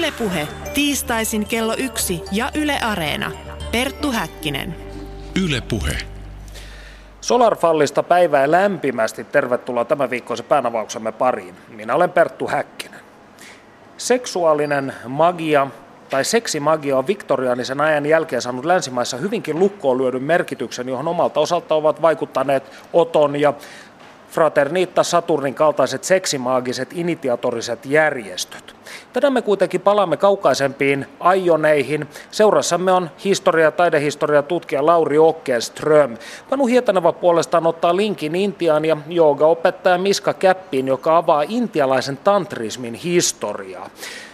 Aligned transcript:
Ylepuhe 0.00 0.48
tiistaisin 0.74 1.46
kello 1.46 1.74
yksi 1.78 2.22
ja 2.32 2.50
Yle 2.54 2.78
Areena. 2.82 3.32
Perttu 3.72 4.12
Häkkinen. 4.12 4.76
Ylepuhe. 5.44 5.96
Solarfallista 7.20 8.02
päivää 8.02 8.50
lämpimästi. 8.50 9.24
Tervetuloa 9.24 9.84
tämän 9.84 10.10
viikkoisen 10.10 10.46
päänavauksemme 10.46 11.12
pariin. 11.12 11.54
Minä 11.68 11.94
olen 11.94 12.10
Perttu 12.10 12.46
Häkkinen. 12.48 13.00
Seksuaalinen 13.96 14.92
magia 15.06 15.66
tai 16.10 16.24
seksimagia 16.24 16.98
on 16.98 17.06
viktoriaanisen 17.06 17.80
ajan 17.80 18.06
jälkeen 18.06 18.42
saanut 18.42 18.64
länsimaissa 18.64 19.16
hyvinkin 19.16 19.58
lukkoon 19.58 19.98
lyödyn 19.98 20.22
merkityksen, 20.22 20.88
johon 20.88 21.08
omalta 21.08 21.40
osalta 21.40 21.74
ovat 21.74 22.02
vaikuttaneet 22.02 22.62
Oton 22.92 23.40
ja 23.40 23.54
Fraternita 24.30 25.02
Saturnin 25.02 25.54
kaltaiset 25.54 26.04
seksimaagiset 26.04 26.88
initiatoriset 26.94 27.86
järjestöt. 27.86 28.74
Tänään 29.12 29.32
me 29.32 29.42
kuitenkin 29.42 29.80
palaamme 29.80 30.16
kaukaisempiin 30.16 31.06
aioneihin. 31.20 32.08
Seurassamme 32.30 32.92
on 32.92 33.10
historia- 33.24 33.64
ja 33.64 33.70
taidehistoria 33.70 34.42
tutkija 34.42 34.86
Lauri 34.86 35.18
Okkenström. 35.18 36.16
Panu 36.50 36.66
Hietaneva 36.66 37.12
puolestaan 37.12 37.66
ottaa 37.66 37.96
linkin 37.96 38.34
Intiaan 38.34 38.84
ja 38.84 38.96
opettaja 39.46 39.98
Miska 39.98 40.34
Käppiin, 40.34 40.88
joka 40.88 41.16
avaa 41.16 41.44
intialaisen 41.48 42.16
tantrismin 42.16 42.94
historiaa. 42.94 43.90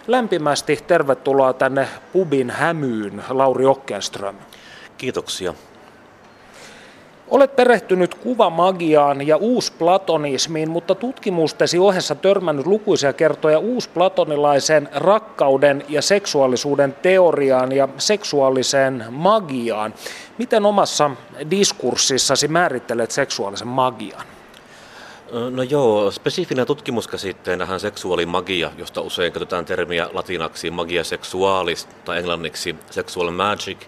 Lämpimästi 0.06 0.78
tervetuloa 0.86 1.52
tänne 1.52 1.88
pubin 2.12 2.50
hämyyn, 2.50 3.22
Lauri 3.28 3.66
Okkenström. 3.66 4.36
Kiitoksia. 4.98 5.54
Olet 7.28 7.56
perehtynyt 7.56 8.14
kuvamagiaan 8.14 9.26
ja 9.26 9.36
uusplatonismiin, 9.36 10.70
mutta 10.70 10.94
tutkimustesi 10.94 11.78
ohessa 11.78 12.14
törmännyt 12.14 12.66
lukuisia 12.66 13.12
kertoja 13.12 13.58
uusplatonilaisen 13.58 14.88
rakkauden 14.94 15.84
ja 15.88 16.02
seksuaalisuuden 16.02 16.96
teoriaan 17.02 17.72
ja 17.72 17.88
seksuaaliseen 17.98 19.04
magiaan. 19.10 19.94
Miten 20.38 20.66
omassa 20.66 21.10
diskurssissasi 21.50 22.48
määrittelet 22.48 23.10
seksuaalisen 23.10 23.68
magian? 23.68 24.26
No 25.50 25.62
joo, 25.62 26.10
spesifinä 26.10 26.64
tutkimuskäsitteenähän 26.64 27.80
seksuaalimagia, 27.80 28.70
josta 28.78 29.00
usein 29.00 29.32
käytetään 29.32 29.64
termiä 29.64 30.08
latinaksi 30.12 30.70
magia 30.70 31.04
sexualis 31.04 31.88
tai 32.04 32.18
englanniksi 32.18 32.76
sexual 32.90 33.30
magic, 33.30 33.78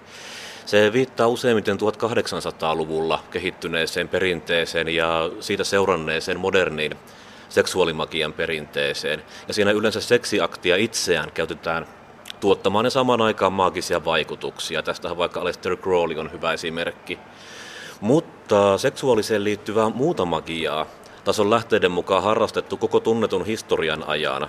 se 0.68 0.92
viittaa 0.92 1.28
useimmiten 1.28 1.76
1800-luvulla 1.76 3.22
kehittyneeseen 3.30 4.08
perinteeseen 4.08 4.88
ja 4.88 5.30
siitä 5.40 5.64
seuranneeseen 5.64 6.40
moderniin 6.40 6.92
seksuaalimagian 7.48 8.32
perinteeseen. 8.32 9.22
Ja 9.48 9.54
siinä 9.54 9.70
yleensä 9.70 10.00
seksiaktia 10.00 10.76
itseään 10.76 11.32
käytetään 11.32 11.86
tuottamaan 12.40 12.84
ne 12.84 12.90
samaan 12.90 13.20
aikaan 13.20 13.52
maagisia 13.52 14.04
vaikutuksia. 14.04 14.82
Tästähän 14.82 15.18
vaikka 15.18 15.40
Aleister 15.40 15.76
Crowley 15.76 16.18
on 16.18 16.32
hyvä 16.32 16.52
esimerkki. 16.52 17.18
Mutta 18.00 18.78
seksuaaliseen 18.78 19.44
liittyvää 19.44 19.88
muuta 19.88 20.24
magiaa 20.24 20.86
tason 21.28 21.50
lähteiden 21.50 21.90
mukaan 21.90 22.22
harrastettu 22.22 22.76
koko 22.76 23.00
tunnetun 23.00 23.46
historian 23.46 24.04
ajana. 24.06 24.48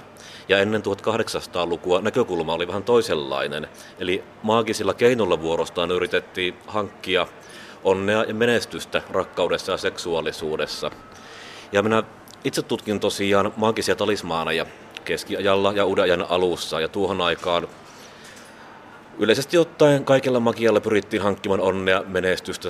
Ja 0.49 0.59
ennen 0.59 0.81
1800-lukua 0.81 2.02
näkökulma 2.02 2.53
oli 2.53 2.67
vähän 2.67 2.83
toisenlainen. 2.83 3.67
Eli 3.99 4.23
maagisilla 4.44 4.94
keinoilla 4.94 5.41
vuorostaan 5.41 5.91
yritettiin 5.91 6.55
hankkia 6.67 7.27
onnea 7.83 8.23
ja 8.23 8.33
menestystä 8.33 9.02
rakkaudessa 9.09 9.72
ja 9.72 9.77
seksuaalisuudessa. 9.77 10.91
Ja 11.72 11.83
minä 11.83 12.03
itse 12.44 12.61
tutkin 12.61 13.00
tosiaan 13.00 13.53
maagisia 13.55 13.95
talismaaneja 13.95 14.66
keskiajalla 15.05 15.73
ja 15.75 15.85
uuden 15.85 16.03
ajan 16.03 16.25
alussa. 16.30 16.81
Ja 16.81 16.88
tuohon 16.88 17.22
aikaan 17.22 17.67
yleisesti 19.17 19.57
ottaen 19.57 20.05
kaikella 20.05 20.40
magialla 20.40 20.81
pyrittiin 20.81 21.22
hankkimaan 21.22 21.61
onnea, 21.61 22.03
menestystä, 22.07 22.69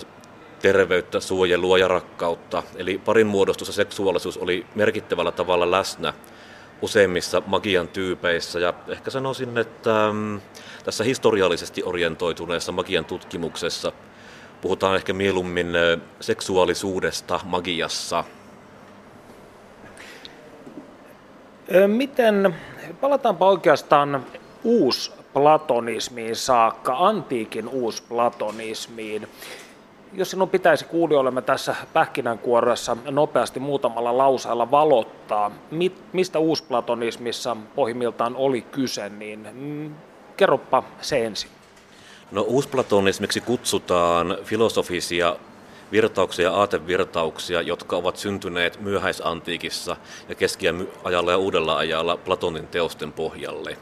terveyttä, 0.62 1.20
suojelua 1.20 1.78
ja 1.78 1.88
rakkautta. 1.88 2.64
Eli 2.76 2.98
parin 2.98 3.28
muodostussa 3.28 3.74
seksuaalisuus 3.74 4.38
oli 4.38 4.66
merkittävällä 4.76 5.32
tavalla 5.32 5.72
läsnä 5.72 6.14
useimmissa 6.82 7.42
magian 7.46 7.88
tyypeissä. 7.88 8.60
Ja 8.60 8.74
ehkä 8.88 9.12
sanoisin, 9.12 9.58
että 9.58 10.10
mm, 10.14 10.42
tässä 10.84 11.04
historiallisesti 11.04 11.84
orientoituneessa 11.84 12.72
magian 12.72 13.06
tutkimuksessa 13.06 13.92
puhutaan 14.62 14.96
ehkä 14.96 15.14
mieluummin 15.14 15.68
seksuaalisuudesta 16.20 17.40
magiassa. 17.44 18.24
Miten, 21.88 22.56
palataanpa 23.02 23.48
oikeastaan 23.50 24.26
uusplatonismiin 24.64 26.36
saakka, 26.36 26.96
antiikin 26.98 27.68
uusplatonismiin. 27.68 29.28
Jos 30.14 30.32
sinun 30.32 30.50
pitäisi 30.50 30.86
kuulijoillemme 30.86 31.42
tässä 31.42 31.76
pähkinänkuoressa 31.94 32.98
nopeasti 33.12 33.60
muutamalla 33.60 34.18
lauseella 34.18 34.72
valottaa, 34.72 35.52
mistä 36.14 36.40
uusplatonismissa 36.40 37.58
pohjimmiltaan 37.76 38.36
oli 38.36 38.62
kyse, 38.62 39.10
niin 39.10 39.48
mm, 39.54 39.96
kerropa 40.38 40.84
se 41.02 41.26
ensin. 41.26 41.50
No 42.32 42.42
uusplatonismiksi 42.42 43.42
kutsutaan 43.42 44.38
filosofisia 44.44 45.36
virtauksia 45.92 46.46
ja 46.46 46.54
aatevirtauksia, 46.54 47.62
jotka 47.62 47.96
ovat 47.96 48.18
syntyneet 48.18 48.82
myöhäisantiikissa 48.82 49.96
ja 50.30 50.36
keskiajalla 50.36 51.32
ja 51.32 51.38
uudella 51.38 51.78
ajalla 51.78 52.18
Platonin 52.18 52.68
teosten 52.68 53.12
pohjalle. 53.12 53.78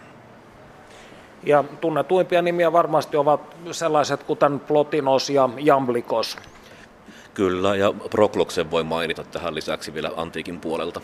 Ja 1.43 1.63
tunnetuimpia 1.81 2.41
nimiä 2.41 2.71
varmasti 2.71 3.17
ovat 3.17 3.41
sellaiset 3.71 4.23
kuten 4.23 4.59
Plotinos 4.59 5.29
ja 5.29 5.49
Jamblikos. 5.57 6.37
Kyllä, 7.33 7.75
ja 7.75 7.93
Prokloksen 8.09 8.71
voi 8.71 8.83
mainita 8.83 9.23
tähän 9.23 9.55
lisäksi 9.55 9.93
vielä 9.93 10.11
antiikin 10.15 10.59
puolelta. 10.59 11.01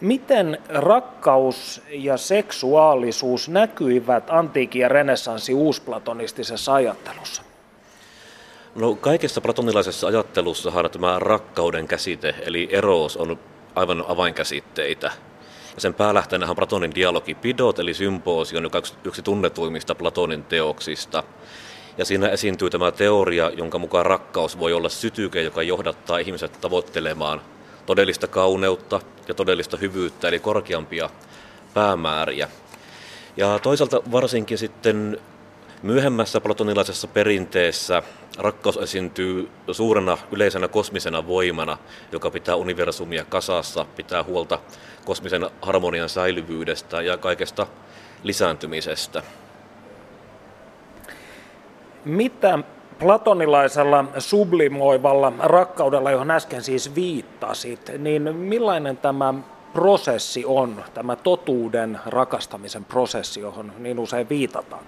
Miten 0.00 0.58
rakkaus 0.68 1.82
ja 1.88 2.16
seksuaalisuus 2.16 3.48
näkyivät 3.48 4.30
antiikin 4.30 4.82
ja 4.82 4.88
renessanssin 4.88 5.56
uusplatonistisessa 5.56 6.74
ajattelussa? 6.74 7.42
No 8.74 8.94
kaikessa 8.94 9.40
platonilaisessa 9.40 10.06
ajattelussa 10.06 10.72
tämä 10.92 11.18
rakkauden 11.18 11.88
käsite, 11.88 12.34
eli 12.46 12.68
eros, 12.72 13.16
on 13.16 13.38
aivan 13.74 14.04
avainkäsitteitä. 14.08 15.12
Ja 15.74 15.80
sen 15.80 15.94
päälähteenä 15.94 16.46
on 16.50 16.56
Platonin 16.56 16.94
dialogipidot, 16.94 17.78
eli 17.78 17.94
symposion, 17.94 18.62
joka 18.62 18.78
on 18.78 18.84
yksi 19.04 19.22
tunnetuimmista 19.22 19.94
Platonin 19.94 20.44
teoksista. 20.44 21.22
Ja 21.98 22.04
siinä 22.04 22.28
esiintyy 22.28 22.70
tämä 22.70 22.92
teoria, 22.92 23.50
jonka 23.50 23.78
mukaan 23.78 24.06
rakkaus 24.06 24.58
voi 24.58 24.72
olla 24.72 24.88
sytyke, 24.88 25.42
joka 25.42 25.62
johdattaa 25.62 26.18
ihmiset 26.18 26.60
tavoittelemaan 26.60 27.40
todellista 27.86 28.26
kauneutta 28.26 29.00
ja 29.28 29.34
todellista 29.34 29.76
hyvyyttä, 29.76 30.28
eli 30.28 30.38
korkeampia 30.38 31.10
päämääriä. 31.74 32.48
Ja 33.36 33.58
toisaalta 33.58 34.02
varsinkin 34.12 34.58
sitten 34.58 35.20
myöhemmässä 35.82 36.40
platonilaisessa 36.40 37.08
perinteessä 37.08 38.02
rakkaus 38.38 38.76
esiintyy 38.76 39.50
suurena 39.72 40.18
yleisenä 40.32 40.68
kosmisena 40.68 41.26
voimana, 41.26 41.78
joka 42.12 42.30
pitää 42.30 42.54
universumia 42.56 43.24
kasassa, 43.24 43.86
pitää 43.96 44.24
huolta 44.24 44.58
kosmisen 45.04 45.50
harmonian 45.62 46.08
säilyvyydestä 46.08 47.02
ja 47.02 47.16
kaikesta 47.16 47.66
lisääntymisestä. 48.22 49.22
Mitä 52.04 52.58
platonilaisella 52.98 54.04
sublimoivalla 54.18 55.32
rakkaudella, 55.38 56.10
johon 56.10 56.30
äsken 56.30 56.62
siis 56.62 56.94
viittasit, 56.94 57.90
niin 57.98 58.36
millainen 58.36 58.96
tämä 58.96 59.34
prosessi 59.72 60.44
on, 60.44 60.84
tämä 60.94 61.16
totuuden 61.16 62.00
rakastamisen 62.06 62.84
prosessi, 62.84 63.40
johon 63.40 63.72
niin 63.78 63.98
usein 63.98 64.28
viitataan? 64.28 64.84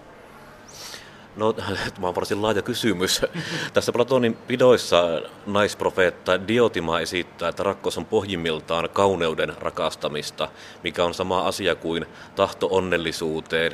No, 1.37 1.52
tämä 1.94 2.08
on 2.08 2.14
varsin 2.14 2.43
laaja 2.43 2.62
kysymys. 2.62 3.20
Tässä 3.75 3.93
Platonin 3.93 4.34
pidoissa 4.34 5.23
naisprofeetta 5.46 6.49
Diotima 6.49 7.00
esittää, 7.00 7.49
että 7.49 7.62
rakkaus 7.62 7.99
on 7.99 8.06
pohjimmiltaan 8.06 8.88
kauneuden 8.93 9.52
rakastamista, 9.61 10.49
mikä 10.82 11.05
on 11.05 11.14
sama 11.14 11.46
asia 11.46 11.75
kuin 11.75 12.06
tahto 12.37 12.69
onnellisuuteen 12.70 13.73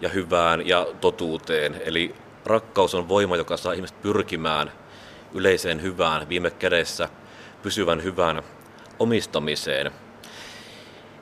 ja 0.00 0.08
hyvään 0.08 0.66
ja 0.66 0.86
totuuteen. 1.00 1.82
Eli 1.84 2.14
rakkaus 2.44 2.94
on 2.94 3.08
voima, 3.08 3.36
joka 3.36 3.56
saa 3.56 3.72
ihmiset 3.72 4.02
pyrkimään 4.02 4.72
yleiseen 5.34 5.82
hyvään, 5.82 6.28
viime 6.28 6.50
kädessä 6.50 7.08
pysyvän 7.62 8.02
hyvän 8.02 8.42
omistamiseen. 8.98 9.86
Ja 9.86 9.92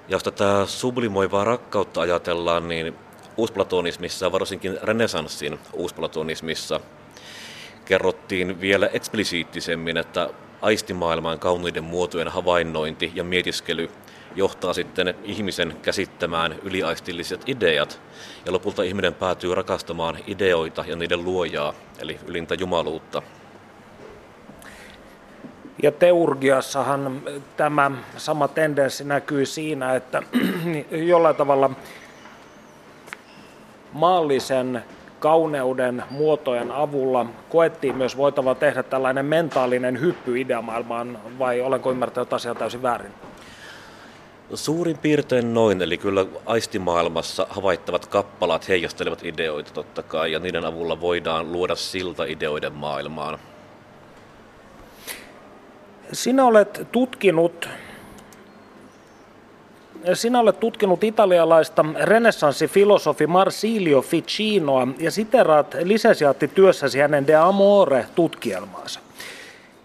jos 0.08 0.22
tätä 0.22 0.66
sublimoivaa 0.66 1.44
rakkautta 1.44 2.00
ajatellaan, 2.00 2.68
niin 2.68 3.05
uusplatonismissa, 3.36 4.32
varsinkin 4.32 4.78
renesanssin 4.82 5.58
uusplatonismissa, 5.72 6.80
kerrottiin 7.84 8.60
vielä 8.60 8.86
eksplisiittisemmin, 8.92 9.96
että 9.96 10.30
aistimaailman 10.62 11.38
kauniiden 11.38 11.84
muotojen 11.84 12.28
havainnointi 12.28 13.12
ja 13.14 13.24
mietiskely 13.24 13.90
johtaa 14.34 14.72
sitten 14.72 15.14
ihmisen 15.24 15.76
käsittämään 15.82 16.54
yliaistilliset 16.62 17.42
ideat, 17.46 18.00
ja 18.46 18.52
lopulta 18.52 18.82
ihminen 18.82 19.14
päätyy 19.14 19.54
rakastamaan 19.54 20.18
ideoita 20.26 20.84
ja 20.86 20.96
niiden 20.96 21.24
luojaa, 21.24 21.72
eli 21.98 22.18
ylintä 22.26 22.54
jumaluutta. 22.54 23.22
Ja 25.82 25.92
teurgiassahan 25.92 27.22
tämä 27.56 27.90
sama 28.16 28.48
tendenssi 28.48 29.04
näkyy 29.04 29.46
siinä, 29.46 29.94
että 29.94 30.22
jollain 30.90 31.36
tavalla 31.36 31.70
maallisen 33.96 34.84
kauneuden 35.20 36.02
muotojen 36.10 36.72
avulla 36.72 37.26
koettiin 37.48 37.96
myös 37.96 38.16
voitava 38.16 38.54
tehdä 38.54 38.82
tällainen 38.82 39.26
mentaalinen 39.26 40.00
hyppy 40.00 40.40
ideamaailmaan, 40.40 41.18
vai 41.38 41.60
olenko 41.60 41.90
ymmärtänyt 41.90 42.32
asian 42.32 42.56
täysin 42.56 42.82
väärin? 42.82 43.12
Suurin 44.54 44.98
piirtein 44.98 45.54
noin, 45.54 45.82
eli 45.82 45.98
kyllä 45.98 46.26
aistimaailmassa 46.46 47.46
havaittavat 47.50 48.06
kappalat 48.06 48.68
heijastelevat 48.68 49.24
ideoita 49.24 49.70
totta 49.72 50.02
kai, 50.02 50.32
ja 50.32 50.38
niiden 50.38 50.64
avulla 50.64 51.00
voidaan 51.00 51.52
luoda 51.52 51.74
silta 51.74 52.24
ideoiden 52.24 52.72
maailmaan. 52.72 53.38
Sinä 56.12 56.44
olet 56.44 56.88
tutkinut 56.92 57.68
sinä 60.14 60.40
olet 60.40 60.60
tutkinut 60.60 61.04
italialaista 61.04 61.84
renessanssifilosofi 62.02 63.26
Marsilio 63.26 64.02
Ficinoa 64.02 64.88
ja 64.98 65.10
siteraat 65.10 65.76
lisensiaattityössäsi 65.82 66.98
hänen 66.98 67.26
De 67.26 67.34
Amore-tutkielmaansa. 67.34 69.00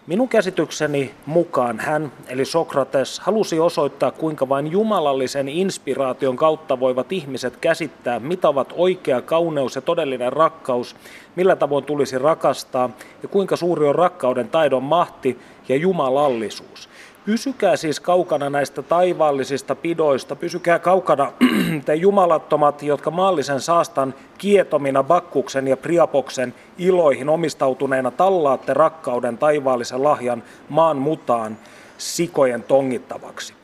Minun 0.06 0.28
käsitykseni 0.28 1.14
mukaan 1.26 1.80
hän, 1.80 2.12
eli 2.28 2.44
Sokrates, 2.44 3.20
halusi 3.20 3.60
osoittaa, 3.60 4.10
kuinka 4.10 4.48
vain 4.48 4.72
jumalallisen 4.72 5.48
inspiraation 5.48 6.36
kautta 6.36 6.80
voivat 6.80 7.12
ihmiset 7.12 7.56
käsittää, 7.56 8.20
mitä 8.20 8.48
ovat 8.48 8.72
oikea 8.76 9.20
kauneus 9.20 9.74
ja 9.74 9.82
todellinen 9.82 10.32
rakkaus, 10.32 10.96
millä 11.36 11.56
tavoin 11.56 11.84
tulisi 11.84 12.18
rakastaa 12.18 12.90
ja 13.22 13.28
kuinka 13.28 13.56
suuri 13.56 13.88
on 13.88 13.94
rakkauden 13.94 14.48
taidon 14.48 14.82
mahti 14.82 15.38
ja 15.68 15.76
jumalallisuus. 15.76 16.88
Pysykää 17.24 17.76
siis 17.76 18.00
kaukana 18.00 18.50
näistä 18.50 18.82
taivaallisista 18.82 19.74
pidoista, 19.74 20.36
pysykää 20.36 20.78
kaukana 20.78 21.32
te 21.84 21.94
jumalattomat, 21.94 22.82
jotka 22.82 23.10
maallisen 23.10 23.60
saastan 23.60 24.14
kietomina 24.38 25.02
bakkuksen 25.02 25.68
ja 25.68 25.76
priapoksen 25.76 26.54
iloihin 26.78 27.28
omistautuneena 27.28 28.10
tallaatte 28.10 28.74
rakkauden 28.74 29.38
taivaallisen 29.38 30.04
lahjan 30.04 30.42
maan 30.68 30.96
mutaan 30.96 31.58
sikojen 31.98 32.62
tongittavaksi. 32.62 33.54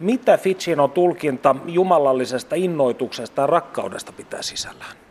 Mitä 0.00 0.38
Ficino 0.38 0.88
tulkinta 0.88 1.56
jumalallisesta 1.66 2.54
innoituksesta 2.54 3.42
ja 3.42 3.46
rakkaudesta 3.46 4.12
pitää 4.12 4.42
sisällään? 4.42 5.05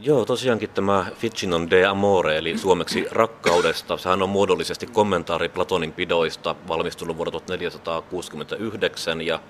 Joo, 0.00 0.24
tosiaankin 0.24 0.70
tämä 0.70 1.06
Ficinon 1.14 1.70
de 1.70 1.86
Amore, 1.86 2.38
eli 2.38 2.58
suomeksi 2.58 3.06
rakkaudesta, 3.10 3.96
sehän 3.96 4.22
on 4.22 4.28
muodollisesti 4.28 4.86
kommentaari 4.86 5.48
Platonin 5.48 5.92
pidoista, 5.92 6.54
valmistunut 6.68 7.16
vuonna 7.16 7.30
1469, 7.30 9.22
ja 9.22 9.40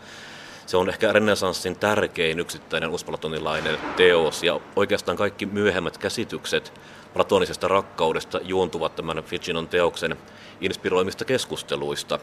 se 0.67 0.77
on 0.77 0.89
ehkä 0.89 1.13
renesanssin 1.13 1.77
tärkein 1.77 2.41
yksittäinen 2.41 2.91
usplatonilainen 2.91 3.79
teos, 3.97 4.43
ja 4.43 4.61
oikeastaan 4.77 5.17
kaikki 5.17 5.47
myöhemmät 5.47 5.99
käsitykset 5.99 6.81
platonisesta 7.15 7.69
rakkaudesta 7.69 8.41
juontuvat 8.43 8.97
tämän 8.97 9.25
Ficinon 9.25 9.69
teoksen 9.69 10.17
inspiroimista 10.61 11.25
keskusteluista. 11.25 12.19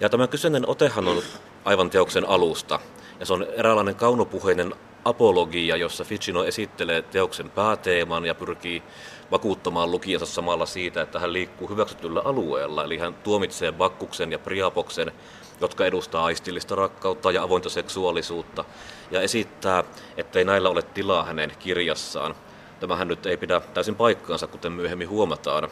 Ja 0.00 0.08
tämä 0.08 0.26
kyseinen 0.26 0.68
otehan 0.68 1.08
on 1.08 1.22
aivan 1.64 1.90
teoksen 1.90 2.28
alusta, 2.28 2.78
ja 3.20 3.26
se 3.26 3.32
on 3.32 3.46
eräänlainen 3.56 3.94
kaunopuheinen 3.94 4.74
apologia, 5.06 5.76
jossa 5.76 6.04
Ficino 6.04 6.44
esittelee 6.44 7.02
teoksen 7.02 7.50
pääteeman 7.50 8.24
ja 8.24 8.34
pyrkii 8.34 8.82
vakuuttamaan 9.30 9.90
lukijansa 9.90 10.26
samalla 10.26 10.66
siitä, 10.66 11.02
että 11.02 11.18
hän 11.18 11.32
liikkuu 11.32 11.68
hyväksytyllä 11.68 12.22
alueella, 12.24 12.84
eli 12.84 12.98
hän 12.98 13.14
tuomitsee 13.14 13.72
Bakkuksen 13.72 14.32
ja 14.32 14.38
Priapoksen, 14.38 15.12
jotka 15.60 15.86
edustaa 15.86 16.24
aistillista 16.24 16.74
rakkautta 16.74 17.30
ja 17.30 17.42
avointa 17.42 17.68
seksuaalisuutta, 17.68 18.64
ja 19.10 19.20
esittää, 19.20 19.84
ettei 20.16 20.44
näillä 20.44 20.68
ole 20.68 20.82
tilaa 20.82 21.24
hänen 21.24 21.52
kirjassaan. 21.58 22.34
Tämähän 22.80 23.08
nyt 23.08 23.26
ei 23.26 23.36
pidä 23.36 23.60
täysin 23.60 23.94
paikkaansa, 23.96 24.46
kuten 24.46 24.72
myöhemmin 24.72 25.08
huomataan. 25.08 25.68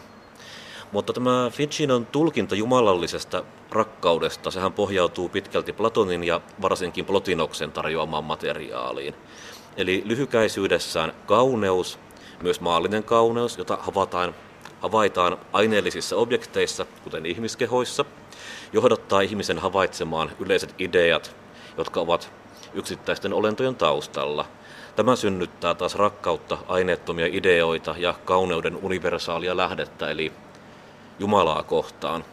Mutta 0.94 1.12
tämä 1.12 1.50
Ficinon 1.52 2.06
tulkinta 2.06 2.54
jumalallisesta 2.54 3.44
rakkaudesta, 3.70 4.50
sehän 4.50 4.72
pohjautuu 4.72 5.28
pitkälti 5.28 5.72
Platonin 5.72 6.24
ja 6.24 6.40
varsinkin 6.62 7.04
Plotinoksen 7.04 7.72
tarjoamaan 7.72 8.24
materiaaliin. 8.24 9.14
Eli 9.76 10.02
lyhykäisyydessään 10.06 11.12
kauneus, 11.26 11.98
myös 12.42 12.60
maallinen 12.60 13.04
kauneus, 13.04 13.58
jota 13.58 13.78
havaitaan, 13.80 14.34
havaitaan 14.80 15.38
aineellisissa 15.52 16.16
objekteissa, 16.16 16.86
kuten 17.04 17.26
ihmiskehoissa, 17.26 18.04
johdattaa 18.72 19.20
ihmisen 19.20 19.58
havaitsemaan 19.58 20.30
yleiset 20.38 20.74
ideat, 20.78 21.36
jotka 21.76 22.00
ovat 22.00 22.32
yksittäisten 22.74 23.32
olentojen 23.32 23.76
taustalla. 23.76 24.44
Tämä 24.96 25.16
synnyttää 25.16 25.74
taas 25.74 25.94
rakkautta, 25.94 26.58
aineettomia 26.68 27.26
ideoita 27.26 27.94
ja 27.98 28.14
kauneuden 28.24 28.76
universaalia 28.76 29.56
lähdettä, 29.56 30.10
eli 30.10 30.32
Jumalaa 31.18 31.62
kohtaan. 31.62 32.24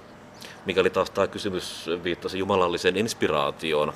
Mikäli 0.66 0.90
taas 0.90 1.10
tämä 1.10 1.28
kysymys 1.28 1.90
viittasi 2.04 2.40
jumalalliseen 2.40 2.98
inspiraatioon, 2.98 3.94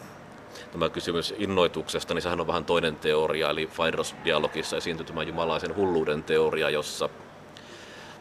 tämä 0.72 0.90
kysymys 0.90 1.34
innoituksesta, 1.38 2.14
niin 2.14 2.22
sehän 2.22 2.42
on 2.42 2.48
vähän 2.48 2.66
toinen 2.66 2.96
teoria, 2.96 3.50
eli 3.50 3.70
Phaedros-dialogissa 3.76 4.78
esiintyy 4.78 5.06
tämä 5.06 5.24
jumalaisen 5.24 5.76
hulluuden 5.76 6.24
teoria, 6.24 6.70
jossa 6.70 7.10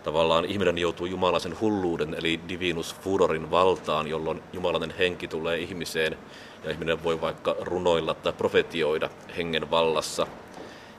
tavallaan 0.04 0.44
ihminen 0.44 0.78
joutuu 0.78 1.06
jumalaisen 1.06 1.60
hulluuden, 1.60 2.14
eli 2.18 2.40
divinus 2.48 2.94
furorin 2.94 3.50
valtaan, 3.50 4.08
jolloin 4.08 4.42
jumalainen 4.52 4.94
henki 4.98 5.28
tulee 5.28 5.58
ihmiseen, 5.58 6.18
ja 6.64 6.70
ihminen 6.70 7.04
voi 7.04 7.20
vaikka 7.20 7.56
runoilla 7.60 8.14
tai 8.14 8.32
profetioida 8.32 9.10
hengen 9.36 9.70
vallassa. 9.70 10.26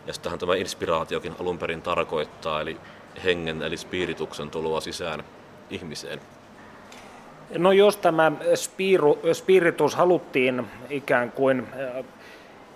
Ja 0.08 0.14
sitähän 0.14 0.40
tämä 0.40 0.56
inspiraatiokin 0.56 1.36
alun 1.40 1.58
perin 1.58 1.82
tarkoittaa, 1.82 2.62
eli 2.62 2.78
hengen 3.24 3.62
eli 3.62 3.78
spirituksen 3.78 4.50
tuloa 4.50 4.82
sisään 4.82 5.24
ihmiseen? 5.70 6.20
No 7.58 7.72
jos 7.72 7.98
tämä 7.98 8.32
spiru, 8.56 9.20
spiritus 9.34 9.96
haluttiin 9.96 10.66
ikään 10.90 11.32
kuin 11.32 11.68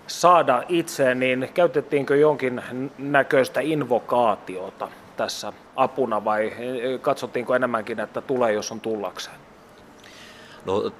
saada 0.08 0.64
itse, 0.70 1.16
niin 1.16 1.50
käytettiinkö 1.54 2.18
jonkin 2.18 2.62
näköistä 2.98 3.60
invokaatiota 3.62 4.88
tässä 5.18 5.54
apuna 5.76 6.26
vai 6.26 6.54
katsottiinko 7.02 7.56
enemmänkin, 7.56 8.00
että 8.00 8.22
tulee 8.22 8.54
jos 8.54 8.72
on 8.72 8.80
tullakseen? 8.80 9.38
No 10.66 10.92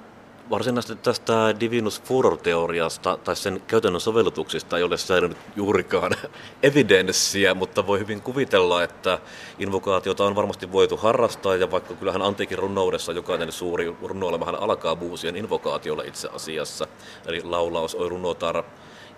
varsinaisesti 0.50 1.02
tästä 1.02 1.60
Divinus 1.60 2.02
Furor-teoriasta 2.02 3.18
tai 3.24 3.36
sen 3.36 3.62
käytännön 3.66 4.00
sovellutuksista 4.00 4.76
ei 4.76 4.82
ole 4.82 4.96
säilynyt 4.96 5.38
juurikaan 5.56 6.12
evidenssiä, 6.62 7.54
mutta 7.54 7.86
voi 7.86 7.98
hyvin 7.98 8.22
kuvitella, 8.22 8.82
että 8.82 9.18
invokaatiota 9.58 10.24
on 10.24 10.34
varmasti 10.34 10.72
voitu 10.72 10.96
harrastaa 10.96 11.56
ja 11.56 11.70
vaikka 11.70 11.94
kyllähän 11.94 12.22
antiikin 12.22 12.58
runoudessa 12.58 13.12
jokainen 13.12 13.52
suuri 13.52 13.94
runoilemahan 14.02 14.54
alkaa 14.54 14.96
buusien 14.96 15.36
invokaatiolla 15.36 16.02
itse 16.02 16.28
asiassa, 16.28 16.86
eli 17.26 17.42
laulaus, 17.44 17.94
oi 17.94 18.08
runotar, 18.08 18.64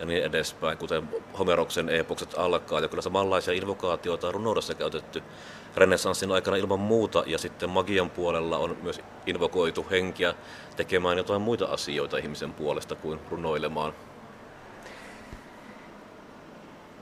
ja 0.03 0.07
niin 0.07 0.25
edespäin, 0.25 0.79
kuten 0.79 1.09
Homeroksen 1.39 1.89
epokset 1.89 2.35
alkaa. 2.39 2.81
Ja 2.81 2.89
kyllä 2.89 3.03
samanlaisia 3.03 3.55
invokaatioita 3.55 4.27
on 4.27 4.35
runoudessa 4.35 4.75
käytetty 4.75 5.23
renessanssin 5.77 6.33
aikana 6.33 6.57
ilman 6.57 6.81
muuta, 6.81 7.25
ja 7.27 7.39
sitten 7.39 7.71
magian 7.71 8.11
puolella 8.11 8.59
on 8.59 8.77
myös 8.83 9.01
invokoitu 9.27 9.87
henkiä 9.91 10.35
tekemään 10.77 11.17
jotain 11.17 11.43
muita 11.43 11.65
asioita 11.65 12.19
ihmisen 12.19 12.53
puolesta 12.53 12.95
kuin 12.95 13.19
runoilemaan. 13.31 13.93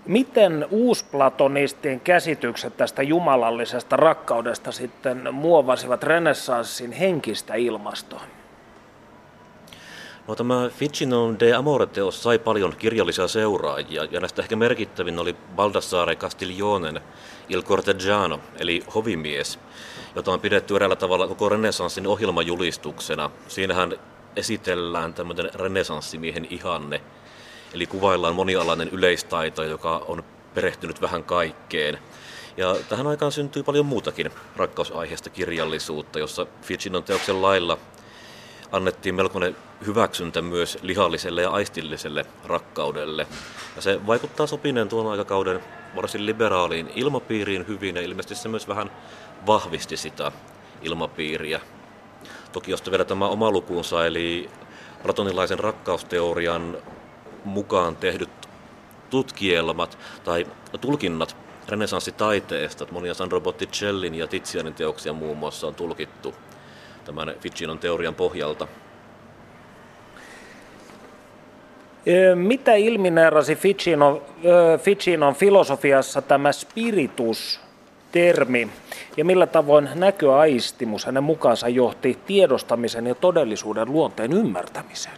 Miten 0.06 0.66
uusplatonistien 0.70 2.00
käsitykset 2.00 2.76
tästä 2.76 3.02
jumalallisesta 3.02 3.96
rakkaudesta 3.96 4.72
sitten 4.72 5.34
muovasivat 5.34 6.02
renessanssin 6.02 6.92
henkistä 6.92 7.54
ilmastoa? 7.54 8.39
No, 10.30 10.36
tämä 10.36 10.70
Ficinon 10.78 11.40
de 11.40 11.54
Amore-teos 11.54 12.22
sai 12.22 12.38
paljon 12.38 12.76
kirjallisia 12.76 13.28
seuraajia, 13.28 14.04
ja 14.04 14.20
näistä 14.20 14.42
ehkä 14.42 14.56
merkittävin 14.56 15.18
oli 15.18 15.36
Baldassare 15.56 16.16
Castiglionen 16.16 17.00
Il 17.48 17.62
Cortegiano, 17.62 18.40
eli 18.58 18.84
hovimies, 18.94 19.58
jota 20.14 20.32
on 20.32 20.40
pidetty 20.40 20.76
eräällä 20.76 20.96
tavalla 20.96 21.28
koko 21.28 21.48
renessanssin 21.48 22.06
ohjelmajulistuksena. 22.06 23.30
Siinähän 23.48 23.92
esitellään 24.36 25.14
tämmöinen 25.14 25.50
renessanssimiehen 25.54 26.46
ihanne, 26.50 27.00
eli 27.74 27.86
kuvaillaan 27.86 28.34
monialainen 28.34 28.88
yleistaito, 28.88 29.62
joka 29.62 30.04
on 30.08 30.24
perehtynyt 30.54 31.00
vähän 31.00 31.24
kaikkeen. 31.24 31.98
Ja 32.56 32.76
tähän 32.88 33.06
aikaan 33.06 33.32
syntyy 33.32 33.62
paljon 33.62 33.86
muutakin 33.86 34.30
rakkausaiheesta 34.56 35.30
kirjallisuutta, 35.30 36.18
jossa 36.18 36.46
Ficinon 36.62 37.04
teoksen 37.04 37.42
lailla 37.42 37.78
annettiin 38.72 39.14
melkoinen 39.14 39.56
hyväksyntä 39.86 40.42
myös 40.42 40.78
lihalliselle 40.82 41.42
ja 41.42 41.50
aistilliselle 41.50 42.26
rakkaudelle. 42.44 43.26
Ja 43.76 43.82
se 43.82 44.06
vaikuttaa 44.06 44.46
sopineen 44.46 44.88
tuon 44.88 45.10
aikakauden 45.10 45.60
varsin 45.96 46.26
liberaaliin 46.26 46.90
ilmapiiriin 46.94 47.66
hyvin 47.68 47.96
ja 47.96 48.02
ilmeisesti 48.02 48.34
se 48.34 48.48
myös 48.48 48.68
vähän 48.68 48.90
vahvisti 49.46 49.96
sitä 49.96 50.32
ilmapiiriä. 50.82 51.60
Toki 52.52 52.70
jos 52.70 52.90
vielä 52.90 53.04
tämä 53.04 53.28
oma 53.28 53.50
lukuunsa, 53.50 54.06
eli 54.06 54.50
platonilaisen 55.02 55.58
rakkausteorian 55.58 56.78
mukaan 57.44 57.96
tehdyt 57.96 58.48
tutkielmat 59.10 59.98
tai 60.24 60.46
tulkinnat 60.80 61.36
renesanssitaiteesta. 61.68 62.86
Monia 62.90 63.14
Sandro 63.14 63.40
Botticellin 63.40 64.14
ja 64.14 64.26
Tizianin 64.26 64.74
teoksia 64.74 65.12
muun 65.12 65.36
muassa 65.36 65.66
on 65.66 65.74
tulkittu 65.74 66.34
tämän 67.10 67.34
Ficinon 67.40 67.78
teorian 67.78 68.14
pohjalta. 68.14 68.66
Mitä 72.34 72.74
ilmineerasi 72.74 73.56
Ficinon, 73.56 74.22
Ficinon 74.78 75.34
filosofiassa 75.34 76.22
tämä 76.22 76.52
spiritus-termi 76.52 78.68
ja 79.16 79.24
millä 79.24 79.46
tavoin 79.46 79.88
näköaistimus 79.94 81.04
hänen 81.04 81.22
mukaansa 81.22 81.68
johti 81.68 82.18
tiedostamisen 82.26 83.06
ja 83.06 83.14
todellisuuden 83.14 83.92
luonteen 83.92 84.32
ymmärtämiseen? 84.32 85.16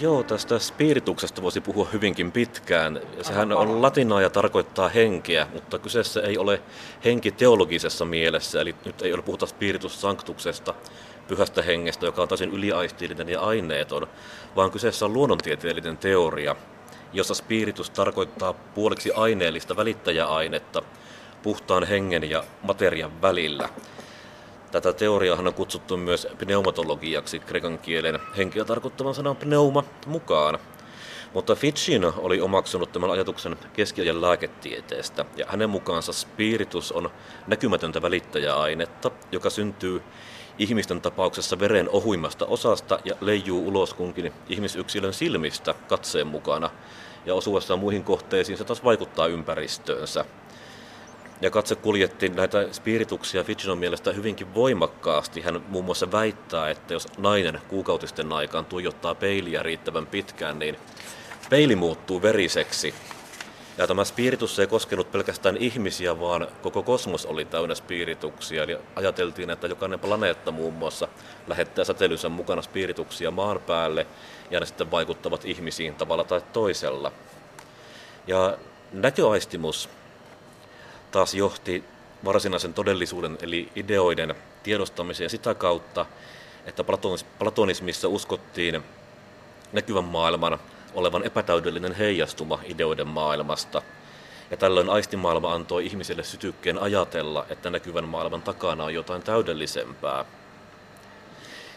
Joo, 0.00 0.22
tästä 0.22 0.58
spirituksesta 0.58 1.42
voisi 1.42 1.60
puhua 1.60 1.88
hyvinkin 1.92 2.32
pitkään. 2.32 3.00
Sehän 3.22 3.52
on 3.52 3.82
latinaa 3.82 4.20
ja 4.20 4.30
tarkoittaa 4.30 4.88
henkeä, 4.88 5.46
mutta 5.52 5.78
kyseessä 5.78 6.20
ei 6.20 6.38
ole 6.38 6.62
henki 7.04 7.32
teologisessa 7.32 8.04
mielessä, 8.04 8.60
eli 8.60 8.74
nyt 8.84 9.02
ei 9.02 9.12
ole 9.12 9.22
puhuta 9.22 9.46
spiritus 9.46 10.00
sanctuksesta, 10.00 10.74
pyhästä 11.28 11.62
hengestä, 11.62 12.06
joka 12.06 12.22
on 12.22 12.28
täysin 12.28 12.52
yliaistillinen 12.52 13.28
ja 13.28 13.40
aineeton, 13.40 14.06
vaan 14.56 14.70
kyseessä 14.70 15.04
on 15.04 15.12
luonnontieteellinen 15.12 15.98
teoria, 15.98 16.56
jossa 17.12 17.34
spiritus 17.34 17.90
tarkoittaa 17.90 18.52
puoliksi 18.52 19.12
aineellista 19.12 19.76
välittäjäainetta 19.76 20.82
puhtaan 21.42 21.84
hengen 21.84 22.30
ja 22.30 22.44
materian 22.62 23.22
välillä. 23.22 23.68
Tätä 24.74 24.92
teoriaa 24.92 25.38
on 25.38 25.54
kutsuttu 25.54 25.96
myös 25.96 26.28
pneumatologiaksi 26.38 27.38
kreikan 27.38 27.78
kielen 27.78 28.18
henkeä 28.36 28.64
tarkoittavan 28.64 29.14
sanan 29.14 29.36
pneuma 29.36 29.84
mukaan. 30.06 30.58
Mutta 31.34 31.54
Ficino 31.54 32.14
oli 32.16 32.40
omaksunut 32.40 32.92
tämän 32.92 33.10
ajatuksen 33.10 33.56
keskiajan 33.72 34.20
lääketieteestä, 34.20 35.24
ja 35.36 35.46
hänen 35.48 35.70
mukaansa 35.70 36.12
spiritus 36.12 36.92
on 36.92 37.10
näkymätöntä 37.46 38.02
välittäjäainetta, 38.02 39.10
joka 39.32 39.50
syntyy 39.50 40.02
ihmisten 40.58 41.00
tapauksessa 41.00 41.58
veren 41.58 41.88
ohuimmasta 41.90 42.46
osasta 42.46 42.98
ja 43.04 43.14
leijuu 43.20 43.68
ulos 43.68 43.94
kunkin 43.94 44.32
ihmisyksilön 44.48 45.14
silmistä 45.14 45.74
katseen 45.88 46.26
mukana, 46.26 46.70
ja 47.26 47.34
osuessaan 47.34 47.80
muihin 47.80 48.04
kohteisiin 48.04 48.58
se 48.58 48.64
taas 48.64 48.84
vaikuttaa 48.84 49.26
ympäristöönsä. 49.26 50.24
Ja 51.40 51.50
katse 51.50 51.74
kuljetti 51.74 52.28
näitä 52.28 52.66
spirituksia 52.72 53.44
Ficinon 53.44 53.78
mielestä 53.78 54.12
hyvinkin 54.12 54.54
voimakkaasti. 54.54 55.40
Hän 55.40 55.62
muun 55.68 55.84
muassa 55.84 56.12
väittää, 56.12 56.70
että 56.70 56.94
jos 56.94 57.08
nainen 57.18 57.60
kuukautisten 57.68 58.32
aikaan 58.32 58.64
tuijottaa 58.64 59.14
peiliä 59.14 59.62
riittävän 59.62 60.06
pitkään, 60.06 60.58
niin 60.58 60.76
peili 61.50 61.76
muuttuu 61.76 62.22
veriseksi. 62.22 62.94
Ja 63.78 63.86
tämä 63.86 64.04
spiritus 64.04 64.58
ei 64.58 64.66
koskenut 64.66 65.12
pelkästään 65.12 65.56
ihmisiä, 65.56 66.20
vaan 66.20 66.48
koko 66.62 66.82
kosmos 66.82 67.26
oli 67.26 67.44
täynnä 67.44 67.74
spirituksia. 67.74 68.62
Eli 68.62 68.78
ajateltiin, 68.96 69.50
että 69.50 69.66
jokainen 69.66 70.00
planeetta 70.00 70.50
muun 70.50 70.74
muassa 70.74 71.08
lähettää 71.46 71.84
säteilynsä 71.84 72.28
mukana 72.28 72.62
spirituksia 72.62 73.30
maan 73.30 73.60
päälle, 73.66 74.06
ja 74.50 74.60
ne 74.60 74.66
sitten 74.66 74.90
vaikuttavat 74.90 75.44
ihmisiin 75.44 75.94
tavalla 75.94 76.24
tai 76.24 76.42
toisella. 76.52 77.12
Ja 78.26 78.58
näköaistimus 78.92 79.88
taas 81.14 81.34
johti 81.34 81.84
varsinaisen 82.24 82.74
todellisuuden 82.74 83.38
eli 83.42 83.68
ideoiden 83.76 84.34
tiedostamiseen 84.62 85.30
sitä 85.30 85.54
kautta, 85.54 86.06
että 86.66 86.84
platonismissa 87.38 88.08
uskottiin 88.08 88.82
näkyvän 89.72 90.04
maailman 90.04 90.58
olevan 90.94 91.24
epätäydellinen 91.24 91.92
heijastuma 91.92 92.58
ideoiden 92.64 93.06
maailmasta. 93.06 93.82
Ja 94.50 94.56
tällöin 94.56 94.90
aistimaailma 94.90 95.54
antoi 95.54 95.86
ihmisille 95.86 96.22
sytykkeen 96.22 96.78
ajatella, 96.78 97.46
että 97.48 97.70
näkyvän 97.70 98.08
maailman 98.08 98.42
takana 98.42 98.84
on 98.84 98.94
jotain 98.94 99.22
täydellisempää. 99.22 100.24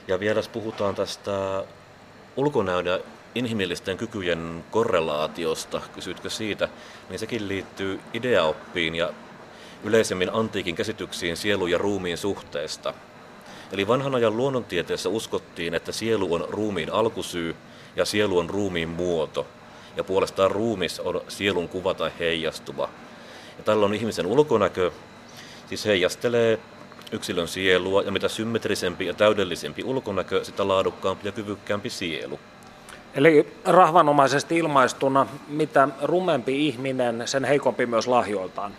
Ja 0.07 0.19
vielä 0.19 0.41
puhutaan 0.51 0.95
tästä 0.95 1.63
ulkonäön 2.35 2.85
ja 2.85 2.99
inhimillisten 3.35 3.97
kykyjen 3.97 4.63
korrelaatiosta, 4.71 5.81
kysytkö 5.95 6.29
siitä, 6.29 6.69
niin 7.09 7.19
sekin 7.19 7.47
liittyy 7.47 7.99
ideaoppiin 8.13 8.95
ja 8.95 9.13
yleisemmin 9.83 10.33
antiikin 10.33 10.75
käsityksiin 10.75 11.37
sielun 11.37 11.71
ja 11.71 11.77
ruumiin 11.77 12.17
suhteesta. 12.17 12.93
Eli 13.71 13.87
vanhan 13.87 14.15
ajan 14.15 14.37
luonnontieteessä 14.37 15.09
uskottiin, 15.09 15.73
että 15.73 15.91
sielu 15.91 16.33
on 16.33 16.45
ruumiin 16.49 16.93
alkusyy 16.93 17.55
ja 17.95 18.05
sielu 18.05 18.37
on 18.37 18.49
ruumiin 18.49 18.89
muoto, 18.89 19.47
ja 19.97 20.03
puolestaan 20.03 20.51
ruumis 20.51 20.99
on 20.99 21.21
sielun 21.27 21.69
kuva 21.69 21.93
tai 21.93 22.11
heijastuva. 22.19 22.89
Ja 23.57 23.63
tällöin 23.63 23.93
ihmisen 23.93 24.25
ulkonäkö 24.25 24.91
siis 25.69 25.85
heijastelee 25.85 26.59
yksilön 27.11 27.47
sielua, 27.47 28.01
ja 28.01 28.11
mitä 28.11 28.27
symmetrisempi 28.27 29.05
ja 29.05 29.13
täydellisempi 29.13 29.83
ulkonäkö, 29.83 30.43
sitä 30.43 30.67
laadukkaampi 30.67 31.27
ja 31.27 31.31
kyvykkäämpi 31.31 31.89
sielu. 31.89 32.39
Eli 33.15 33.53
rahvanomaisesti 33.65 34.57
ilmaistuna, 34.57 35.27
mitä 35.47 35.87
rumempi 36.01 36.67
ihminen, 36.67 37.23
sen 37.25 37.45
heikompi 37.45 37.85
myös 37.85 38.07
lahjoiltaan. 38.07 38.71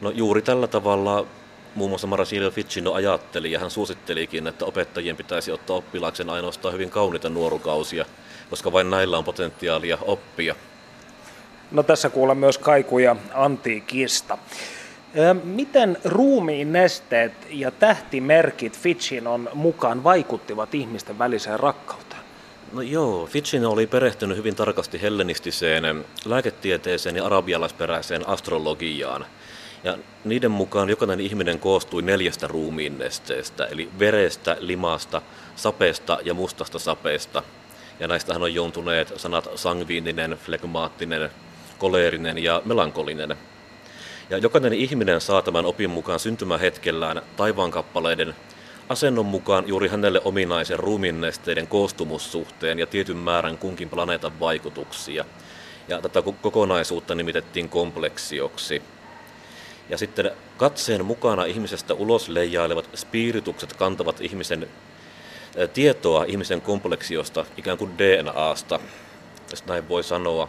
No 0.00 0.10
juuri 0.10 0.42
tällä 0.42 0.66
tavalla 0.66 1.26
muun 1.74 1.90
muassa 1.90 2.06
Marasilio 2.06 2.50
Ficino 2.50 2.92
ajatteli 2.92 3.52
ja 3.52 3.58
hän 3.58 3.70
suosittelikin, 3.70 4.46
että 4.46 4.64
opettajien 4.64 5.16
pitäisi 5.16 5.52
ottaa 5.52 5.76
oppilaakseen 5.76 6.30
ainoastaan 6.30 6.74
hyvin 6.74 6.90
kauniita 6.90 7.28
nuorukausia, 7.28 8.04
koska 8.50 8.72
vain 8.72 8.90
näillä 8.90 9.18
on 9.18 9.24
potentiaalia 9.24 9.98
oppia. 10.02 10.54
No 11.70 11.82
tässä 11.82 12.10
kuulla 12.10 12.34
myös 12.34 12.58
kaikuja 12.58 13.16
antiikista. 13.34 14.38
Miten 15.44 15.96
ruumiin 16.04 16.72
nesteet 16.72 17.32
ja 17.50 17.70
tähtimerkit 17.70 18.78
Ficinon 18.78 19.50
mukaan 19.54 20.04
vaikuttivat 20.04 20.74
ihmisten 20.74 21.18
väliseen 21.18 21.60
rakkauteen? 21.60 22.22
No 22.72 22.82
joo, 22.82 23.26
Ficino 23.26 23.70
oli 23.70 23.86
perehtynyt 23.86 24.36
hyvin 24.36 24.54
tarkasti 24.54 25.02
hellenistiseen 25.02 26.04
lääketieteeseen 26.24 27.16
ja 27.16 27.26
arabialaisperäiseen 27.26 28.28
astrologiaan– 28.28 29.26
ja 29.88 29.98
niiden 30.24 30.50
mukaan 30.50 30.90
jokainen 30.90 31.20
ihminen 31.20 31.58
koostui 31.58 32.02
neljästä 32.02 32.46
ruumiinnesteestä, 32.46 33.66
eli 33.66 33.88
verestä, 33.98 34.56
limasta, 34.60 35.22
sapeesta 35.56 36.18
ja 36.24 36.34
mustasta 36.34 36.78
sapeesta. 36.78 37.42
Ja 38.00 38.08
näistähän 38.08 38.42
on 38.42 38.54
joutuneet 38.54 39.12
sanat 39.16 39.48
sangviininen, 39.54 40.30
flegmaattinen, 40.30 41.30
koleerinen 41.78 42.38
ja 42.38 42.62
melankolinen. 42.64 43.36
Ja 44.30 44.38
jokainen 44.38 44.72
ihminen 44.72 45.20
saa 45.20 45.42
tämän 45.42 45.66
opin 45.66 45.90
mukaan 45.90 46.20
syntymähetkellään 46.20 47.22
taivaankappaleiden 47.36 48.34
asennon 48.88 49.26
mukaan 49.26 49.68
juuri 49.68 49.88
hänelle 49.88 50.20
ominaisen 50.24 50.78
ruumiinnesteiden 50.78 51.66
koostumussuhteen 51.66 52.78
ja 52.78 52.86
tietyn 52.86 53.16
määrän 53.16 53.58
kunkin 53.58 53.90
planeetan 53.90 54.40
vaikutuksia. 54.40 55.24
Ja 55.88 56.02
tätä 56.02 56.22
kokonaisuutta 56.42 57.14
nimitettiin 57.14 57.68
kompleksioksi. 57.68 58.82
Ja 59.88 59.98
sitten 59.98 60.30
katseen 60.56 61.04
mukana 61.04 61.44
ihmisestä 61.44 61.94
ulos 61.94 62.28
leijailevat 62.28 62.90
spiritukset 62.94 63.72
kantavat 63.72 64.20
ihmisen 64.20 64.68
tietoa 65.72 66.24
ihmisen 66.24 66.60
kompleksiosta, 66.60 67.46
ikään 67.56 67.78
kuin 67.78 67.98
DNAsta, 67.98 68.80
jos 69.50 69.66
näin 69.66 69.88
voi 69.88 70.04
sanoa. 70.04 70.48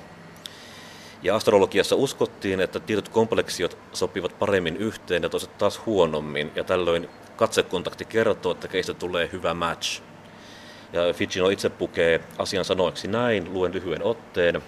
Ja 1.24 1.36
astrologiassa 1.36 1.96
uskottiin, 1.96 2.60
että 2.60 2.80
tietyt 2.80 3.10
kompleksiot 3.10 3.78
sopivat 3.94 4.40
paremmin 4.40 4.78
yhteen 4.78 5.24
ja 5.24 5.30
toiset 5.30 5.58
taas 5.58 5.86
huonommin, 5.86 6.52
ja 6.56 6.64
tällöin 6.64 7.10
katsekontakti 7.36 8.06
kertoo, 8.06 8.52
että 8.52 8.68
keistä 8.68 8.94
tulee 8.94 9.30
hyvä 9.32 9.54
match. 9.54 10.02
Ja 10.94 11.14
Ficino 11.14 11.50
itse 11.50 11.70
pukee 11.70 12.22
asian 12.38 12.66
sanoiksi 12.66 13.08
näin, 13.08 13.54
luen 13.54 13.74
lyhyen 13.74 14.04
otteen. 14.04 14.62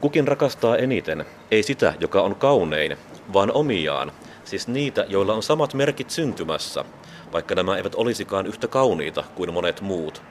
Kukin 0.00 0.28
rakastaa 0.28 0.76
eniten, 0.76 1.24
ei 1.50 1.62
sitä, 1.62 1.94
joka 2.00 2.22
on 2.22 2.34
kaunein, 2.34 2.96
vaan 3.32 3.52
omiaan, 3.52 4.12
siis 4.44 4.68
niitä, 4.68 5.04
joilla 5.08 5.34
on 5.34 5.42
samat 5.42 5.74
merkit 5.74 6.10
syntymässä, 6.10 6.84
vaikka 7.32 7.54
nämä 7.54 7.76
eivät 7.76 7.94
olisikaan 7.94 8.46
yhtä 8.46 8.68
kauniita 8.68 9.24
kuin 9.34 9.52
monet 9.52 9.80
muut. 9.80 10.22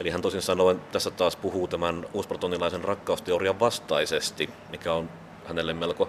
Eli 0.00 0.10
hän 0.10 0.22
tosin 0.22 0.42
sanoen 0.42 0.80
tässä 0.92 1.10
taas 1.10 1.36
puhuu 1.36 1.68
tämän 1.68 2.06
uusplatonilaisen 2.14 2.84
rakkausteorian 2.84 3.60
vastaisesti, 3.60 4.50
mikä 4.70 4.92
on 4.92 5.10
hänelle 5.46 5.74
melko 5.74 6.08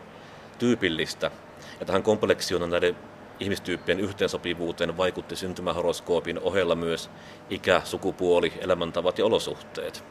tyypillistä. 0.59 1.31
Ja 1.79 1.85
tähän 1.85 2.03
kompleksioon 2.03 2.69
näiden 2.69 2.97
ihmistyyppien 3.39 3.99
yhteensopivuuteen 3.99 4.97
vaikutti 4.97 5.35
syntymähoroskoopin 5.35 6.39
ohella 6.39 6.75
myös 6.75 7.09
ikä, 7.49 7.81
sukupuoli, 7.85 8.53
elämäntavat 8.59 9.19
ja 9.19 9.25
olosuhteet. 9.25 10.03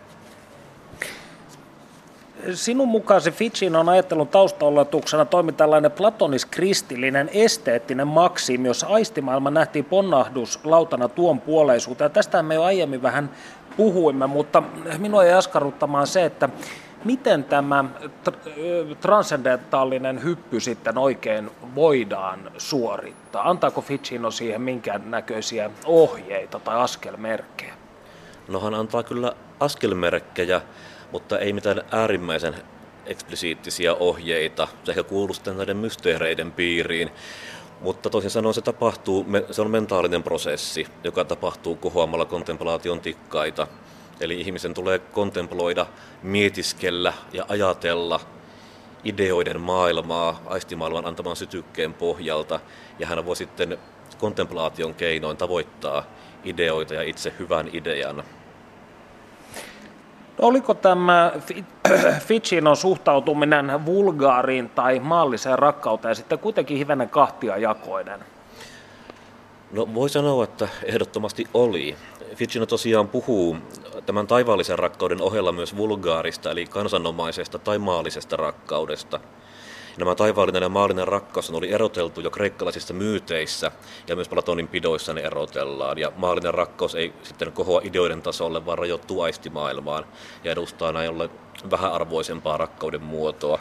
Sinun 2.55 2.89
mukaasi 2.89 3.31
Fitchin 3.31 3.77
on 3.77 3.89
ajattelun 3.89 4.29
taustaoletuksena 4.29 5.25
toimi 5.25 5.53
tällainen 5.53 5.93
platonis-kristillinen 5.93 7.31
esteettinen 7.33 8.07
maksimi, 8.07 8.69
jossa 8.69 8.87
aistimaailma 8.87 9.51
nähtiin 9.51 9.85
ponnahdus 9.85 10.61
lautana 10.65 11.09
tuon 11.09 11.41
puoleisuuteen. 11.41 12.11
Tästä 12.11 12.43
me 12.43 12.55
jo 12.55 12.63
aiemmin 12.63 13.03
vähän 13.03 13.31
puhuimme, 13.77 14.27
mutta 14.27 14.63
minua 14.99 15.25
ei 15.25 15.33
askarruttamaan 15.33 16.07
se, 16.07 16.25
että 16.25 16.49
miten 17.05 17.45
tämä 17.45 17.85
transcendentaalinen 19.01 20.23
hyppy 20.23 20.61
sitten 20.61 20.99
oikein 20.99 21.51
voidaan 21.75 22.51
suorittaa? 22.59 23.51
Antaako 23.51 23.81
Ficino 23.81 24.31
siihen 24.31 24.63
minkään 24.63 25.11
näköisiä 25.11 25.71
ohjeita 25.87 26.59
tai 26.59 26.77
askelmerkkejä? 26.77 27.75
No 28.49 28.61
hän 28.61 28.75
antaa 28.75 29.03
kyllä 29.03 29.33
askelmerkkejä, 29.61 30.61
mutta 31.13 31.39
ei 31.39 31.53
mitään 31.53 31.83
äärimmäisen 31.91 32.55
eksplisiittisiä 33.07 33.95
ohjeita. 33.95 34.69
Se 34.85 34.93
ehkä 34.93 35.03
kuuluu 35.03 35.35
sitten 35.35 35.57
näiden 35.57 35.77
mysteereiden 35.77 36.53
piiriin. 36.53 37.11
Mutta 37.81 38.11
toisin 38.11 38.31
sanoen 38.31 38.55
se 38.55 38.61
tapahtuu, 38.61 39.27
se 39.51 39.63
on 39.63 39.71
mentaalinen 39.71 40.23
prosessi, 40.23 40.87
joka 41.05 41.25
tapahtuu 41.25 41.77
kohoamalla 41.77 42.25
kontemplaation 42.25 43.01
tikkaita. 43.01 43.67
Eli 44.21 44.41
ihmisen 44.41 44.75
tulee 44.75 44.99
kontemploida, 44.99 45.87
mietiskellä 46.23 47.13
ja 47.33 47.45
ajatella 47.49 48.21
ideoiden 49.05 49.61
maailmaa 49.61 50.43
aistimaailman 50.47 51.07
antaman 51.07 51.37
sytykkeen 51.37 51.95
pohjalta, 51.95 52.61
ja 52.99 53.07
hän 53.07 53.27
voi 53.27 53.37
sitten 53.37 53.79
kontemplaation 54.19 54.95
keinoin 54.95 55.37
tavoittaa 55.37 56.05
ideoita 56.45 56.95
ja 56.95 57.03
itse 57.03 57.33
hyvän 57.39 57.71
idean. 57.73 58.25
Oliko 60.41 60.75
tämä 60.75 61.33
Fitchinon 62.21 62.77
suhtautuminen 62.87 63.87
vulgaariin 63.87 64.69
tai 64.69 64.99
maalliseen 64.99 65.59
rakkauteen 65.59 66.17
sitten 66.17 66.39
kuitenkin 66.39 66.77
hivenen 66.79 67.09
kahtiajakoinen? 67.09 68.21
No 69.73 69.95
voi 69.95 70.09
sanoa, 70.09 70.45
että 70.45 70.69
ehdottomasti 70.85 71.45
oli. 71.55 71.97
Ficino 72.35 72.67
tosiaan 72.67 73.09
puhuu 73.09 73.57
tämän 74.07 74.27
taivaallisen 74.27 74.79
rakkauden 74.79 75.23
ohella 75.23 75.53
myös 75.53 75.77
vulgaarista, 75.77 76.51
eli 76.51 76.67
kansanomaisesta 76.67 77.59
tai 77.59 77.79
maallisesta 77.79 78.37
rakkaudesta. 78.37 79.21
Nämä 80.01 80.15
taivaallinen 80.15 80.63
ja 80.63 80.69
maallinen 80.69 81.09
rakkaus 81.09 81.51
oli 81.51 81.73
eroteltu 81.73 82.21
jo 82.21 82.31
kreikkalaisissa 82.31 82.95
myyteissä 82.95 83.71
ja 84.09 84.17
myös 84.17 84.29
Platonin 84.29 84.69
pidoissa 84.69 85.13
ne 85.13 85.21
erotellaan. 85.21 85.99
Ja 85.99 86.13
maallinen 86.17 86.55
rakkaus 86.55 86.95
ei 86.95 87.13
sitten 87.23 87.53
kohoa 87.53 87.81
ideoiden 87.85 88.23
tasolle, 88.23 88.67
vaan 88.67 88.79
rajoittuu 88.79 89.23
aistimaailmaan 89.23 90.07
ja 90.45 90.53
edustaa 90.53 90.93
näin 90.93 91.11
ollen 91.11 91.31
vähäarvoisempaa 91.71 92.57
rakkauden 92.57 93.03
muotoa. 93.03 93.59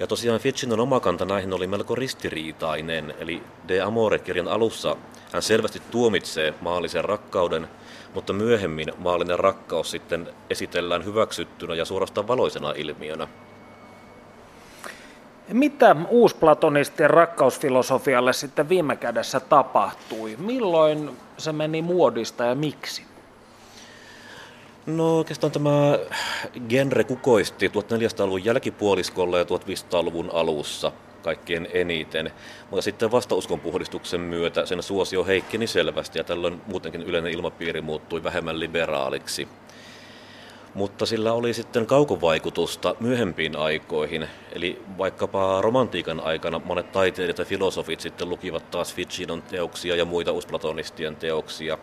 Ja 0.00 0.06
tosiaan 0.06 0.40
Ficinon 0.40 0.80
oma 0.80 1.00
kanta 1.00 1.24
näihin 1.24 1.52
oli 1.52 1.66
melko 1.66 1.94
ristiriitainen, 1.94 3.14
eli 3.18 3.42
De 3.68 3.80
Amore-kirjan 3.80 4.48
alussa 4.48 4.96
hän 5.32 5.42
selvästi 5.42 5.82
tuomitsee 5.90 6.54
maallisen 6.60 7.04
rakkauden, 7.04 7.68
mutta 8.14 8.32
myöhemmin 8.32 8.92
maallinen 8.98 9.38
rakkaus 9.38 9.90
sitten 9.90 10.28
esitellään 10.50 11.04
hyväksyttynä 11.04 11.74
ja 11.74 11.84
suorastaan 11.84 12.28
valoisena 12.28 12.72
ilmiönä. 12.76 13.28
Mitä 15.52 15.96
uusplatonistien 16.08 17.10
rakkausfilosofialle 17.10 18.32
sitten 18.32 18.68
viime 18.68 18.96
kädessä 18.96 19.40
tapahtui? 19.40 20.36
Milloin 20.38 21.10
se 21.38 21.52
meni 21.52 21.82
muodista 21.82 22.44
ja 22.44 22.54
miksi? 22.54 23.02
No 24.86 25.16
oikeastaan 25.18 25.52
tämä 25.52 25.98
genre 26.68 27.04
kukoisti 27.04 27.68
1400-luvun 27.68 28.44
jälkipuoliskolla 28.44 29.38
ja 29.38 29.44
1500-luvun 29.44 30.30
alussa 30.32 30.92
kaikkien 31.22 31.68
eniten. 31.72 32.32
Mutta 32.70 32.82
sitten 32.82 33.10
vastauskon 33.10 33.60
puhdistuksen 33.60 34.20
myötä 34.20 34.66
sen 34.66 34.82
suosio 34.82 35.24
heikkeni 35.24 35.66
selvästi 35.66 36.18
ja 36.18 36.24
tällöin 36.24 36.60
muutenkin 36.66 37.02
yleinen 37.02 37.32
ilmapiiri 37.32 37.80
muuttui 37.80 38.24
vähemmän 38.24 38.60
liberaaliksi 38.60 39.48
mutta 40.76 41.06
sillä 41.06 41.32
oli 41.32 41.54
sitten 41.54 41.86
kaukovaikutusta 41.86 42.94
myöhempiin 43.00 43.56
aikoihin. 43.56 44.28
Eli 44.52 44.82
vaikkapa 44.98 45.60
romantiikan 45.60 46.20
aikana 46.20 46.60
monet 46.64 46.92
taiteilijat 46.92 47.38
ja 47.38 47.44
filosofit 47.44 48.00
sitten 48.00 48.28
lukivat 48.28 48.70
taas 48.70 48.94
Ficinon 48.94 49.42
teoksia 49.42 49.96
ja 49.96 50.04
muita 50.04 50.32
uusplatonistien 50.32 51.16
teoksia. 51.16 51.78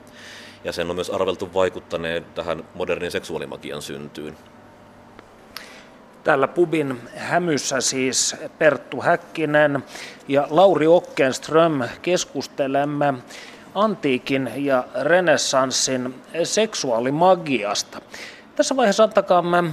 Ja 0.63 0.71
sen 0.71 0.89
on 0.89 0.95
myös 0.95 1.09
arveltu 1.09 1.53
vaikuttaneen 1.53 2.25
tähän 2.35 2.63
modernin 2.75 3.11
seksuaalimagian 3.11 3.81
syntyyn. 3.81 4.37
Täällä 6.23 6.47
pubin 6.47 7.01
hämyssä 7.15 7.81
siis 7.81 8.35
Perttu 8.57 9.01
Häkkinen 9.01 9.83
ja 10.27 10.47
Lauri 10.49 10.87
Okkenström 10.87 11.81
keskustelemme 12.01 13.13
antiikin 13.75 14.51
ja 14.55 14.83
renessanssin 15.01 16.15
seksuaalimagiasta. 16.43 18.01
Tässä 18.55 18.75
vaiheessa 18.75 19.03
antakaamme 19.03 19.63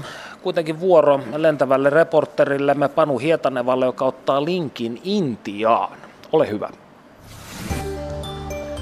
kuitenkin 0.42 0.80
vuoro 0.80 1.20
lentävälle 1.36 1.90
reporterillemme 1.90 2.88
Panu 2.88 3.18
Hietanevalle, 3.18 3.86
joka 3.86 4.04
ottaa 4.04 4.44
linkin 4.44 5.00
Intiaan. 5.04 5.98
Ole 6.32 6.50
hyvä. 6.50 6.70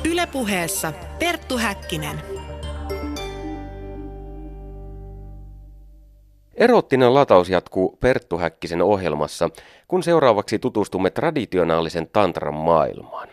Ylepuheessa 0.04 0.92
Perttu 1.18 1.58
Häkkinen. 1.58 2.22
Erottinen 6.54 7.14
lataus 7.14 7.50
jatkuu 7.50 7.96
Perttu 8.00 8.38
Häkkisen 8.38 8.82
ohjelmassa, 8.82 9.50
kun 9.88 10.02
seuraavaksi 10.02 10.58
tutustumme 10.58 11.10
traditionaalisen 11.10 12.08
tantran 12.12 12.54
maailmaan. 12.54 13.28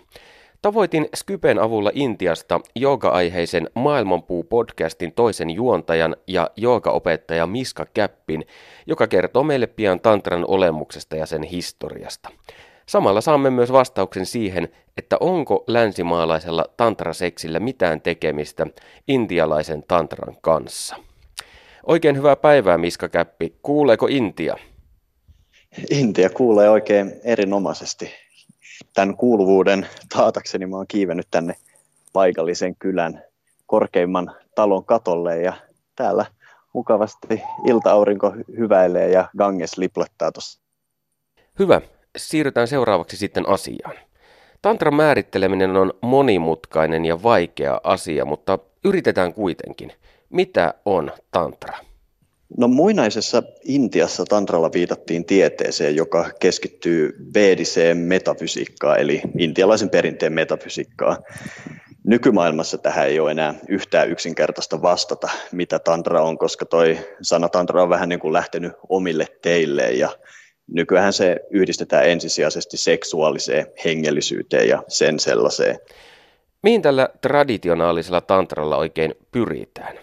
Tavoitin 0.66 1.10
Skypen 1.16 1.60
avulla 1.60 1.92
Intiasta 1.94 2.62
jooga-aiheisen 2.76 3.70
Maailmanpuu-podcastin 3.76 5.12
toisen 5.16 5.50
juontajan 5.50 6.16
ja 6.28 6.50
joogaopettaja 6.56 7.48
Miska 7.48 7.86
Käppin, 7.94 8.46
joka 8.88 9.08
kertoo 9.08 9.44
meille 9.44 9.68
pian 9.68 10.00
tantran 10.00 10.46
olemuksesta 10.48 11.16
ja 11.16 11.26
sen 11.26 11.44
historiasta. 11.44 12.30
Samalla 12.86 13.22
saamme 13.22 13.50
myös 13.50 13.72
vastauksen 13.72 14.26
siihen, 14.26 14.70
että 14.98 15.18
onko 15.20 15.64
länsimaalaisella 15.68 16.66
tantraseksillä 16.78 17.60
mitään 17.60 18.02
tekemistä 18.02 18.68
intialaisen 19.08 19.84
tantran 19.88 20.36
kanssa. 20.42 20.96
Oikein 21.86 22.18
hyvää 22.18 22.36
päivää, 22.36 22.78
Miska 22.78 23.10
Käppi. 23.10 23.56
Kuuleeko 23.62 24.08
Intia? 24.10 24.56
Intia 25.90 26.30
kuulee 26.30 26.70
oikein 26.70 27.14
erinomaisesti 27.24 28.25
tämän 28.94 29.18
kuuluvuuden 29.18 29.88
taatakseni 30.18 30.66
mä 30.66 30.76
oon 30.76 30.88
kiivennyt 30.88 31.28
tänne 31.32 31.56
paikallisen 32.14 32.76
kylän 32.76 33.24
korkeimman 33.66 34.36
talon 34.56 34.86
katolle 34.86 35.42
ja 35.42 35.54
täällä 35.96 36.26
mukavasti 36.74 37.42
ilta-aurinko 37.66 38.34
hyväilee 38.58 39.10
ja 39.10 39.30
Ganges 39.38 39.78
liplettaa 39.78 40.32
tuossa. 40.32 40.62
Hyvä. 41.60 41.82
Siirrytään 42.18 42.68
seuraavaksi 42.68 43.18
sitten 43.18 43.50
asiaan. 43.50 43.96
Tantran 44.62 44.96
määritteleminen 44.96 45.78
on 45.78 45.94
monimutkainen 46.02 47.06
ja 47.06 47.24
vaikea 47.24 47.82
asia, 47.84 48.26
mutta 48.26 48.60
yritetään 48.86 49.34
kuitenkin. 49.34 49.92
Mitä 50.30 50.74
on 50.86 51.12
tantra? 51.32 51.78
No 52.58 52.68
muinaisessa 52.68 53.44
Intiassa 53.64 54.26
tantralla 54.26 54.72
viitattiin 54.74 55.26
tieteeseen, 55.26 55.96
joka 55.96 56.30
keskittyy 56.40 57.14
veediseen 57.34 57.98
metafysiikkaan, 57.98 59.00
eli 59.00 59.22
intialaisen 59.38 59.90
perinteen 59.90 60.34
metafysiikkaan. 60.34 61.18
Nykymaailmassa 62.04 62.78
tähän 62.78 63.08
ei 63.08 63.20
ole 63.20 63.32
enää 63.32 63.56
yhtään 63.70 64.10
yksinkertaista 64.10 64.82
vastata, 64.82 65.30
mitä 65.52 65.80
tantra 65.80 66.22
on, 66.22 66.38
koska 66.38 66.66
toi 66.66 66.98
sana 67.22 67.50
tantra 67.50 67.84
on 67.84 67.90
vähän 67.90 68.10
niin 68.10 68.20
kuin 68.20 68.34
lähtenyt 68.34 68.74
omille 68.90 69.28
teilleen 69.42 70.00
ja 70.00 70.10
nykyään 70.68 71.14
se 71.14 71.40
yhdistetään 71.50 72.10
ensisijaisesti 72.10 72.78
seksuaaliseen 72.78 73.66
hengellisyyteen 73.86 74.68
ja 74.68 74.84
sen 74.88 75.20
sellaiseen. 75.20 75.80
Mihin 76.64 76.82
tällä 76.82 77.10
traditionaalisella 77.22 78.22
tantralla 78.22 78.78
oikein 78.78 79.16
pyritään? 79.32 79.96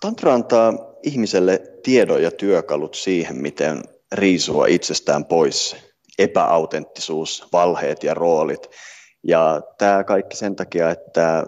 Tantra 0.00 0.34
antaa 0.34 0.93
ihmiselle 1.04 1.62
tiedon 1.82 2.22
ja 2.22 2.30
työkalut 2.30 2.94
siihen, 2.94 3.36
miten 3.36 3.82
riisua 4.12 4.66
itsestään 4.66 5.24
pois 5.24 5.76
epäautenttisuus, 6.18 7.48
valheet 7.52 8.02
ja 8.04 8.14
roolit. 8.14 8.70
Ja 9.22 9.62
tämä 9.78 10.04
kaikki 10.04 10.36
sen 10.36 10.56
takia, 10.56 10.90
että 10.90 11.44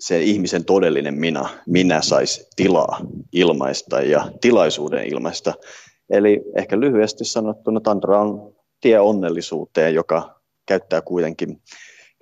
se 0.00 0.22
ihmisen 0.22 0.64
todellinen 0.64 1.14
minä, 1.14 1.48
minä 1.66 2.02
saisi 2.02 2.48
tilaa 2.56 3.00
ilmaista 3.32 4.00
ja 4.02 4.30
tilaisuuden 4.40 5.04
ilmaista. 5.04 5.54
Eli 6.10 6.42
ehkä 6.56 6.80
lyhyesti 6.80 7.24
sanottuna 7.24 7.80
Tantra 7.80 8.20
on 8.20 8.56
tie 8.80 9.00
onnellisuuteen, 9.00 9.94
joka 9.94 10.40
käyttää 10.66 11.02
kuitenkin 11.02 11.62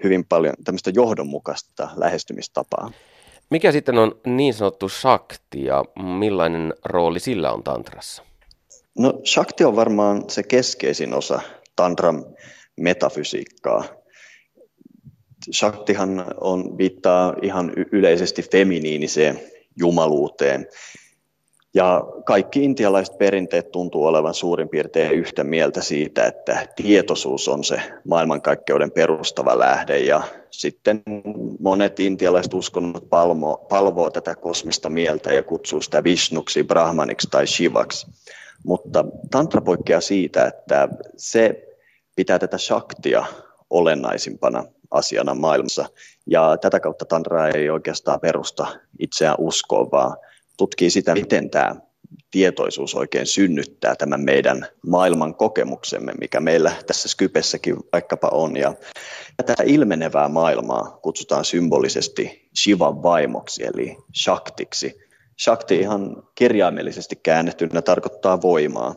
hyvin 0.05 0.25
paljon 0.29 0.55
tämmöistä 0.65 0.91
johdonmukaista 0.95 1.89
lähestymistapaa. 1.97 2.91
Mikä 3.51 3.73
sitten 3.73 3.99
on 3.99 4.21
niin 4.27 4.55
sanottu 4.55 4.89
shakti 4.89 5.65
ja 5.65 5.85
millainen 6.19 6.75
rooli 6.85 7.21
sillä 7.21 7.53
on 7.53 7.63
tantrassa? 7.63 8.23
No 8.99 9.21
shakti 9.25 9.65
on 9.65 9.77
varmaan 9.77 10.31
se 10.31 10.43
keskeisin 10.43 11.15
osa 11.15 11.41
tantran 11.77 12.25
metafysiikkaa. 12.77 13.85
Shaktihan 15.55 16.25
on, 16.41 16.79
viittaa 16.79 17.35
ihan 17.43 17.73
yleisesti 17.93 18.43
feminiiniseen 18.43 19.41
jumaluuteen. 19.77 20.67
Ja 21.75 22.05
kaikki 22.25 22.65
intialaiset 22.65 23.19
perinteet 23.19 23.71
tuntuu 23.71 24.07
olevan 24.07 24.35
suurin 24.35 24.69
piirtein 24.69 25.13
yhtä 25.13 25.45
mieltä 25.45 25.83
siitä, 25.83 26.27
että 26.27 26.67
tietoisuus 26.77 27.49
on 27.49 27.65
se 27.65 27.83
maailmankaikkeuden 28.09 28.91
perustava 28.91 29.59
lähde 29.59 29.99
ja 29.99 30.23
sitten 30.51 31.03
monet 31.61 32.01
intialaiset 32.01 32.55
uskonnot 32.55 33.09
palvo, 33.09 33.67
palvoo 33.69 34.11
tätä 34.11 34.35
kosmista 34.35 34.91
mieltä 34.91 35.33
ja 35.33 35.43
kutsuu 35.43 35.81
sitä 35.81 36.05
Vishnuksi, 36.05 36.65
Brahmaniksi 36.65 37.29
tai 37.31 37.47
Shivaksi. 37.47 38.07
Mutta 38.65 39.05
tantra 39.31 39.61
poikkeaa 39.61 40.01
siitä, 40.01 40.47
että 40.47 40.89
se 41.17 41.69
pitää 42.17 42.39
tätä 42.39 42.59
shaktia 42.59 43.27
olennaisimpana 43.71 44.65
asiana 44.91 45.35
maailmassa. 45.35 45.87
Ja 46.27 46.57
tätä 46.57 46.81
kautta 46.81 47.05
tantra 47.05 47.49
ei 47.49 47.71
oikeastaan 47.71 48.21
perusta 48.21 48.67
itseään 48.99 49.37
uskoon, 49.39 49.91
vaan 49.91 50.17
tutkii 50.59 50.91
sitä, 50.91 51.15
miten 51.15 51.51
tämä 51.51 51.77
tietoisuus 52.31 52.95
oikein 52.95 53.27
synnyttää 53.27 53.97
tämän 53.97 54.21
meidän 54.25 54.67
maailman 54.87 55.35
kokemuksemme, 55.35 56.13
mikä 56.21 56.41
meillä 56.41 56.73
tässä 56.87 57.09
Skypessäkin 57.09 57.77
vaikkapa 57.93 58.29
on. 58.33 58.57
Ja 58.57 58.75
tätä 59.37 59.63
ilmenevää 59.67 60.29
maailmaa 60.29 60.99
kutsutaan 61.03 61.45
symbolisesti 61.45 62.49
Shivan 62.59 63.03
vaimoksi, 63.03 63.65
eli 63.65 63.97
Shaktiksi. 64.23 65.09
Shakti 65.41 65.77
ihan 65.77 66.23
kirjaimellisesti 66.35 67.17
käännettynä 67.17 67.83
tarkoittaa 67.83 68.43
voimaa. 68.43 68.95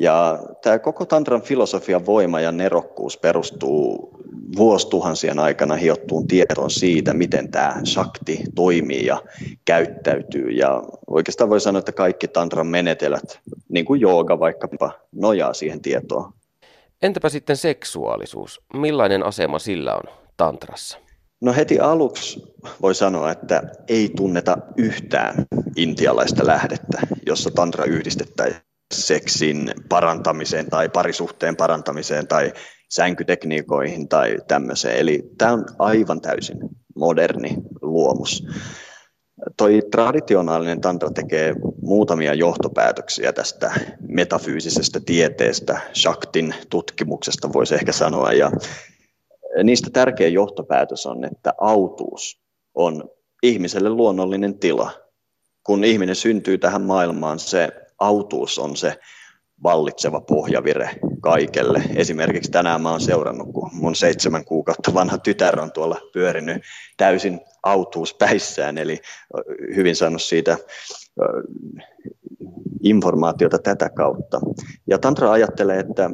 Ja 0.00 0.38
tämä 0.62 0.78
koko 0.78 1.04
tantran 1.04 1.42
filosofian 1.42 2.06
voima 2.06 2.40
ja 2.40 2.52
nerokkuus 2.52 3.18
perustuu 3.18 4.10
vuosituhansien 4.56 5.38
aikana 5.38 5.74
hiottuun 5.74 6.26
tietoon 6.26 6.70
siitä, 6.70 7.14
miten 7.14 7.50
tämä 7.50 7.80
shakti 7.84 8.42
toimii 8.54 9.06
ja 9.06 9.22
käyttäytyy. 9.64 10.50
Ja 10.50 10.82
oikeastaan 11.06 11.50
voi 11.50 11.60
sanoa, 11.60 11.78
että 11.78 11.92
kaikki 11.92 12.28
tantran 12.28 12.66
menetelmät, 12.66 13.40
niin 13.68 13.84
kuin 13.84 14.00
jooga 14.00 14.40
vaikkapa, 14.40 14.90
nojaa 15.12 15.54
siihen 15.54 15.82
tietoon. 15.82 16.32
Entäpä 17.02 17.28
sitten 17.28 17.56
seksuaalisuus? 17.56 18.60
Millainen 18.74 19.22
asema 19.22 19.58
sillä 19.58 19.94
on 19.94 20.14
tantrassa? 20.36 20.98
No 21.40 21.52
heti 21.52 21.80
aluksi 21.80 22.42
voi 22.82 22.94
sanoa, 22.94 23.30
että 23.30 23.62
ei 23.88 24.10
tunneta 24.16 24.58
yhtään 24.76 25.46
intialaista 25.76 26.46
lähdettä, 26.46 27.00
jossa 27.26 27.50
tantra 27.50 27.84
yhdistettäisiin 27.84 28.67
seksin 28.94 29.70
parantamiseen 29.88 30.70
tai 30.70 30.88
parisuhteen 30.88 31.56
parantamiseen 31.56 32.28
tai 32.28 32.52
sänkytekniikoihin 32.90 34.08
tai 34.08 34.36
tämmöiseen. 34.48 34.96
Eli 34.96 35.30
tämä 35.38 35.52
on 35.52 35.64
aivan 35.78 36.20
täysin 36.20 36.58
moderni 36.96 37.56
luomus. 37.82 38.46
Toi 39.56 39.80
traditionaalinen 39.90 40.80
tantra 40.80 41.10
tekee 41.10 41.54
muutamia 41.82 42.34
johtopäätöksiä 42.34 43.32
tästä 43.32 43.72
metafyysisestä 44.00 45.00
tieteestä, 45.06 45.80
Shaktin 45.94 46.54
tutkimuksesta 46.70 47.52
voisi 47.52 47.74
ehkä 47.74 47.92
sanoa. 47.92 48.32
Ja 48.32 48.50
niistä 49.62 49.90
tärkeä 49.90 50.28
johtopäätös 50.28 51.06
on, 51.06 51.24
että 51.24 51.54
autuus 51.60 52.40
on 52.74 53.10
ihmiselle 53.42 53.90
luonnollinen 53.90 54.58
tila. 54.58 54.90
Kun 55.64 55.84
ihminen 55.84 56.16
syntyy 56.16 56.58
tähän 56.58 56.82
maailmaan, 56.82 57.38
se 57.38 57.68
autuus 57.98 58.58
on 58.58 58.76
se 58.76 58.98
vallitseva 59.62 60.20
pohjavire 60.20 60.90
kaikelle. 61.20 61.82
Esimerkiksi 61.96 62.50
tänään 62.50 62.82
mä 62.82 62.90
oon 62.90 63.00
seurannut, 63.00 63.52
kun 63.52 63.70
mun 63.72 63.94
seitsemän 63.94 64.44
kuukautta 64.44 64.94
vanha 64.94 65.18
tytär 65.18 65.60
on 65.60 65.72
tuolla 65.72 66.00
pyörinyt 66.12 66.62
täysin 66.96 67.40
autuuspäissään, 67.62 68.78
eli 68.78 69.00
hyvin 69.76 69.96
saanut 69.96 70.22
siitä 70.22 70.58
informaatiota 72.82 73.58
tätä 73.58 73.88
kautta. 73.90 74.40
Ja 74.86 74.98
Tantra 74.98 75.32
ajattelee, 75.32 75.78
että 75.78 76.10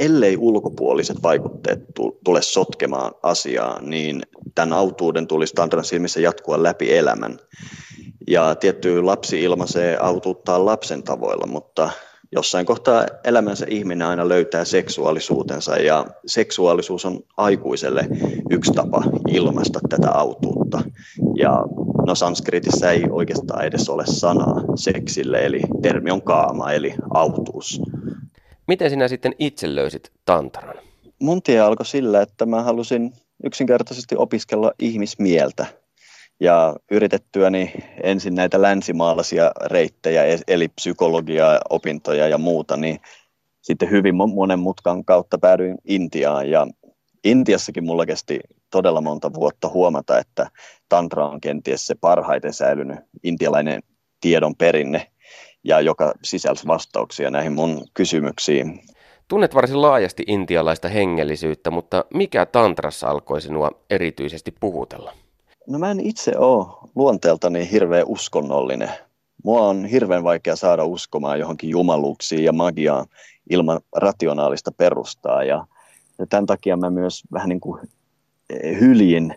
ellei 0.00 0.36
ulkopuoliset 0.36 1.22
vaikutteet 1.22 1.80
tule 2.24 2.42
sotkemaan 2.42 3.12
asiaa, 3.22 3.82
niin 3.82 4.22
tämän 4.54 4.72
autuuden 4.72 5.26
tulisi 5.26 5.54
Tantran 5.54 5.84
silmissä 5.84 6.20
jatkua 6.20 6.62
läpi 6.62 6.96
elämän. 6.96 7.38
Ja 8.28 8.54
tietty 8.54 9.02
lapsi 9.02 9.42
ilmaisee 9.42 9.96
autuuttaa 10.00 10.64
lapsen 10.64 11.02
tavoilla, 11.02 11.46
mutta 11.46 11.90
jossain 12.32 12.66
kohtaa 12.66 13.06
elämänsä 13.24 13.66
ihminen 13.68 14.06
aina 14.06 14.28
löytää 14.28 14.64
seksuaalisuutensa 14.64 15.76
ja 15.76 16.06
seksuaalisuus 16.26 17.04
on 17.04 17.20
aikuiselle 17.36 18.08
yksi 18.50 18.72
tapa 18.72 19.02
ilmaista 19.28 19.80
tätä 19.88 20.10
autuutta. 20.10 20.82
Ja 21.36 21.64
no 22.06 22.14
sanskritissa 22.14 22.90
ei 22.90 23.04
oikeastaan 23.10 23.64
edes 23.64 23.88
ole 23.88 24.06
sanaa 24.06 24.62
seksille, 24.74 25.38
eli 25.38 25.60
termi 25.82 26.10
on 26.10 26.22
kaama, 26.22 26.72
eli 26.72 26.94
autuus. 27.14 27.80
Miten 28.70 28.90
sinä 28.90 29.08
sitten 29.08 29.34
itse 29.38 29.74
löysit 29.74 30.12
tantran? 30.24 30.76
Mun 31.20 31.42
tie 31.42 31.60
alkoi 31.60 31.86
sillä, 31.86 32.22
että 32.22 32.46
mä 32.46 32.62
halusin 32.62 33.12
yksinkertaisesti 33.44 34.16
opiskella 34.16 34.72
ihmismieltä 34.78 35.66
ja 36.40 36.76
yritettyäni 36.90 37.72
ensin 38.02 38.34
näitä 38.34 38.62
länsimaalaisia 38.62 39.50
reittejä, 39.64 40.24
e- 40.24 40.38
eli 40.48 40.68
psykologiaa, 40.68 41.60
opintoja 41.70 42.28
ja 42.28 42.38
muuta, 42.38 42.76
niin 42.76 43.00
sitten 43.62 43.90
hyvin 43.90 44.14
monen 44.14 44.58
mutkan 44.58 45.04
kautta 45.04 45.38
päädyin 45.38 45.78
Intiaan 45.84 46.50
ja 46.50 46.66
Intiassakin 47.24 47.84
mulla 47.84 48.06
kesti 48.06 48.40
todella 48.70 49.00
monta 49.00 49.34
vuotta 49.34 49.68
huomata, 49.68 50.18
että 50.18 50.50
tantra 50.88 51.28
on 51.28 51.40
kenties 51.40 51.86
se 51.86 51.94
parhaiten 52.00 52.52
säilynyt 52.52 52.98
intialainen 53.22 53.82
tiedon 54.20 54.56
perinne 54.56 55.06
ja 55.64 55.80
joka 55.80 56.12
sisälsi 56.22 56.66
vastauksia 56.66 57.30
näihin 57.30 57.52
mun 57.52 57.84
kysymyksiin. 57.94 58.80
Tunnet 59.28 59.54
varsin 59.54 59.82
laajasti 59.82 60.24
intialaista 60.26 60.88
hengellisyyttä, 60.88 61.70
mutta 61.70 62.04
mikä 62.14 62.46
tantrassa 62.46 63.08
alkoi 63.08 63.40
sinua 63.40 63.70
erityisesti 63.90 64.54
puhutella? 64.60 65.12
No 65.68 65.78
mä 65.78 65.90
en 65.90 66.00
itse 66.00 66.38
ole 66.38 66.66
luonteeltani 66.94 67.70
hirveän 67.70 68.06
uskonnollinen. 68.06 68.90
Mua 69.44 69.60
on 69.60 69.84
hirveän 69.84 70.24
vaikea 70.24 70.56
saada 70.56 70.84
uskomaan 70.84 71.38
johonkin 71.38 71.70
jumaluuksiin 71.70 72.44
ja 72.44 72.52
magiaan 72.52 73.06
ilman 73.50 73.80
rationaalista 73.96 74.72
perustaa. 74.72 75.44
Ja, 75.44 75.66
ja 76.18 76.26
tämän 76.26 76.46
takia 76.46 76.76
mä 76.76 76.90
myös 76.90 77.22
vähän 77.32 77.48
niin 77.48 77.60
kuin 77.60 77.80
eh, 78.50 78.80
hyljin 78.80 79.34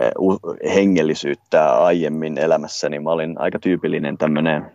eh, 0.00 0.74
hengellisyyttä 0.74 1.72
aiemmin 1.72 2.38
elämässäni. 2.38 3.00
Mä 3.00 3.10
olin 3.10 3.40
aika 3.40 3.58
tyypillinen 3.58 4.18
tämmöinen 4.18 4.72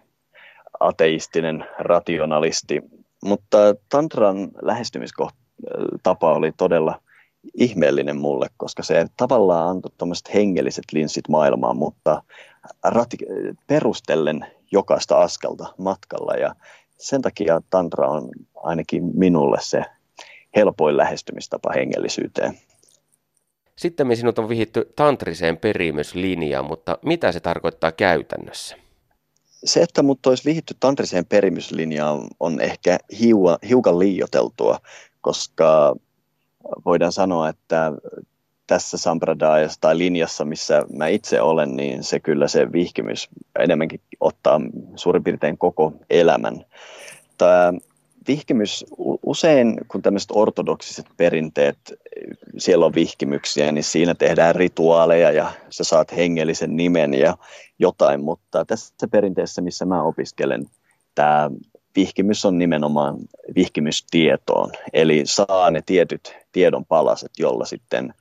ateistinen 0.80 1.66
rationalisti, 1.80 2.82
mutta 3.24 3.58
tantran 3.90 4.52
lähestymistapa 4.62 6.34
oli 6.36 6.52
todella 6.58 7.02
ihmeellinen 7.54 8.18
mulle, 8.18 8.48
koska 8.58 8.84
se 8.84 9.06
tavallaan 9.18 9.70
antoi 9.70 9.92
tuommoiset 9.98 10.34
hengelliset 10.34 10.86
linssit 10.94 11.30
maailmaan, 11.30 11.78
mutta 11.78 12.24
rati- 12.86 13.56
perustellen 13.68 14.46
jokaista 14.72 15.18
askelta 15.18 15.74
matkalla 15.78 16.34
ja 16.34 16.56
sen 16.98 17.22
takia 17.22 17.62
tantra 17.70 18.10
on 18.10 18.30
ainakin 18.56 19.04
minulle 19.14 19.58
se 19.62 19.84
helpoin 20.56 20.98
lähestymistapa 20.98 21.72
hengellisyyteen. 21.76 22.60
Sitten 23.76 24.18
sinut 24.18 24.40
on 24.40 24.50
vihitty 24.50 24.94
tantriseen 24.96 25.58
perimyslinjaan, 25.58 26.66
mutta 26.66 26.98
mitä 27.06 27.32
se 27.32 27.40
tarkoittaa 27.40 27.92
käytännössä? 27.92 28.89
Se, 29.64 29.82
että 29.82 30.04
mut 30.04 30.26
olisi 30.26 30.46
vihitty 30.46 30.76
tantriseen 30.80 31.26
perimyslinjaan 31.26 32.28
on 32.40 32.62
ehkä 32.62 32.98
hiukan 33.70 34.00
liioteltua, 34.00 34.80
koska 35.22 35.96
voidaan 36.86 37.12
sanoa, 37.12 37.50
että 37.50 37.92
tässä 38.68 38.98
sampradayassa 38.98 39.82
tai 39.82 39.98
linjassa, 39.98 40.46
missä 40.46 40.84
mä 40.94 41.08
itse 41.08 41.42
olen, 41.42 41.76
niin 41.76 42.04
se 42.04 42.20
kyllä 42.20 42.48
se 42.48 42.72
vihkimys 42.72 43.30
enemmänkin 43.60 44.02
ottaa 44.20 44.62
suurin 44.96 45.24
piirtein 45.24 45.58
koko 45.58 45.94
elämän. 46.10 46.66
Tämä 47.38 47.74
vihkimys, 48.30 48.86
usein 49.24 49.78
kun 49.88 50.02
tämmöiset 50.02 50.30
ortodoksiset 50.34 51.06
perinteet, 51.18 51.78
siellä 52.58 52.86
on 52.86 52.96
vihkimyksiä, 52.96 53.72
niin 53.72 53.84
siinä 53.84 54.16
tehdään 54.16 54.56
rituaaleja 54.56 55.32
ja 55.32 55.52
sä 55.70 55.84
saat 55.84 56.16
hengellisen 56.16 56.76
nimen 56.76 57.14
ja 57.14 57.38
jotain, 57.80 58.24
mutta 58.24 58.66
tässä 58.66 59.08
perinteessä, 59.12 59.62
missä 59.62 59.86
mä 59.86 60.04
opiskelen, 60.04 60.66
tämä 61.16 61.52
vihkimys 61.96 62.46
on 62.46 62.58
nimenomaan 62.58 63.18
vihkimystietoon, 63.56 64.72
eli 64.94 65.22
saa 65.26 65.72
ne 65.72 65.82
tietyt 65.86 66.36
tiedon 66.52 66.86
palaset, 66.86 67.32
jolla 67.40 67.66
sitten 67.66 68.14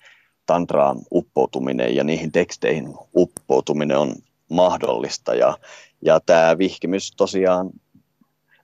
tantraan 0.47 0.99
uppoutuminen 1.13 1.97
ja 1.97 2.05
niihin 2.05 2.33
teksteihin 2.33 2.95
uppoutuminen 3.17 3.99
on 3.99 4.15
mahdollista. 4.51 5.35
Ja, 5.35 5.59
ja 6.03 6.21
tämä 6.27 6.59
vihkimys 6.59 7.13
tosiaan 7.17 7.71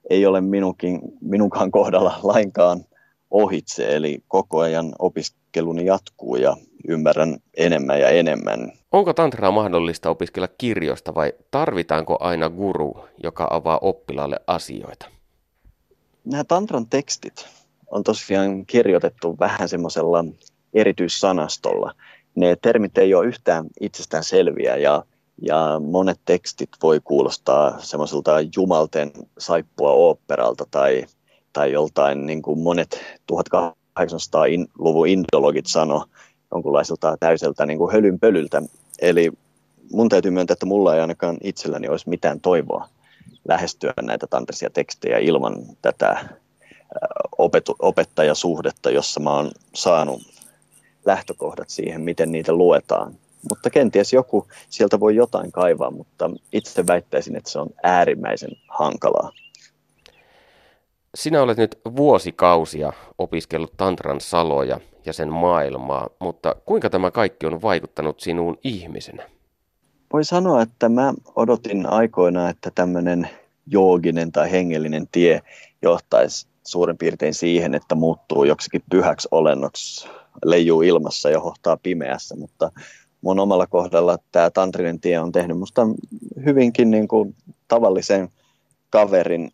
ei 0.09 0.25
ole 0.25 0.41
minunkin, 0.41 0.99
minunkaan 1.21 1.71
kohdalla 1.71 2.19
lainkaan 2.23 2.85
ohitse, 3.31 3.95
eli 3.95 4.23
koko 4.27 4.59
ajan 4.59 4.95
opiskeluni 4.99 5.85
jatkuu 5.85 6.35
ja 6.35 6.57
ymmärrän 6.87 7.37
enemmän 7.57 7.99
ja 7.99 8.09
enemmän. 8.09 8.71
Onko 8.91 9.13
tantraa 9.13 9.51
mahdollista 9.51 10.09
opiskella 10.09 10.47
kirjoista 10.57 11.15
vai 11.15 11.33
tarvitaanko 11.51 12.17
aina 12.19 12.49
guru, 12.49 13.05
joka 13.23 13.47
avaa 13.49 13.79
oppilaalle 13.81 14.39
asioita? 14.47 15.05
Nämä 16.25 16.43
tantran 16.43 16.85
tekstit 16.87 17.47
on 17.91 18.03
tosiaan 18.03 18.65
kirjoitettu 18.65 19.35
vähän 19.39 19.69
semmoisella 19.69 20.25
erityissanastolla. 20.73 21.91
Ne 22.35 22.55
termit 22.61 22.97
ei 22.97 23.13
ole 23.13 23.25
yhtään 23.25 23.65
itsestään 23.81 24.23
selviä 24.23 24.77
ja, 24.77 25.03
ja 25.41 25.81
monet 25.85 26.19
tekstit 26.25 26.69
voi 26.83 26.99
kuulostaa 27.03 27.79
semmoiselta 27.79 28.31
jumalten 28.55 29.11
saippua 29.37 29.91
oopperalta 29.91 30.65
tai, 30.71 31.05
tai 31.53 31.71
joltain 31.71 32.25
niin 32.25 32.41
kuin 32.41 32.59
monet 32.59 32.99
1800-luvun 33.31 35.07
indologit 35.07 35.65
sano 35.65 36.05
jonkunlaiselta 36.51 37.17
täyseltä 37.19 37.65
niin 37.65 37.77
kuin 37.77 37.91
hölynpölyltä. 37.91 38.61
Eli 39.01 39.31
mun 39.91 40.09
täytyy 40.09 40.31
myöntää, 40.31 40.53
että 40.53 40.65
mulla 40.65 40.95
ei 40.95 41.01
ainakaan 41.01 41.37
itselläni 41.43 41.87
olisi 41.87 42.09
mitään 42.09 42.39
toivoa 42.39 42.87
lähestyä 43.47 43.93
näitä 44.01 44.27
tantrisia 44.27 44.69
tekstejä 44.69 45.17
ilman 45.17 45.57
tätä 45.81 46.29
opetu, 47.37 47.75
opettajasuhdetta, 47.79 48.91
jossa 48.91 49.19
mä 49.19 49.33
oon 49.33 49.51
saanut 49.73 50.21
lähtökohdat 51.05 51.69
siihen, 51.69 52.01
miten 52.01 52.31
niitä 52.31 52.53
luetaan. 52.53 53.15
Mutta 53.49 53.69
kenties 53.69 54.13
joku 54.13 54.47
sieltä 54.69 54.99
voi 54.99 55.15
jotain 55.15 55.51
kaivaa, 55.51 55.91
mutta 55.91 56.31
itse 56.53 56.87
väittäisin, 56.87 57.35
että 57.35 57.51
se 57.51 57.59
on 57.59 57.69
äärimmäisen 57.83 58.51
hankalaa. 58.67 59.31
Sinä 61.15 61.41
olet 61.41 61.57
nyt 61.57 61.79
vuosikausia 61.95 62.93
opiskellut 63.17 63.77
tantran 63.77 64.21
saloja 64.21 64.79
ja 65.05 65.13
sen 65.13 65.33
maailmaa, 65.33 66.09
mutta 66.19 66.55
kuinka 66.65 66.89
tämä 66.89 67.11
kaikki 67.11 67.45
on 67.45 67.61
vaikuttanut 67.61 68.19
sinuun 68.19 68.57
ihmisenä? 68.63 69.29
Voi 70.13 70.23
sanoa, 70.23 70.61
että 70.61 70.89
mä 70.89 71.13
odotin 71.35 71.85
aikoina, 71.85 72.49
että 72.49 72.71
tämmöinen 72.75 73.29
jooginen 73.67 74.31
tai 74.31 74.51
hengellinen 74.51 75.07
tie 75.11 75.41
johtaisi 75.81 76.47
suurin 76.67 76.97
piirtein 76.97 77.33
siihen, 77.33 77.75
että 77.75 77.95
muuttuu 77.95 78.43
joksikin 78.43 78.83
pyhäksi 78.89 79.27
olennoksi, 79.31 80.09
leijuu 80.45 80.81
ilmassa 80.81 81.29
ja 81.29 81.39
hohtaa 81.39 81.77
pimeässä, 81.77 82.35
mutta 82.35 82.71
mun 83.25 83.39
omalla 83.39 83.67
kohdalla 83.67 84.17
tämä 84.31 84.49
tantrinen 84.49 84.99
tie 84.99 85.19
on 85.19 85.31
tehnyt 85.31 85.57
musta 85.57 85.81
hyvinkin 86.45 86.91
niin 86.91 87.07
kuin 87.07 87.35
tavallisen 87.67 88.29
kaverin. 88.89 89.51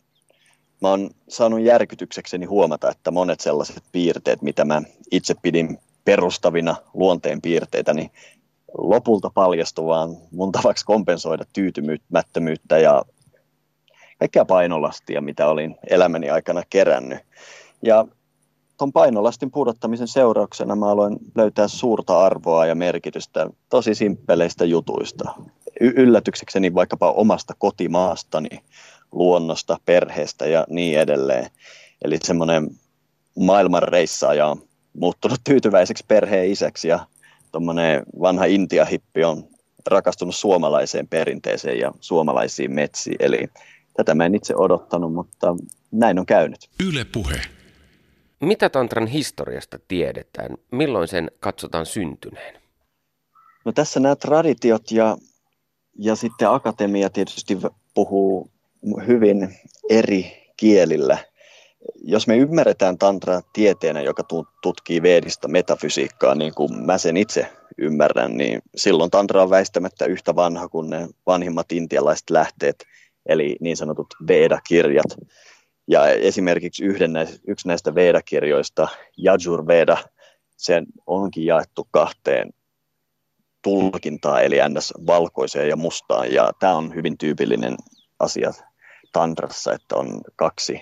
Mä 0.81 0.89
oon 0.89 1.09
saanut 1.29 1.61
järkytyksekseni 1.61 2.45
huomata, 2.45 2.91
että 2.91 3.11
monet 3.11 3.39
sellaiset 3.39 3.83
piirteet, 3.91 4.41
mitä 4.41 4.65
mä 4.65 4.81
itse 5.11 5.35
pidin 5.41 5.79
perustavina 6.05 6.75
luonteen 6.93 7.41
piirteitä, 7.41 7.93
niin 7.93 8.11
lopulta 8.77 9.29
paljastuvaan 9.29 10.17
mun 10.31 10.51
tavaksi 10.51 10.85
kompensoida 10.85 11.45
tyytymättömyyttä 11.53 12.77
ja 12.77 13.05
kaikkea 14.19 14.45
painolastia, 14.45 15.21
mitä 15.21 15.47
olin 15.47 15.75
elämäni 15.89 16.29
aikana 16.29 16.63
kerännyt. 16.69 17.19
Ja 17.83 18.05
tuon 18.81 18.93
painolastin 18.93 19.51
pudottamisen 19.51 20.07
seurauksena 20.07 20.75
mä 20.75 20.89
aloin 20.89 21.17
löytää 21.35 21.67
suurta 21.67 22.25
arvoa 22.25 22.65
ja 22.65 22.75
merkitystä 22.75 23.49
tosi 23.69 23.95
simppeleistä 23.95 24.65
jutuista. 24.65 25.33
Y- 25.79 25.93
yllätyksekseni 25.95 26.73
vaikkapa 26.73 27.11
omasta 27.11 27.53
kotimaastani, 27.57 28.49
luonnosta, 29.11 29.77
perheestä 29.85 30.45
ja 30.45 30.65
niin 30.69 30.99
edelleen. 30.99 31.49
Eli 32.01 32.17
semmoinen 32.23 32.69
maailman 33.39 33.83
reissaaja 33.83 34.47
on 34.47 34.61
muuttunut 34.93 35.39
tyytyväiseksi 35.43 36.05
perheen 36.07 36.51
isäksi 36.51 36.87
ja 36.87 36.99
tuommoinen 37.51 38.03
vanha 38.21 38.45
Intia-hippi 38.45 39.23
on 39.23 39.43
rakastunut 39.87 40.35
suomalaiseen 40.35 41.07
perinteeseen 41.07 41.79
ja 41.79 41.91
suomalaisiin 41.99 42.71
metsiin. 42.71 43.17
Eli 43.19 43.49
Tätä 43.97 44.15
mä 44.15 44.25
en 44.25 44.35
itse 44.35 44.53
odottanut, 44.55 45.13
mutta 45.13 45.55
näin 45.91 46.19
on 46.19 46.25
käynyt. 46.25 46.69
Yle 46.87 47.05
puhe. 47.05 47.41
Mitä 48.41 48.69
tantran 48.69 49.07
historiasta 49.07 49.79
tiedetään? 49.87 50.57
Milloin 50.71 51.07
sen 51.07 51.31
katsotaan 51.39 51.85
syntyneen? 51.85 52.61
No 53.65 53.71
tässä 53.71 53.99
nämä 53.99 54.15
traditiot 54.15 54.91
ja, 54.91 55.17
ja 55.99 56.15
sitten 56.15 56.49
akatemia 56.49 57.09
tietysti 57.09 57.57
puhuu 57.93 58.51
hyvin 59.07 59.55
eri 59.89 60.51
kielillä. 60.57 61.17
Jos 62.03 62.27
me 62.27 62.37
ymmärretään 62.37 62.97
tantra 62.97 63.41
tieteenä, 63.53 64.01
joka 64.01 64.23
tutkii 64.63 65.01
veedistä 65.01 65.47
metafysiikkaa, 65.47 66.35
niin 66.35 66.53
kuin 66.53 66.85
mä 66.85 66.97
sen 66.97 67.17
itse 67.17 67.47
ymmärrän, 67.77 68.37
niin 68.37 68.61
silloin 68.75 69.11
tantra 69.11 69.43
on 69.43 69.49
väistämättä 69.49 70.05
yhtä 70.05 70.35
vanha 70.35 70.67
kuin 70.67 70.89
ne 70.89 71.07
vanhimmat 71.27 71.71
intialaiset 71.71 72.29
lähteet– 72.29 72.75
eli 73.25 73.55
niin 73.59 73.77
sanotut 73.77 74.07
Veda-kirjat. 74.27 75.17
Ja 75.87 76.07
esimerkiksi 76.07 76.83
yhden 76.83 77.13
näistä, 77.13 77.39
yksi 77.47 77.67
näistä 77.67 77.95
Veda-kirjoista, 77.95 78.87
Yajur 79.25 79.67
Veda, 79.67 79.97
sen 80.57 80.85
onkin 81.07 81.45
jaettu 81.45 81.87
kahteen 81.91 82.49
tulkintaa, 83.61 84.41
eli 84.41 84.57
ns. 84.69 84.93
valkoiseen 85.07 85.69
ja 85.69 85.75
mustaan. 85.75 86.33
Ja 86.33 86.51
tämä 86.59 86.75
on 86.75 86.95
hyvin 86.95 87.17
tyypillinen 87.17 87.75
asia 88.19 88.51
tantrassa, 89.11 89.73
että 89.73 89.95
on 89.95 90.21
kaksi 90.35 90.81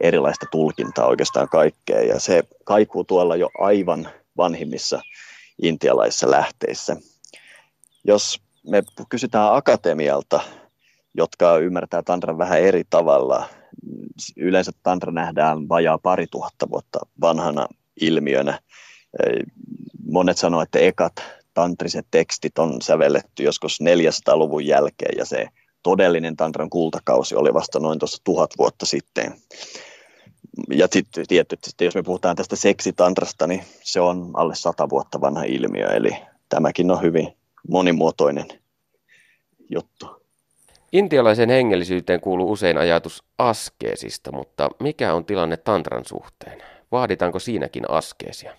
erilaista 0.00 0.46
tulkintaa 0.50 1.06
oikeastaan 1.06 1.48
kaikkea. 1.48 2.02
Ja 2.02 2.20
se 2.20 2.42
kaikuu 2.64 3.04
tuolla 3.04 3.36
jo 3.36 3.50
aivan 3.58 4.08
vanhimmissa 4.36 5.00
intialaisissa 5.62 6.30
lähteissä. 6.30 6.96
Jos 8.04 8.40
me 8.66 8.82
kysytään 9.08 9.54
akatemialta, 9.54 10.40
jotka 11.14 11.58
ymmärtää 11.58 12.02
tantran 12.02 12.38
vähän 12.38 12.60
eri 12.60 12.82
tavalla. 12.90 13.48
Yleensä 14.36 14.72
tantra 14.82 15.12
nähdään 15.12 15.68
vajaa 15.68 15.98
pari 15.98 16.26
tuhatta 16.30 16.70
vuotta 16.70 16.98
vanhana 17.20 17.66
ilmiönä. 18.00 18.60
Monet 20.06 20.38
sanoo, 20.38 20.62
että 20.62 20.78
ekat 20.78 21.12
tantriset 21.54 22.06
tekstit 22.10 22.58
on 22.58 22.82
sävelletty 22.82 23.42
joskus 23.42 23.78
400-luvun 23.82 24.66
jälkeen 24.66 25.18
ja 25.18 25.24
se 25.24 25.48
todellinen 25.82 26.36
tantran 26.36 26.70
kultakausi 26.70 27.34
oli 27.34 27.54
vasta 27.54 27.80
noin 27.80 27.98
tuossa 27.98 28.22
tuhat 28.24 28.50
vuotta 28.58 28.86
sitten. 28.86 29.34
Ja 30.70 30.88
sitten 30.92 31.26
tietysti, 31.26 31.84
jos 31.84 31.94
me 31.94 32.02
puhutaan 32.02 32.36
tästä 32.36 32.56
seksitantrasta, 32.56 33.46
niin 33.46 33.64
se 33.82 34.00
on 34.00 34.30
alle 34.34 34.54
sata 34.54 34.88
vuotta 34.88 35.20
vanha 35.20 35.42
ilmiö, 35.42 35.86
eli 35.86 36.10
tämäkin 36.48 36.90
on 36.90 37.02
hyvin 37.02 37.36
monimuotoinen 37.68 38.46
juttu. 39.70 40.17
Intialaisen 40.92 41.48
hengellisyyteen 41.48 42.20
kuuluu 42.20 42.52
usein 42.52 42.78
ajatus 42.78 43.24
askeesista, 43.38 44.32
mutta 44.32 44.68
mikä 44.80 45.14
on 45.14 45.24
tilanne 45.24 45.56
tantran 45.56 46.04
suhteen? 46.06 46.62
Vaaditaanko 46.92 47.38
siinäkin 47.38 47.90
askeesia? 47.90 48.54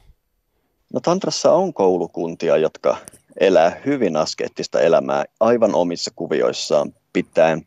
No 0.94 1.00
tantrassa 1.00 1.52
on 1.52 1.74
koulukuntia, 1.74 2.58
jotka 2.58 2.98
elää 3.39 3.82
hyvin 3.86 4.18
askeettista 4.18 4.82
elämää 4.82 5.26
aivan 5.39 5.76
omissa 5.76 6.12
kuvioissaan 6.15 6.94
pitäen 7.13 7.62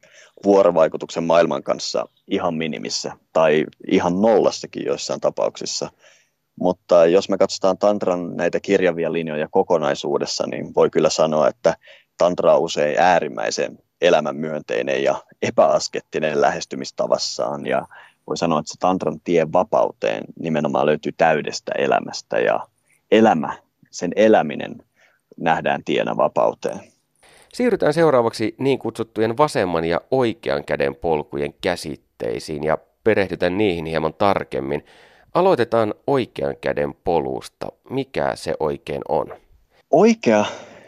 vuorovaikutuksen 0.45 1.25
maailman 1.25 1.63
kanssa 1.63 2.09
ihan 2.29 2.55
minimissä 2.55 3.13
tai 3.33 3.65
ihan 3.91 4.21
nollassakin 4.21 4.87
joissain 4.87 5.21
tapauksissa. 5.21 5.91
Mutta 6.61 7.07
jos 7.07 7.29
me 7.29 7.39
katsotaan 7.39 7.79
Tantran 7.79 8.37
näitä 8.37 8.61
kirjavia 8.61 9.13
linjoja 9.13 9.49
kokonaisuudessa, 9.51 10.47
niin 10.47 10.75
voi 10.75 10.91
kyllä 10.91 11.11
sanoa, 11.11 11.49
että 11.49 11.77
Tantra 12.19 12.55
on 12.55 12.63
usein 12.63 12.99
äärimmäisen 12.99 13.79
elämänmyönteinen 14.03 15.03
ja 15.03 15.23
epäaskettinen 15.43 16.41
lähestymistavassaan 16.41 17.67
ja 17.67 17.87
voi 18.27 18.37
sanoa, 18.37 18.61
että 18.61 18.73
se 18.73 18.79
tantran 18.79 19.21
tie 19.25 19.53
vapauteen 19.53 20.25
nimenomaan 20.41 20.87
löytyy 20.87 21.13
täydestä 21.17 21.73
elämästä 21.79 22.39
ja 22.39 22.67
elämä, 23.11 23.59
sen 23.91 24.13
eläminen 24.17 24.83
nähdään 25.37 25.85
tienä 25.85 26.17
vapauteen. 26.17 26.81
Siirrytään 27.53 27.95
seuraavaksi 27.95 28.55
niin 28.59 28.79
kutsuttujen 28.79 29.37
vasemman 29.37 29.85
ja 29.85 30.01
oikean 30.11 30.65
käden 30.65 30.95
polkujen 30.95 31.55
käsitteisiin 31.61 32.65
ja 32.65 32.79
perehdytään 33.05 33.59
niihin 33.59 33.87
hieman 33.87 34.15
tarkemmin. 34.15 34.85
Aloitetaan 35.35 35.95
oikean 36.07 36.57
käden 36.61 36.95
polusta. 37.05 37.67
Mikä 37.91 38.33
se 38.35 38.55
oikein 38.61 39.03
on? 39.09 39.27
Oikea 39.91 40.45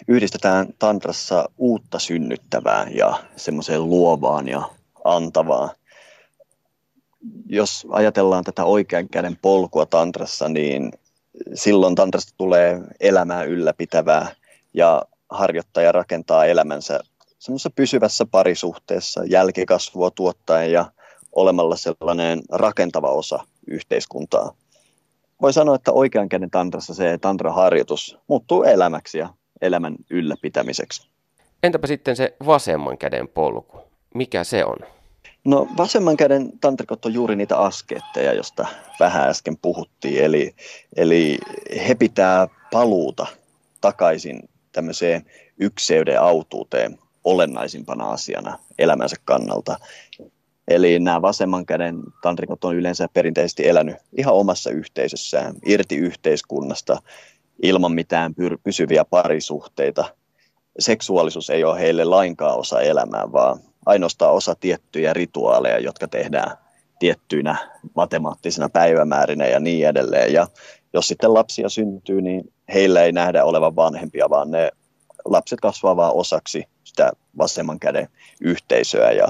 yhdistetään 0.09 0.67
tantrassa 0.79 1.49
uutta 1.59 1.99
synnyttävää 1.99 2.87
ja 2.95 3.23
semmoiseen 3.37 3.91
luovaan 3.91 4.49
ja 4.49 4.63
antavaan. 5.05 5.71
Jos 7.47 7.87
ajatellaan 7.91 8.45
tätä 8.45 8.65
oikean 8.65 9.09
käden 9.09 9.37
polkua 9.43 9.87
tantrassa, 9.87 10.49
niin 10.49 10.93
silloin 11.55 11.95
tantrasta 11.95 12.33
tulee 12.37 12.81
elämää 13.01 13.45
ylläpitävää 13.45 14.35
ja 14.75 15.03
harjoittaja 15.31 15.93
rakentaa 15.93 16.45
elämänsä 16.45 17.01
semmoisessa 17.39 17.71
pysyvässä 17.71 18.27
parisuhteessa 18.31 19.25
jälkikasvua 19.25 20.11
tuottaen 20.11 20.73
ja 20.73 20.93
olemalla 21.33 21.77
sellainen 21.77 22.43
rakentava 22.53 23.09
osa 23.09 23.45
yhteiskuntaa. 23.67 24.55
Voi 25.43 25.53
sanoa, 25.53 25.75
että 25.75 25.93
oikean 25.93 26.29
käden 26.29 26.51
tantrassa 26.51 26.95
se 26.95 27.19
tantraharjoitus 27.19 28.19
muuttuu 28.29 28.63
elämäksi 28.63 29.19
ja 29.19 29.29
elämän 29.61 29.97
ylläpitämiseksi. 30.11 31.09
Entäpä 31.63 31.87
sitten 31.87 32.17
se 32.17 32.37
vasemman 32.47 32.99
käden 32.99 33.29
polku? 33.29 33.79
Mikä 34.15 34.45
se 34.45 34.65
on? 34.65 34.77
No 35.45 35.69
vasemman 35.77 36.17
käden 36.17 36.53
tantrikot 36.61 37.05
on 37.07 37.15
juuri 37.15 37.37
niitä 37.37 37.59
askeetteja, 37.59 38.33
josta 38.33 38.67
vähän 39.01 39.29
äsken 39.29 39.57
puhuttiin. 39.57 40.25
Eli, 40.25 40.55
eli 40.97 41.39
he 41.87 41.95
pitää 41.95 42.49
paluuta 42.73 43.27
takaisin 43.81 44.49
tämmöiseen 44.73 45.25
ykseyden 45.59 46.21
autuuteen 46.21 46.99
olennaisimpana 47.25 48.05
asiana 48.05 48.59
elämänsä 48.79 49.17
kannalta. 49.25 49.79
Eli 50.69 50.99
nämä 50.99 51.23
vasemman 51.23 51.67
käden 51.67 52.03
tantrikot 52.23 52.65
on 52.65 52.77
yleensä 52.77 53.09
perinteisesti 53.13 53.69
elänyt 53.69 53.97
ihan 54.13 54.35
omassa 54.35 54.71
yhteisössään, 54.71 55.55
irti 55.67 55.97
yhteiskunnasta, 55.97 57.03
ilman 57.63 57.93
mitään 57.93 58.35
pysyviä 58.65 59.05
parisuhteita. 59.05 60.05
Seksuaalisuus 60.79 61.51
ei 61.51 61.65
ole 61.65 61.81
heille 61.81 62.05
lainkaan 62.05 62.59
osa 62.59 62.81
elämää, 62.81 63.33
vaan 63.33 63.61
ainoastaan 63.87 64.33
osa 64.33 64.55
tiettyjä 64.55 65.13
rituaaleja, 65.13 65.79
jotka 65.79 66.09
tehdään 66.09 66.57
tiettyinä 66.99 67.57
matemaattisina 67.97 68.69
päivämäärinä 68.69 69.47
ja 69.47 69.61
niin 69.61 69.89
edelleen. 69.89 70.33
Ja 70.33 70.47
jos 70.93 71.09
sitten 71.09 71.35
lapsia 71.35 71.69
syntyy, 71.69 72.23
niin 72.23 72.53
heillä 72.75 73.03
ei 73.03 73.13
nähdä 73.13 73.45
olevan 73.45 73.77
vanhempia, 73.77 74.31
vaan 74.31 74.51
ne 74.51 74.71
lapset 75.25 75.61
kasvaa 75.61 75.97
vaan 75.97 76.15
osaksi 76.15 76.65
sitä 76.85 77.13
vasemman 77.39 77.81
käden 77.81 78.09
yhteisöä. 78.41 79.11
Ja 79.11 79.29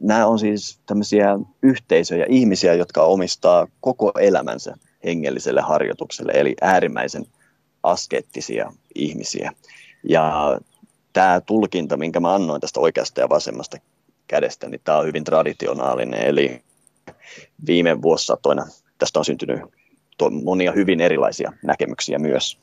nämä 0.00 0.26
on 0.26 0.38
siis 0.38 0.80
tämmöisiä 0.86 1.38
yhteisöjä, 1.62 2.26
ihmisiä, 2.28 2.74
jotka 2.74 3.02
omistaa 3.02 3.66
koko 3.80 4.12
elämänsä 4.20 4.74
hengelliselle 5.04 5.60
harjoitukselle, 5.60 6.32
eli 6.34 6.54
äärimmäisen 6.60 7.26
askeettisia 7.82 8.72
ihmisiä. 8.94 9.52
Ja 10.08 10.58
tämä 11.12 11.40
tulkinta, 11.40 11.96
minkä 11.96 12.20
mä 12.20 12.34
annoin 12.34 12.60
tästä 12.60 12.80
oikeasta 12.80 13.20
ja 13.20 13.28
vasemmasta 13.28 13.76
kädestä, 14.26 14.68
niin 14.68 14.80
tämä 14.84 14.98
on 14.98 15.06
hyvin 15.06 15.24
traditionaalinen, 15.24 16.22
eli 16.22 16.62
viime 17.66 18.02
vuosisatoina 18.02 18.66
tästä 18.98 19.18
on 19.18 19.24
syntynyt 19.24 19.60
monia 20.44 20.72
hyvin 20.72 21.00
erilaisia 21.00 21.52
näkemyksiä 21.62 22.18
myös. 22.18 22.58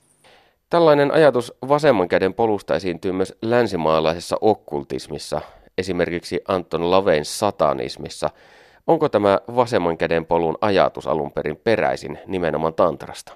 Tällainen 0.70 1.12
ajatus 1.12 1.54
vasemman 1.68 2.08
käden 2.08 2.34
polusta 2.34 2.76
esiintyy 2.76 3.12
myös 3.12 3.34
länsimaalaisessa 3.42 4.38
okkultismissa, 4.42 5.42
esimerkiksi 5.78 6.42
Anton 6.48 6.92
Lavein 6.92 7.26
satanismissa. 7.26 8.30
Onko 8.88 9.10
tämä 9.10 9.40
vasemman 9.56 9.98
käden 9.98 10.26
polun 10.26 10.58
ajatus 10.62 11.08
alun 11.08 11.32
perin 11.32 11.58
peräisin 11.58 12.20
nimenomaan 12.28 12.74
tantrasta? 12.74 13.34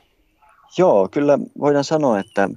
Joo, 0.77 1.07
kyllä 1.11 1.39
voidaan 1.59 1.83
sanoa, 1.83 2.19
että 2.19 2.49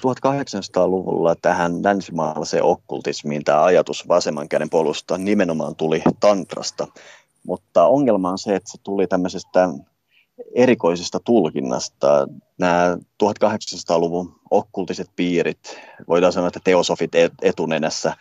1800-luvulla 0.00 1.34
tähän 1.34 1.82
länsimaalaiseen 1.84 2.64
okkultismiin 2.64 3.44
tämä 3.44 3.64
ajatus 3.64 4.08
vasemman 4.08 4.48
käden 4.48 4.70
polusta 4.70 5.18
nimenomaan 5.18 5.76
tuli 5.76 6.02
tantrasta. 6.20 6.86
Mutta 7.46 7.86
ongelma 7.86 8.30
on 8.30 8.38
se, 8.38 8.56
että 8.56 8.72
se 8.72 8.78
tuli 8.82 9.06
tämmöisestä 9.06 9.68
erikoisesta 10.54 11.20
tulkinnasta. 11.20 12.26
Nämä 12.58 12.96
1800-luvun 13.24 14.40
okkultiset 14.50 15.10
piirit, 15.16 15.80
voidaan 16.08 16.32
sanoa, 16.32 16.48
että 16.48 16.60
teosofit 16.64 17.12
etunenässä, 17.42 18.16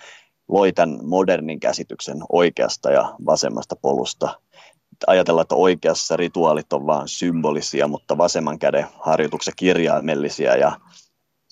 loi 0.48 0.74
tämän 0.74 1.00
modernin 1.04 1.60
käsityksen 1.60 2.18
oikeasta 2.32 2.92
ja 2.92 3.16
vasemmasta 3.26 3.76
polusta. 3.82 4.40
Ajatellaan, 5.08 5.42
että 5.42 5.56
oikeassa 5.56 6.18
rituaalit 6.18 6.74
on 6.74 6.86
vain 6.86 7.08
symbolisia, 7.08 7.88
mutta 7.88 8.18
vasemman 8.18 8.60
käden 8.60 8.86
harjoitukset 9.00 9.54
kirjaimellisia 9.56 10.58
ja 10.58 10.78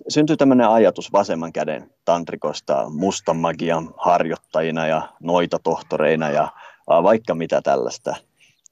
syntyi 0.07 0.37
tämmöinen 0.37 0.67
ajatus 0.67 1.13
vasemman 1.13 1.53
käden 1.53 1.91
tantrikosta 2.05 2.89
mustan 2.89 3.37
magian 3.37 3.93
harjoittajina 3.97 4.87
ja 4.87 5.09
noita 5.21 5.59
tohtoreina 5.63 6.29
ja 6.29 6.51
vaikka 6.87 7.35
mitä 7.35 7.61
tällaista. 7.61 8.15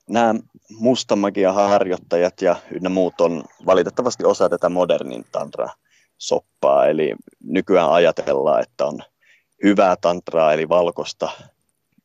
Nämä 0.10 0.36
mustan 0.79 1.19
magian 1.19 1.55
harjoittajat 1.55 2.41
ja 2.41 2.55
ynnä 2.71 2.89
muut 2.89 3.21
on 3.21 3.43
valitettavasti 3.65 4.25
osa 4.25 4.49
tätä 4.49 4.69
modernin 4.69 5.25
tantra-soppaa, 5.32 6.88
eli 6.88 7.15
nykyään 7.43 7.91
ajatellaan, 7.91 8.62
että 8.62 8.86
on 8.86 8.99
hyvää 9.63 9.95
tantraa 10.02 10.54
eli 10.54 10.69
valkosta, 10.69 11.30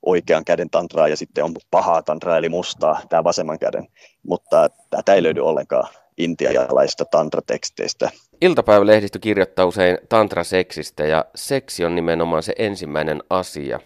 oikean 0.03 0.45
käden 0.45 0.71
tantraa 0.71 1.09
ja 1.09 1.17
sitten 1.17 1.45
on 1.45 1.55
pahaa 1.71 2.03
tantraa 2.03 2.37
eli 2.37 2.49
mustaa, 2.49 3.01
tämä 3.09 3.25
vasemman 3.25 3.59
käden, 3.59 3.88
mutta 4.23 4.69
tämä 5.05 5.17
ei 5.17 5.23
löydy 5.23 5.40
ollenkaan 5.40 5.88
intialaisista 6.19 7.05
tantrateksteistä. 7.05 8.11
Iltapäivälehdistö 8.40 9.19
kirjoittaa 9.19 9.67
usein 9.67 9.99
tantraseksistä 10.09 11.05
ja 11.05 11.25
seksi 11.35 11.85
on 11.85 11.95
nimenomaan 11.95 12.43
se 12.43 12.53
ensimmäinen 12.59 13.23
asia, 13.31 13.81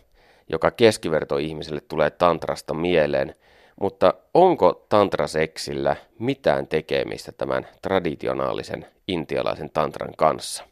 joka 0.48 0.70
keskivertoihmiselle 0.70 1.80
tulee 1.80 2.10
tantrasta 2.10 2.74
mieleen. 2.74 3.34
Mutta 3.80 4.14
onko 4.34 4.86
tantraseksillä 4.88 5.96
mitään 6.18 6.66
tekemistä 6.66 7.32
tämän 7.32 7.66
traditionaalisen 7.82 8.86
intialaisen 9.08 9.70
tantran 9.70 10.14
kanssa? 10.16 10.64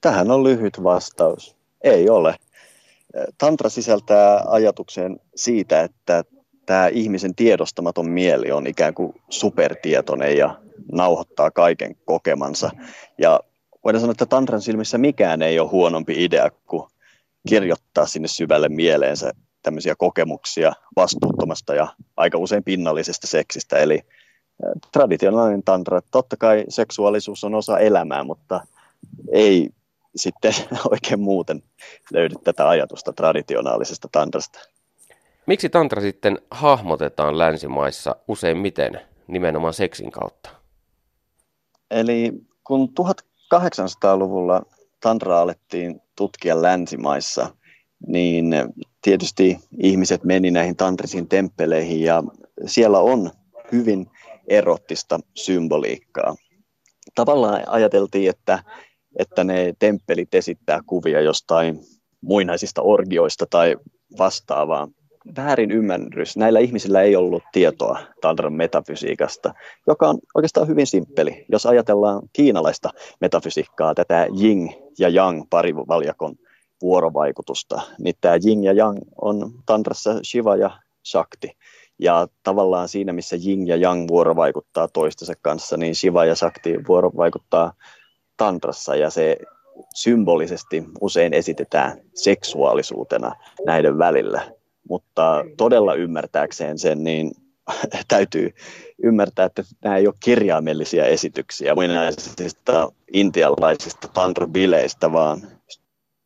Tähän 0.00 0.30
on 0.30 0.44
lyhyt 0.44 0.82
vastaus. 0.82 1.55
Ei 1.86 2.10
ole. 2.10 2.34
Tantra 3.38 3.70
sisältää 3.70 4.42
ajatuksen 4.46 5.20
siitä, 5.36 5.80
että 5.80 6.24
tämä 6.66 6.88
ihmisen 6.88 7.34
tiedostamaton 7.34 8.10
mieli 8.10 8.52
on 8.52 8.66
ikään 8.66 8.94
kuin 8.94 9.14
supertietoinen 9.28 10.36
ja 10.36 10.58
nauhoittaa 10.92 11.50
kaiken 11.50 11.96
kokemansa. 12.04 12.70
Ja 13.18 13.40
voidaan 13.84 14.00
sanoa, 14.00 14.12
että 14.12 14.26
Tantran 14.26 14.62
silmissä 14.62 14.98
mikään 14.98 15.42
ei 15.42 15.58
ole 15.58 15.68
huonompi 15.68 16.24
idea 16.24 16.50
kuin 16.66 16.82
kirjoittaa 17.48 18.06
sinne 18.06 18.28
syvälle 18.28 18.68
mieleensä 18.68 19.32
tämmöisiä 19.62 19.94
kokemuksia 19.98 20.72
vastuuttomasta 20.96 21.74
ja 21.74 21.88
aika 22.16 22.38
usein 22.38 22.64
pinnallisesta 22.64 23.26
seksistä. 23.26 23.78
Eli 23.78 24.00
traditionaalinen 24.92 25.62
tantra, 25.62 26.00
totta 26.10 26.36
kai 26.36 26.64
seksuaalisuus 26.68 27.44
on 27.44 27.54
osa 27.54 27.78
elämää, 27.78 28.24
mutta 28.24 28.60
ei 29.32 29.70
sitten 30.16 30.52
oikein 30.92 31.20
muuten 31.20 31.62
löydy 32.12 32.34
tätä 32.44 32.68
ajatusta 32.68 33.12
traditionaalisesta 33.12 34.08
tantrasta. 34.12 34.58
Miksi 35.46 35.68
tantra 35.68 36.02
sitten 36.02 36.38
hahmotetaan 36.50 37.38
länsimaissa 37.38 38.16
useimmiten 38.28 39.00
nimenomaan 39.26 39.74
seksin 39.74 40.10
kautta? 40.10 40.50
Eli 41.90 42.32
kun 42.64 42.88
1800-luvulla 43.54 44.62
tantra 45.00 45.40
alettiin 45.40 46.00
tutkia 46.16 46.62
länsimaissa, 46.62 47.54
niin 48.06 48.54
tietysti 49.02 49.58
ihmiset 49.78 50.24
meni 50.24 50.50
näihin 50.50 50.76
tantrisiin 50.76 51.28
temppeleihin 51.28 52.00
ja 52.00 52.22
siellä 52.66 52.98
on 52.98 53.30
hyvin 53.72 54.10
erottista 54.48 55.20
symboliikkaa. 55.34 56.34
Tavallaan 57.14 57.62
ajateltiin, 57.66 58.30
että, 58.30 58.62
että 59.18 59.44
ne 59.44 59.72
temppelit 59.78 60.34
esittää 60.34 60.80
kuvia 60.86 61.20
jostain 61.20 61.80
muinaisista 62.20 62.82
orgioista 62.82 63.46
tai 63.50 63.76
vastaavaa, 64.18 64.88
väärin 65.36 65.70
ymmärrys. 65.70 66.36
Näillä 66.36 66.58
ihmisillä 66.58 67.02
ei 67.02 67.16
ollut 67.16 67.42
tietoa 67.52 67.98
tantran 68.20 68.52
metafysiikasta, 68.52 69.54
joka 69.86 70.08
on 70.08 70.18
oikeastaan 70.34 70.68
hyvin 70.68 70.86
simppeli. 70.86 71.44
Jos 71.52 71.66
ajatellaan 71.66 72.22
kiinalaista 72.32 72.90
metafysiikkaa, 73.20 73.94
tätä 73.94 74.26
Jing 74.32 74.70
ja 74.98 75.08
Yang 75.08 75.44
parivaljakon 75.50 76.34
vuorovaikutusta, 76.82 77.80
niin 77.98 78.14
tämä 78.20 78.36
Jing 78.44 78.64
ja 78.64 78.72
Yang 78.72 78.98
on 79.22 79.50
tantrassa 79.66 80.20
Shiva 80.24 80.56
ja 80.56 80.70
Shakti. 81.06 81.50
Ja 81.98 82.28
tavallaan 82.42 82.88
siinä, 82.88 83.12
missä 83.12 83.36
Jing 83.40 83.68
ja 83.68 83.76
Yang 83.76 84.08
vuorovaikuttaa 84.08 84.88
toistensa 84.88 85.32
kanssa, 85.42 85.76
niin 85.76 85.94
Shiva 85.94 86.24
ja 86.24 86.34
Shakti 86.34 86.74
vuorovaikuttaa 86.88 87.72
tantrassa 88.36 88.96
ja 88.96 89.10
se 89.10 89.36
symbolisesti 89.94 90.84
usein 91.00 91.34
esitetään 91.34 91.98
seksuaalisuutena 92.14 93.32
näiden 93.66 93.98
välillä 93.98 94.56
mutta 94.88 95.44
todella 95.56 95.94
ymmärtääkseen 95.94 96.78
sen, 96.78 97.04
niin 97.04 97.32
täytyy 98.08 98.54
ymmärtää, 99.02 99.46
että 99.46 99.62
nämä 99.84 99.96
ei 99.96 100.06
ole 100.06 100.14
kirjaimellisia 100.20 101.06
esityksiä 101.06 101.74
muinaisista 101.74 102.92
intialaisista 103.12 104.08
tantra-bileistä, 104.08 105.12
vaan 105.12 105.42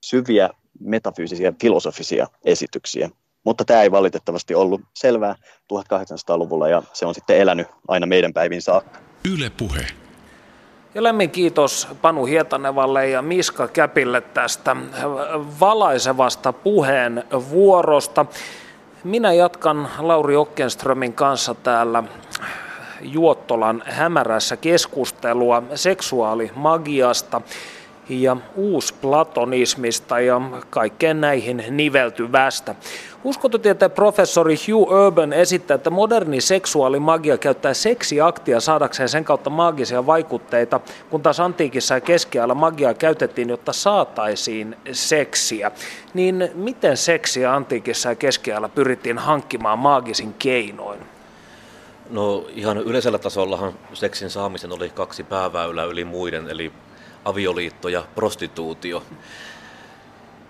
syviä 0.05 0.51
metafyysisiä 0.81 1.53
filosofisia 1.61 2.27
esityksiä. 2.45 3.11
Mutta 3.45 3.65
tämä 3.65 3.83
ei 3.83 3.91
valitettavasti 3.91 4.55
ollut 4.55 4.81
selvää 4.95 5.35
1800-luvulla 5.73 6.69
ja 6.69 6.83
se 6.93 7.07
on 7.07 7.15
sitten 7.15 7.39
elänyt 7.39 7.67
aina 7.89 8.07
meidän 8.07 8.33
päivin 8.33 8.63
saakka. 8.63 8.99
Yle 9.33 9.51
Puhe. 9.51 10.00
Ja 10.95 11.03
lämmin 11.03 11.31
kiitos 11.31 11.89
Panu 12.03 12.25
Hietanevalle 12.25 13.09
ja 13.09 13.23
Miska 13.23 13.69
Käpille 13.69 14.21
tästä 14.21 14.77
valaisevasta 15.61 16.53
puheen 16.53 17.25
vuorosta. 17.51 18.27
Minä 19.05 19.33
jatkan 19.33 19.89
Lauri 19.99 20.37
Okkenströmin 20.37 21.13
kanssa 21.13 21.55
täällä 21.55 22.03
Juottolan 23.01 23.83
hämärässä 23.87 24.57
keskustelua 24.57 25.63
seksuaalimagiasta 25.75 27.41
ja 28.11 28.37
uusplatonismista 28.55 30.21
ja 30.21 30.41
kaikkeen 30.71 31.21
näihin 31.21 31.65
niveltyvästä. 31.71 32.75
Uskontotieteen 33.25 33.91
professori 33.91 34.57
Hugh 34.57 34.93
Urban 34.93 35.33
esittää, 35.33 35.75
että 35.75 35.91
moderni 35.91 36.41
seksuaalimagia 36.41 37.39
käyttää 37.39 37.75
seksiaktia 37.75 38.61
saadakseen 38.61 39.09
sen 39.09 39.25
kautta 39.25 39.51
maagisia 39.51 40.07
vaikutteita, 40.07 40.81
kun 41.11 41.23
taas 41.23 41.41
antiikissa 41.41 41.95
ja 41.95 42.01
keskiajalla 42.01 42.55
magiaa 42.55 42.95
käytettiin, 42.95 43.49
jotta 43.49 43.73
saataisiin 43.73 44.77
seksiä. 44.93 45.71
Niin 46.15 46.51
miten 46.55 46.97
seksiä 46.97 47.55
antiikissa 47.55 48.09
ja 48.09 48.15
keskiajalla 48.15 48.69
pyrittiin 48.69 49.19
hankkimaan 49.19 49.79
maagisin 49.79 50.35
keinoin? 50.39 51.01
No 52.11 52.47
ihan 52.55 52.79
yleisellä 52.79 53.19
tasollahan 53.19 53.73
seksin 53.93 54.31
saamisen 54.31 54.73
oli 54.73 54.89
kaksi 54.89 55.25
pääväylää 55.25 55.85
yli 55.85 56.05
muiden, 56.05 56.49
eli 56.49 56.73
avioliitto 57.25 57.89
ja 57.89 58.05
prostituutio. 58.15 59.03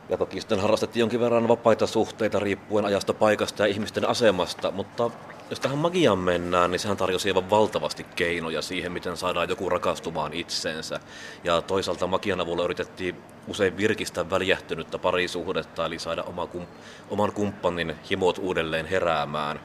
Ja 0.09 0.17
toki 0.17 0.41
sitten 0.41 0.61
harrastettiin 0.61 1.01
jonkin 1.01 1.21
verran 1.21 1.49
vapaita 1.49 1.87
suhteita 1.87 2.39
riippuen 2.39 2.85
ajasta, 2.85 3.15
paikasta 3.15 3.63
ja 3.63 3.67
ihmisten 3.67 4.09
asemasta, 4.09 4.71
mutta 4.71 5.11
jos 5.51 5.61
tähän 5.61 5.79
magiaan 5.79 6.19
mennään, 6.19 6.71
niin 6.71 6.79
sehän 6.79 6.97
tarjosi 6.97 7.31
aivan 7.31 7.51
valtavasti 7.51 8.07
keinoja 8.17 8.63
siihen, 8.63 8.93
miten 8.93 9.17
saadaan 9.17 9.49
joku 9.49 9.69
rakastumaan 9.69 10.33
itseensä. 10.35 11.01
Ja 11.45 11.63
toisaalta 11.63 12.07
magian 12.07 12.41
avulla 12.41 12.65
yritettiin 12.65 13.17
usein 13.49 13.77
virkistää 13.77 14.31
väljähtynyttä 14.31 14.99
parisuhdetta, 14.99 15.87
eli 15.87 15.99
saada 15.99 16.23
oma 16.23 16.47
kum, 16.47 16.67
oman 17.11 17.33
kumppanin 17.33 17.97
himot 18.11 18.39
uudelleen 18.39 18.87
heräämään. 18.87 19.61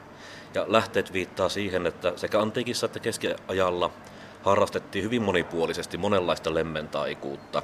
Ja 0.54 0.64
lähteet 0.68 1.12
viittaa 1.12 1.48
siihen, 1.48 1.86
että 1.86 2.12
sekä 2.16 2.40
antiikissa 2.40 2.86
että 2.86 3.00
keskiajalla 3.00 3.90
harrastettiin 4.46 5.04
hyvin 5.04 5.22
monipuolisesti 5.22 5.98
monenlaista 5.98 6.54
lemmentaikuutta. 6.54 7.62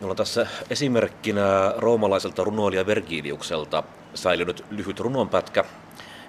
Meillä 0.00 0.10
on 0.10 0.16
tässä 0.16 0.46
esimerkkinä 0.70 1.74
roomalaiselta 1.76 2.44
runoilija 2.44 2.86
Vergiliukselta 2.86 3.82
säilynyt 4.14 4.64
lyhyt 4.70 5.00
runonpätkä, 5.00 5.64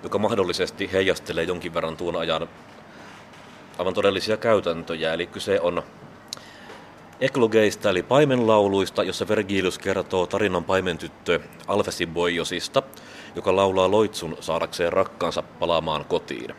joka 0.04 0.18
mahdollisesti 0.18 0.90
heijastelee 0.92 1.44
jonkin 1.44 1.74
verran 1.74 1.98
tuon 1.98 2.16
ajan 2.16 2.50
aivan 3.78 3.94
todellisia 3.94 4.38
käytäntöjä. 4.38 5.14
Eli 5.14 5.28
kyse 5.28 5.62
on 5.62 5.84
eklogeista 7.22 7.90
eli 7.90 8.04
paimenlauluista, 8.04 9.04
jossa 9.04 9.28
Vergilius 9.28 9.80
kertoo 9.80 10.28
tarinan 10.28 10.64
paimentyttö 10.64 11.40
Alfesiboiosista, 11.68 12.84
joka 13.36 13.56
laulaa 13.56 13.92
loitsun 13.92 14.38
saadakseen 14.40 14.94
rakkaansa 14.94 15.44
palaamaan 15.44 16.06
kotiin. 16.06 16.56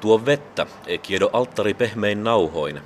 Tuo 0.00 0.26
vettä, 0.26 0.66
kiedo 1.02 1.30
alttari 1.32 1.74
pehmein 1.74 2.24
nauhoin. 2.24 2.80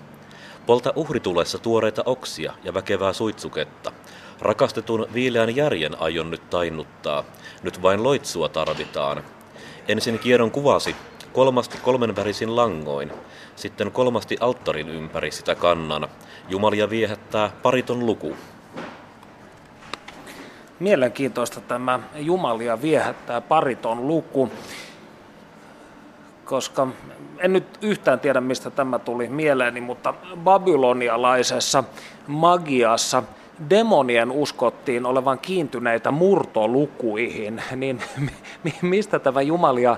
Polta 0.66 0.92
uhritulessa 0.96 1.58
tuoreita 1.58 2.02
oksia 2.06 2.52
ja 2.64 2.74
väkevää 2.74 3.12
suitsuketta. 3.12 3.92
Rakastetun 4.40 5.06
viileän 5.14 5.56
järjen 5.56 6.00
aion 6.00 6.30
nyt 6.30 6.50
tainnuttaa. 6.50 7.24
Nyt 7.62 7.82
vain 7.82 8.02
loitsua 8.02 8.48
tarvitaan. 8.48 9.24
Ensin 9.88 10.18
kiedon 10.18 10.50
kuvasi, 10.50 10.96
kolmasti 11.32 11.78
kolmenvärisin 11.82 12.56
langoin. 12.56 13.12
Sitten 13.56 13.92
kolmasti 13.92 14.36
alttarin 14.40 14.88
ympäri 14.88 15.30
sitä 15.30 15.54
kannan. 15.54 16.08
Jumalia 16.48 16.90
viehättää 16.90 17.50
pariton 17.62 18.06
luku. 18.06 18.36
Mielenkiintoista 20.80 21.61
tämä 21.61 22.00
Jumalia 22.16 22.82
viehättää 22.82 23.40
pariton 23.40 24.08
luku 24.08 24.50
koska 26.51 26.86
en 27.38 27.53
nyt 27.53 27.78
yhtään 27.82 28.20
tiedä, 28.20 28.40
mistä 28.40 28.70
tämä 28.70 28.98
tuli 28.98 29.28
mieleeni, 29.28 29.80
mutta 29.80 30.14
babylonialaisessa 30.36 31.84
magiassa 32.26 33.22
demonien 33.70 34.30
uskottiin 34.30 35.07
olevan 35.07 35.38
kiintyneitä 35.38 36.11
murtolukuihin, 36.11 37.62
niin 37.76 38.01
mistä 38.82 39.18
tämä 39.18 39.42
Jumalia 39.42 39.96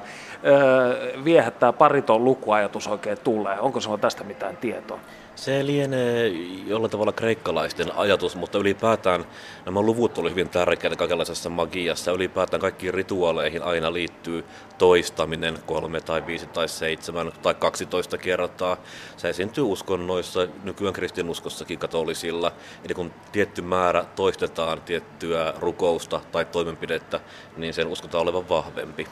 viehättää 1.25 1.73
pariton 1.73 2.25
lukuajatus 2.25 2.87
oikein 2.87 3.19
tulee? 3.25 3.61
Onko 3.61 3.81
sinulla 3.81 3.99
tästä 3.99 4.25
mitään 4.25 4.57
tietoa? 4.57 4.99
Se 5.35 5.67
lienee 5.67 6.29
jollain 6.67 6.91
tavalla 6.91 7.13
kreikkalaisten 7.13 7.97
ajatus, 7.97 8.37
mutta 8.37 8.59
ylipäätään 8.59 9.25
nämä 9.65 9.81
luvut 9.81 10.19
olivat 10.19 10.31
hyvin 10.31 10.49
tärkeitä 10.49 10.97
kaikenlaisessa 10.97 11.51
magiassa. 11.51 12.13
Ylipäätään 12.13 12.61
kaikkiin 12.61 12.95
rituaaleihin 12.95 13.63
aina 13.63 13.93
liittyy 13.93 14.45
toistaminen 14.79 15.59
kolme 15.67 16.01
tai 16.01 16.27
viisi 16.27 16.47
tai 16.47 16.69
seitsemän 16.69 17.33
tai 17.43 17.55
12 17.55 18.19
kertaa. 18.19 18.77
Se 19.17 19.29
esiintyy 19.29 19.65
uskonnoissa, 19.65 20.49
nykyään 20.65 20.95
kristinuskossakin 20.95 21.79
katolisilla. 21.79 22.53
Eli 22.85 22.95
kun 22.95 23.13
tietty 23.33 23.63
määrä 23.63 24.05
toistetaan 24.17 24.81
tiettyä 24.81 25.55
rukousta 25.59 26.21
tai 26.33 26.45
toimenpidettä, 26.45 27.21
niin 27.57 27.75
sen 27.75 27.87
uskotaan 27.87 28.23
olevan 28.23 28.49
vahvempi. 28.49 29.07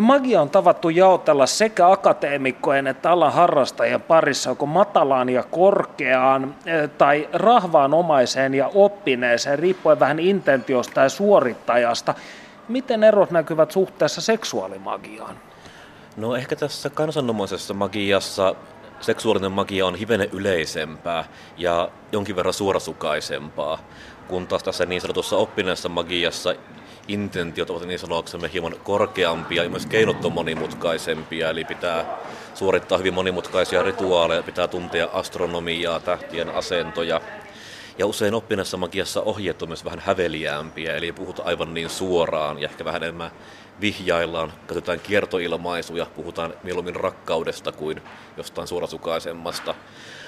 Magia 0.00 0.42
on 0.42 0.50
tavattu 0.50 0.88
jaotella 0.88 1.46
sekä 1.46 1.90
akateemikkojen 1.90 2.86
että 2.86 3.10
alan 3.10 3.32
harrastajien 3.32 4.02
parissa 4.02 4.50
joko 4.50 4.66
matalaan 4.66 5.28
ja 5.28 5.42
korkeaan 5.42 6.54
eh, 6.66 6.90
tai 6.98 7.28
rahvaanomaiseen 7.32 8.54
ja 8.54 8.70
oppineeseen, 8.74 9.58
riippuen 9.58 10.00
vähän 10.00 10.18
intentiosta 10.18 11.00
ja 11.00 11.08
suorittajasta. 11.08 12.14
Miten 12.68 13.04
erot 13.04 13.30
näkyvät 13.30 13.70
suhteessa 13.70 14.20
seksuaalimagiaan? 14.20 15.36
No 16.16 16.36
ehkä 16.36 16.56
tässä 16.56 16.90
kansanomaisessa 16.90 17.74
magiassa 17.74 18.54
seksuaalinen 19.00 19.52
magia 19.52 19.86
on 19.86 19.94
hivenen 19.94 20.28
yleisempää 20.32 21.24
ja 21.56 21.88
jonkin 22.12 22.36
verran 22.36 22.54
suorasukaisempaa, 22.54 23.78
kun 24.28 24.46
taas 24.46 24.62
tässä 24.62 24.86
niin 24.86 25.00
sanotussa 25.00 25.36
oppineessa 25.36 25.88
magiassa 25.88 26.54
intentiot 27.08 27.70
ovat 27.70 27.86
niin 27.86 27.98
sanoksemme 27.98 28.50
hieman 28.52 28.76
korkeampia 28.84 29.62
ja 29.62 29.70
myös 29.70 29.86
keinot 29.86 30.24
on 30.24 30.32
monimutkaisempia, 30.32 31.50
eli 31.50 31.64
pitää 31.64 32.18
suorittaa 32.54 32.98
hyvin 32.98 33.14
monimutkaisia 33.14 33.82
rituaaleja, 33.82 34.42
pitää 34.42 34.68
tuntea 34.68 35.08
astronomiaa, 35.12 36.00
tähtien 36.00 36.50
asentoja. 36.50 37.20
Ja 37.98 38.06
usein 38.06 38.34
oppineessa 38.34 38.76
magiassa 38.76 39.22
ohjeet 39.22 39.62
on 39.62 39.68
myös 39.68 39.84
vähän 39.84 40.02
häveliäämpiä, 40.06 40.96
eli 40.96 41.12
puhutaan 41.12 41.48
aivan 41.48 41.74
niin 41.74 41.90
suoraan 41.90 42.58
ja 42.58 42.68
ehkä 42.68 42.84
vähän 42.84 43.02
enemmän 43.02 43.30
vihjaillaan, 43.80 44.52
käytetään 44.66 45.00
kiertoilmaisuja, 45.00 46.06
puhutaan 46.16 46.54
mieluummin 46.62 46.96
rakkaudesta 46.96 47.72
kuin 47.72 48.02
jostain 48.36 48.68
suorasukaisemmasta. 48.68 49.74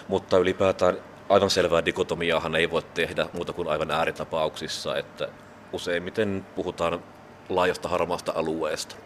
Mutta 0.08 0.38
ylipäätään 0.38 0.96
aivan 1.28 1.50
selvää 1.50 1.84
dikotomiaahan 1.84 2.56
ei 2.56 2.70
voi 2.70 2.82
tehdä 2.94 3.26
muuta 3.32 3.52
kuin 3.52 3.68
aivan 3.68 3.90
ääritapauksissa, 3.90 4.96
että 4.96 5.28
useimmiten 5.72 6.46
puhutaan 6.54 7.00
laajasta 7.48 7.88
harmaasta 7.88 8.32
alueesta. 8.34 8.96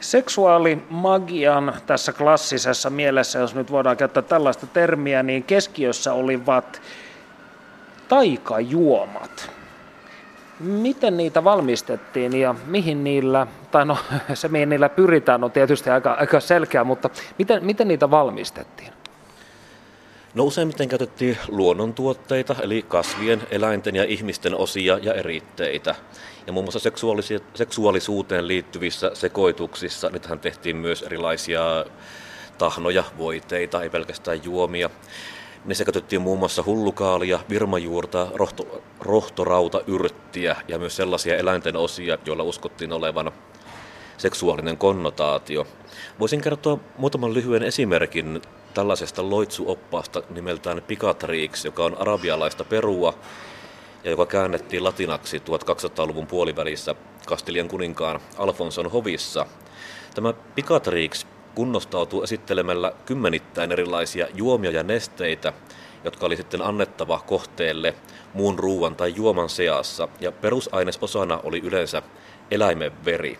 Seksuaalimagian 0.00 1.74
tässä 1.86 2.12
klassisessa 2.12 2.90
mielessä, 2.90 3.38
jos 3.38 3.54
nyt 3.54 3.70
voidaan 3.70 3.96
käyttää 3.96 4.22
tällaista 4.22 4.66
termiä, 4.66 5.22
niin 5.22 5.44
keskiössä 5.44 6.12
olivat 6.12 6.82
taikajuomat. 8.08 9.50
Miten 10.60 11.16
niitä 11.16 11.44
valmistettiin 11.44 12.40
ja 12.40 12.54
mihin 12.66 13.04
niillä, 13.04 13.46
tai 13.70 13.86
no 13.86 13.98
se 14.34 14.48
mihin 14.48 14.68
niillä 14.68 14.88
pyritään 14.88 15.44
on 15.44 15.52
tietysti 15.52 15.90
aika, 15.90 16.12
aika 16.12 16.40
selkeä, 16.40 16.84
mutta 16.84 17.10
miten, 17.38 17.64
miten 17.64 17.88
niitä 17.88 18.10
valmistettiin? 18.10 18.93
No 20.34 20.44
useimmiten 20.44 20.88
käytettiin 20.88 21.38
luonnontuotteita, 21.48 22.56
eli 22.62 22.82
kasvien, 22.88 23.42
eläinten 23.50 23.96
ja 23.96 24.04
ihmisten 24.04 24.54
osia 24.54 24.98
ja 25.02 25.14
eritteitä. 25.14 25.94
Ja 26.46 26.52
muun 26.52 26.64
muassa 26.64 26.90
seksuaalisuuteen 27.54 28.48
liittyvissä 28.48 29.10
sekoituksissa, 29.14 30.10
niitähän 30.10 30.40
tehtiin 30.40 30.76
myös 30.76 31.02
erilaisia 31.02 31.84
tahnoja, 32.58 33.04
voiteita, 33.18 33.82
ei 33.82 33.90
pelkästään 33.90 34.44
juomia. 34.44 34.90
Niissä 35.64 35.84
käytettiin 35.84 36.22
muun 36.22 36.38
muassa 36.38 36.62
hullukaalia, 36.66 37.40
virmajuurta, 37.50 38.26
rohto, 38.34 38.82
rohtorauta, 39.00 39.80
yrttiä 39.86 40.56
ja 40.68 40.78
myös 40.78 40.96
sellaisia 40.96 41.36
eläinten 41.36 41.76
osia, 41.76 42.18
joilla 42.26 42.42
uskottiin 42.42 42.92
olevan 42.92 43.32
seksuaalinen 44.16 44.78
konnotaatio. 44.78 45.66
Voisin 46.20 46.40
kertoa 46.40 46.78
muutaman 46.98 47.34
lyhyen 47.34 47.62
esimerkin 47.62 48.42
tällaisesta 48.74 49.30
loitsuoppaasta 49.30 50.22
nimeltään 50.30 50.82
Picatrix, 50.82 51.64
joka 51.64 51.84
on 51.84 52.00
arabialaista 52.00 52.64
perua 52.64 53.14
ja 54.04 54.10
joka 54.10 54.26
käännettiin 54.26 54.84
latinaksi 54.84 55.38
1200-luvun 55.38 56.26
puolivälissä 56.26 56.94
Kastilian 57.26 57.68
kuninkaan 57.68 58.20
Alfonson 58.38 58.90
hovissa. 58.90 59.46
Tämä 60.14 60.32
Picatrix 60.32 61.26
kunnostautuu 61.54 62.22
esittelemällä 62.22 62.92
kymmenittäin 63.06 63.72
erilaisia 63.72 64.26
juomia 64.34 64.70
ja 64.70 64.82
nesteitä, 64.82 65.52
jotka 66.04 66.26
oli 66.26 66.36
sitten 66.36 66.62
annettava 66.62 67.20
kohteelle 67.26 67.94
muun 68.34 68.58
ruuan 68.58 68.96
tai 68.96 69.12
juoman 69.16 69.48
seassa, 69.48 70.08
ja 70.20 70.32
perusainesosana 70.32 71.40
oli 71.42 71.60
yleensä 71.64 72.02
eläimen 72.50 73.04
veri. 73.04 73.38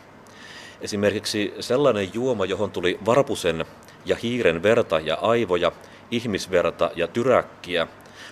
Esimerkiksi 0.80 1.54
sellainen 1.60 2.10
juoma, 2.14 2.44
johon 2.44 2.70
tuli 2.70 2.98
varpusen 3.06 3.64
ja 4.04 4.16
hiiren 4.16 4.62
verta 4.62 5.00
ja 5.00 5.14
aivoja, 5.14 5.72
ihmisverta 6.10 6.90
ja 6.96 7.06
tyräkkiä, 7.06 7.86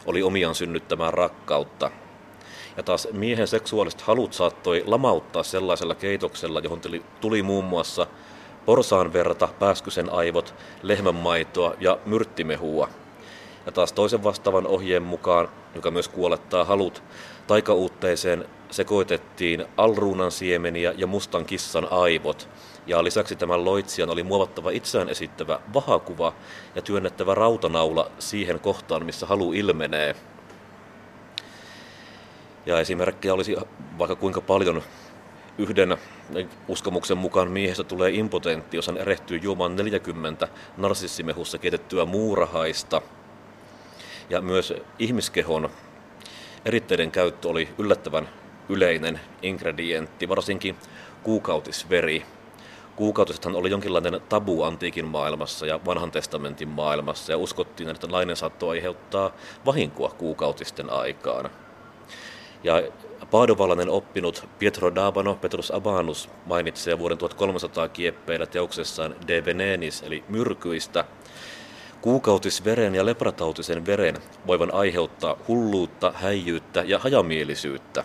oli 0.07 0.23
omiaan 0.23 0.55
synnyttämään 0.55 1.15
rakkautta. 1.15 1.91
Ja 2.77 2.83
taas 2.83 3.09
miehen 3.13 3.49
seksuaaliset 3.49 4.01
halut 4.01 4.33
saattoi 4.33 4.83
lamauttaa 4.87 5.43
sellaisella 5.43 5.95
keitoksella, 5.95 6.61
johon 6.61 6.81
tuli, 7.21 7.43
muun 7.43 7.65
muassa 7.65 8.07
porsaan 8.67 9.13
verta, 9.13 9.49
pääskysen 9.59 10.11
aivot, 10.11 10.55
lehmänmaitoa 10.83 11.75
ja 11.81 11.99
myrttimehua. 12.07 12.89
Ja 13.67 13.73
taas 13.73 13.93
toisen 13.93 14.25
vastaavan 14.25 14.67
ohjeen 14.67 15.03
mukaan, 15.03 15.49
joka 15.75 15.91
myös 15.91 16.09
kuolettaa 16.09 16.65
halut, 16.65 17.03
taikauutteeseen 17.47 18.45
sekoitettiin 18.71 19.65
alruunan 19.77 20.31
siemeniä 20.31 20.95
ja 20.97 21.07
mustan 21.07 21.45
kissan 21.45 21.89
aivot. 21.91 22.49
Ja 22.87 23.05
lisäksi 23.05 23.37
tämän 23.37 23.65
loitsijan 23.65 24.11
oli 24.11 24.23
muovattava 24.23 24.71
itseään 24.71 25.09
esittävä 25.09 25.61
vahakuva 25.75 26.35
ja 26.75 26.83
työnnettävä 26.83 27.35
rautanaula 27.35 28.11
siihen 28.19 28.61
kohtaan, 28.61 29.07
missä 29.07 29.27
halu 29.27 29.53
ilmenee. 29.53 30.17
Ja 32.67 32.81
esimerkkejä 32.81 33.35
olisi 33.35 33.57
vaikka 33.99 34.17
kuinka 34.17 34.41
paljon 34.41 34.83
yhden 35.59 35.97
uskomuksen 36.69 37.19
mukaan 37.19 37.51
miehestä 37.51 37.85
tulee 37.85 38.11
impotentti, 38.11 38.77
jos 38.77 38.87
hän 38.87 38.97
erehtyy 38.97 39.39
juomaan 39.43 39.77
40 39.77 40.49
narsissimehussa 40.77 41.59
keitettyä 41.59 42.05
muurahaista. 42.05 43.03
Ja 44.31 44.41
myös 44.41 44.75
ihmiskehon 44.99 45.71
eritteiden 46.65 47.11
käyttö 47.11 47.49
oli 47.49 47.69
yllättävän 47.79 48.29
yleinen 48.69 49.21
ingredientti, 49.43 50.29
varsinkin 50.29 50.77
kuukautisveri. 51.23 52.25
Kuukautisethan 52.97 53.57
oli 53.57 53.71
jonkinlainen 53.71 54.21
tabu 54.29 54.63
antiikin 54.63 55.05
maailmassa 55.05 55.67
ja 55.67 55.81
vanhan 55.87 56.11
testamentin 56.11 56.69
maailmassa 56.69 57.33
ja 57.33 57.39
uskottiin, 57.39 57.89
että 57.89 58.07
nainen 58.07 58.37
saattoi 58.37 58.77
aiheuttaa 58.77 59.33
vahinkoa 59.67 60.09
kuukautisten 60.09 60.91
aikaan. 60.91 61.51
Ja 62.65 62.83
paadovalainen 63.31 63.89
oppinut 63.89 64.49
Pietro 64.59 64.95
Dabano 64.95 65.35
Petrus 65.35 65.71
Abanus 65.71 66.29
mainitsee 66.47 66.99
vuoden 66.99 67.19
1300 67.19 67.89
kieppeillä 67.89 68.47
teoksessaan 68.47 69.15
De 69.29 69.45
Venenis 69.45 70.03
eli 70.03 70.25
myrkyistä, 70.29 71.05
kuukautisveren 72.01 72.95
ja 72.95 73.07
lepratautisen 73.07 73.87
veren 73.87 74.17
voivan 74.47 74.75
aiheuttaa 74.75 75.37
hulluutta, 75.49 76.13
häijyyttä 76.17 76.83
ja 76.87 76.99
hajamielisyyttä. 76.99 78.05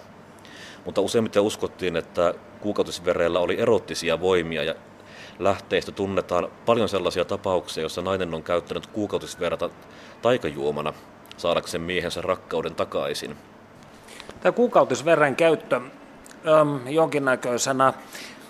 Mutta 0.88 1.02
useimmiten 1.02 1.42
uskottiin, 1.42 1.96
että 1.96 2.34
kuukautisverellä 2.60 3.40
oli 3.40 3.60
erottisia 3.60 4.20
voimia 4.20 4.64
ja 4.64 4.76
lähteistä 5.40 5.92
tunnetaan 5.92 6.48
paljon 6.66 6.90
sellaisia 6.90 7.26
tapauksia, 7.26 7.82
joissa 7.82 8.02
nainen 8.02 8.34
on 8.34 8.44
käyttänyt 8.44 8.88
kuukautisverta 8.88 9.70
taikajuomana 10.22 10.94
saadakseen 11.38 11.82
miehensä 11.82 12.22
rakkauden 12.22 12.76
takaisin. 12.76 13.36
Tämä 14.40 14.52
kuukautisveren 14.52 15.36
käyttö 15.36 15.82
jonkinnäköisenä 16.90 17.94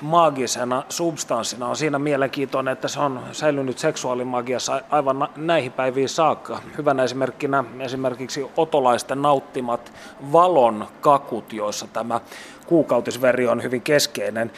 maagisena 0.01 0.83
substanssina 0.89 1.67
on 1.67 1.75
siinä 1.75 1.99
mielenkiintoinen, 1.99 2.71
että 2.71 2.87
se 2.87 2.99
on 2.99 3.19
säilynyt 3.31 3.77
seksuaalimagiassa 3.77 4.81
aivan 4.89 5.27
näihin 5.35 5.71
päiviin 5.71 6.09
saakka. 6.09 6.59
Hyvänä 6.77 7.03
esimerkkinä 7.03 7.63
esimerkiksi 7.79 8.45
otolaisten 8.57 9.21
nauttimat 9.21 9.93
valon 10.31 10.87
kakut, 11.01 11.53
joissa 11.53 11.87
tämä 11.93 12.21
kuukautisveri 12.67 13.47
on 13.47 13.63
hyvin 13.63 13.81
keskeinen 13.81 14.51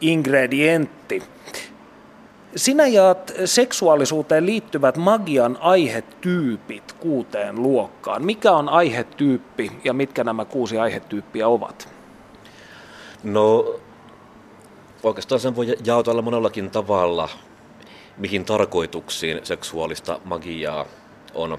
ingredientti. 0.00 1.22
Sinä 2.56 2.86
jaat 2.86 3.32
seksuaalisuuteen 3.44 4.46
liittyvät 4.46 4.96
magian 4.96 5.58
aihetyypit 5.60 6.92
kuuteen 6.92 7.62
luokkaan. 7.62 8.24
Mikä 8.24 8.52
on 8.52 8.68
aihetyyppi 8.68 9.72
ja 9.84 9.92
mitkä 9.92 10.24
nämä 10.24 10.44
kuusi 10.44 10.78
aihetyyppiä 10.78 11.48
ovat? 11.48 11.88
No 13.22 13.74
oikeastaan 15.02 15.40
sen 15.40 15.56
voi 15.56 15.76
jaotella 15.84 16.22
monellakin 16.22 16.70
tavalla, 16.70 17.28
mihin 18.16 18.44
tarkoituksiin 18.44 19.40
seksuaalista 19.42 20.20
magiaa 20.24 20.86
on, 21.34 21.58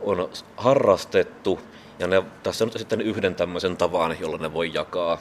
on 0.00 0.30
harrastettu. 0.56 1.60
Ja 1.98 2.06
ne, 2.06 2.22
tässä 2.42 2.64
on 2.64 2.70
sitten 2.76 3.00
yhden 3.00 3.34
tämmöisen 3.34 3.76
tavan, 3.76 4.16
jolla 4.20 4.38
ne 4.38 4.52
voi 4.52 4.70
jakaa. 4.74 5.18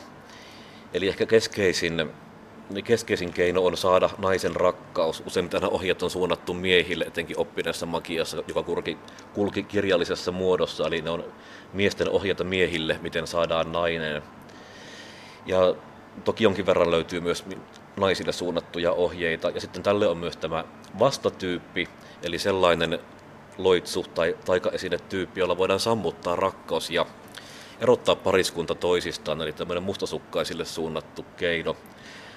Eli 0.94 1.08
ehkä 1.08 1.26
keskeisin, 1.26 2.10
keskeisin 2.84 3.34
keino 3.34 3.66
on 3.66 3.78
saada 3.78 4.10
naisen 4.18 4.56
rakkaus. 4.56 5.24
Useimmiten 5.26 5.70
ohjeet 5.70 6.04
on 6.04 6.10
suunnattu 6.10 6.54
miehille, 6.54 7.06
etenkin 7.06 7.40
oppineessa 7.40 7.86
magiassa, 7.86 8.44
joka 8.48 8.64
kulki, 8.64 8.98
kulki 9.34 9.64
kirjallisessa 9.64 10.32
muodossa. 10.32 10.88
Eli 10.88 11.02
ne 11.02 11.10
on 11.10 11.24
miesten 11.74 12.10
ohjeita 12.10 12.44
miehille, 12.44 13.00
miten 13.02 13.28
saadaan 13.28 13.72
nainen. 13.72 14.24
Ja 15.46 15.76
Toki 16.26 16.44
jonkin 16.44 16.66
verran 16.66 16.92
löytyy 16.92 17.20
myös 17.20 17.46
naisille 17.98 18.32
suunnattuja 18.32 18.92
ohjeita. 18.92 19.50
Ja 19.50 19.62
sitten 19.62 19.84
tälle 19.84 20.08
on 20.08 20.18
myös 20.18 20.38
tämä 20.38 20.64
vastatyyppi, 21.00 21.88
eli 22.24 22.40
sellainen 22.40 23.00
loitsu 23.58 24.06
tai 24.16 24.36
taikaesinetyyppi, 24.46 25.40
jolla 25.40 25.58
voidaan 25.58 25.80
sammuttaa 25.80 26.36
rakkaus 26.36 26.90
ja 26.90 27.06
erottaa 27.80 28.16
pariskunta 28.16 28.76
toisistaan, 28.76 29.42
eli 29.42 29.54
tämmöinen 29.54 29.84
mustasukkaisille 29.84 30.66
suunnattu 30.66 31.26
keino. 31.38 31.76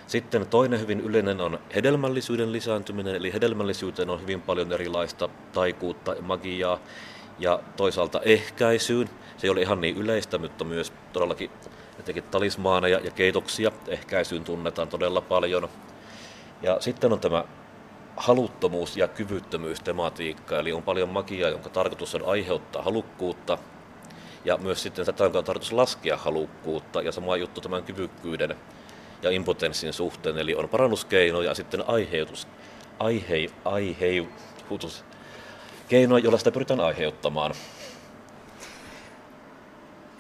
Sitten 0.07 0.47
toinen 0.47 0.81
hyvin 0.81 1.01
yleinen 1.01 1.41
on 1.41 1.59
hedelmällisyyden 1.75 2.53
lisääntyminen, 2.53 3.14
eli 3.14 3.33
hedelmällisyyteen 3.33 4.11
on 4.11 4.20
hyvin 4.20 4.41
paljon 4.41 4.73
erilaista 4.73 5.29
taikuutta, 5.53 6.16
magiaa 6.20 6.79
ja 7.39 7.61
toisaalta 7.77 8.20
ehkäisyyn. 8.20 9.11
Se 9.37 9.47
ei 9.47 9.51
ole 9.51 9.61
ihan 9.61 9.81
niin 9.81 9.97
yleistä, 9.97 10.39
mutta 10.39 10.64
myös 10.64 10.93
todellakin 11.12 11.51
etenkin 12.03 12.25
talismaaneja 12.25 13.01
ja 13.05 13.11
keitoksia 13.11 13.73
ehkäisyyn 13.89 14.45
tunnetaan 14.45 14.89
todella 14.89 15.21
paljon. 15.21 15.69
Ja 16.63 16.77
sitten 16.81 17.13
on 17.13 17.21
tämä 17.21 17.45
haluttomuus 18.17 18.97
ja 18.97 19.09
kyvyttömyys 19.09 19.81
tematiikka, 19.81 20.59
eli 20.59 20.73
on 20.73 20.83
paljon 20.83 21.09
magiaa, 21.09 21.51
jonka 21.51 21.71
tarkoitus 21.71 22.15
on 22.15 22.25
aiheuttaa 22.27 22.83
halukkuutta, 22.83 23.59
ja 24.45 24.57
myös 24.57 24.83
sitten 24.83 25.07
tätä 25.07 25.25
on 25.25 25.33
tarkoitus 25.33 25.73
laskea 25.73 26.17
halukkuutta, 26.17 27.03
ja 27.03 27.13
sama 27.13 27.37
juttu 27.37 27.61
tämän 27.61 27.83
kyvykkyyden 27.83 28.57
ja 29.23 29.31
impotenssin 29.31 29.93
suhteen, 29.93 30.39
eli 30.39 30.55
on 30.55 30.69
parannuskeino 30.69 31.43
ja 31.43 31.55
sitten 31.55 31.85
aiheutus, 31.89 32.49
aihe, 32.99 33.47
aiheutus, 33.65 35.05
keino, 35.89 36.19
jolla 36.19 36.39
sitä 36.39 36.51
pyritään 36.51 36.81
aiheuttamaan. 36.81 37.55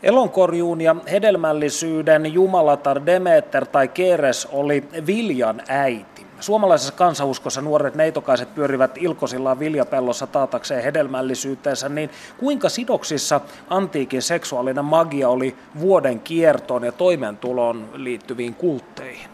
Elonkorjuun 0.02 0.80
ja 0.80 0.96
hedelmällisyyden 1.10 2.32
jumalatar 2.32 3.06
Demeter 3.06 3.66
tai 3.66 3.88
Keres 3.88 4.48
oli 4.52 4.84
viljan 5.06 5.62
äiti. 5.68 6.26
Suomalaisessa 6.40 6.92
kansauskossa 6.92 7.60
nuoret 7.60 7.94
neitokaiset 7.94 8.54
pyörivät 8.54 8.90
ilkosillaan 8.98 9.58
viljapellossa 9.58 10.26
taatakseen 10.26 10.82
hedelmällisyyteensä, 10.82 11.88
niin 11.88 12.10
kuinka 12.38 12.68
sidoksissa 12.68 13.40
antiikin 13.70 14.22
seksuaalinen 14.22 14.84
magia 14.84 15.28
oli 15.28 15.56
vuoden 15.80 16.20
kiertoon 16.20 16.84
ja 16.84 16.92
toimeentuloon 16.92 17.88
liittyviin 17.94 18.54
kultteihin? 18.54 19.30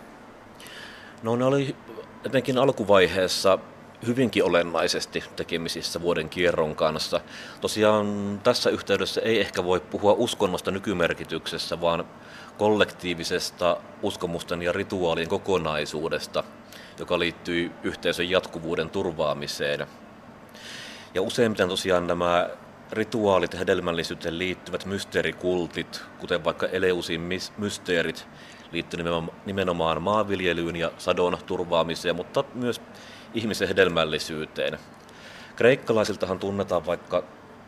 No 1.23 1.37
ne 1.37 1.45
oli 1.45 1.77
etenkin 2.27 2.59
alkuvaiheessa 2.59 3.59
hyvinkin 4.07 4.45
olennaisesti 4.45 5.25
tekemisissä 5.37 6.01
vuoden 6.01 6.29
kierron 6.29 6.77
kanssa. 6.77 7.21
Tosiaan 7.61 8.41
tässä 8.45 8.71
yhteydessä 8.71 9.21
ei 9.21 9.41
ehkä 9.41 9.65
voi 9.65 9.81
puhua 9.81 10.13
uskonnosta 10.13 10.71
nykymerkityksessä, 10.71 11.81
vaan 11.81 12.05
kollektiivisesta 12.59 13.77
uskomusten 14.03 14.63
ja 14.63 14.73
rituaalien 14.73 15.29
kokonaisuudesta, 15.29 16.45
joka 16.99 17.19
liittyy 17.19 17.71
yhteisön 17.83 18.31
jatkuvuuden 18.31 18.91
turvaamiseen. 18.91 19.87
Ja 21.15 21.23
useimmiten 21.23 21.69
tosiaan 21.69 22.07
nämä 22.07 22.51
rituaalit 22.93 23.53
ja 23.53 23.59
hedelmällisyyteen 23.59 24.39
liittyvät 24.39 24.87
mysteerikultit, 24.87 26.03
kuten 26.19 26.45
vaikka 26.45 26.67
Eleusin 26.67 27.21
mysteerit, 27.59 28.27
liittyy 28.73 29.01
nimenomaan 29.47 30.03
maanviljelyyn 30.03 30.77
ja 30.77 30.91
sadon 30.99 31.39
turvaamiseen, 31.47 32.17
mutta 32.17 32.45
myös 32.55 32.81
ihmisen 33.35 33.69
hedelmällisyyteen. 33.69 34.79
Kreikkalaisiltahan 35.57 36.39
tunnetaan 36.39 36.87
vaikka 36.87 37.25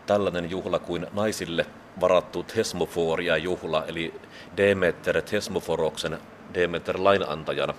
tällainen 0.07 0.51
juhla 0.51 0.79
kuin 0.79 1.07
naisille 1.13 1.67
varattu 2.01 2.43
Thesmoforia 2.43 3.37
juhla, 3.37 3.85
eli 3.87 4.15
Demeter 4.57 5.23
Thesmoforoksen 5.23 6.19
Demeter 6.55 6.97
lainantajana 6.99 7.75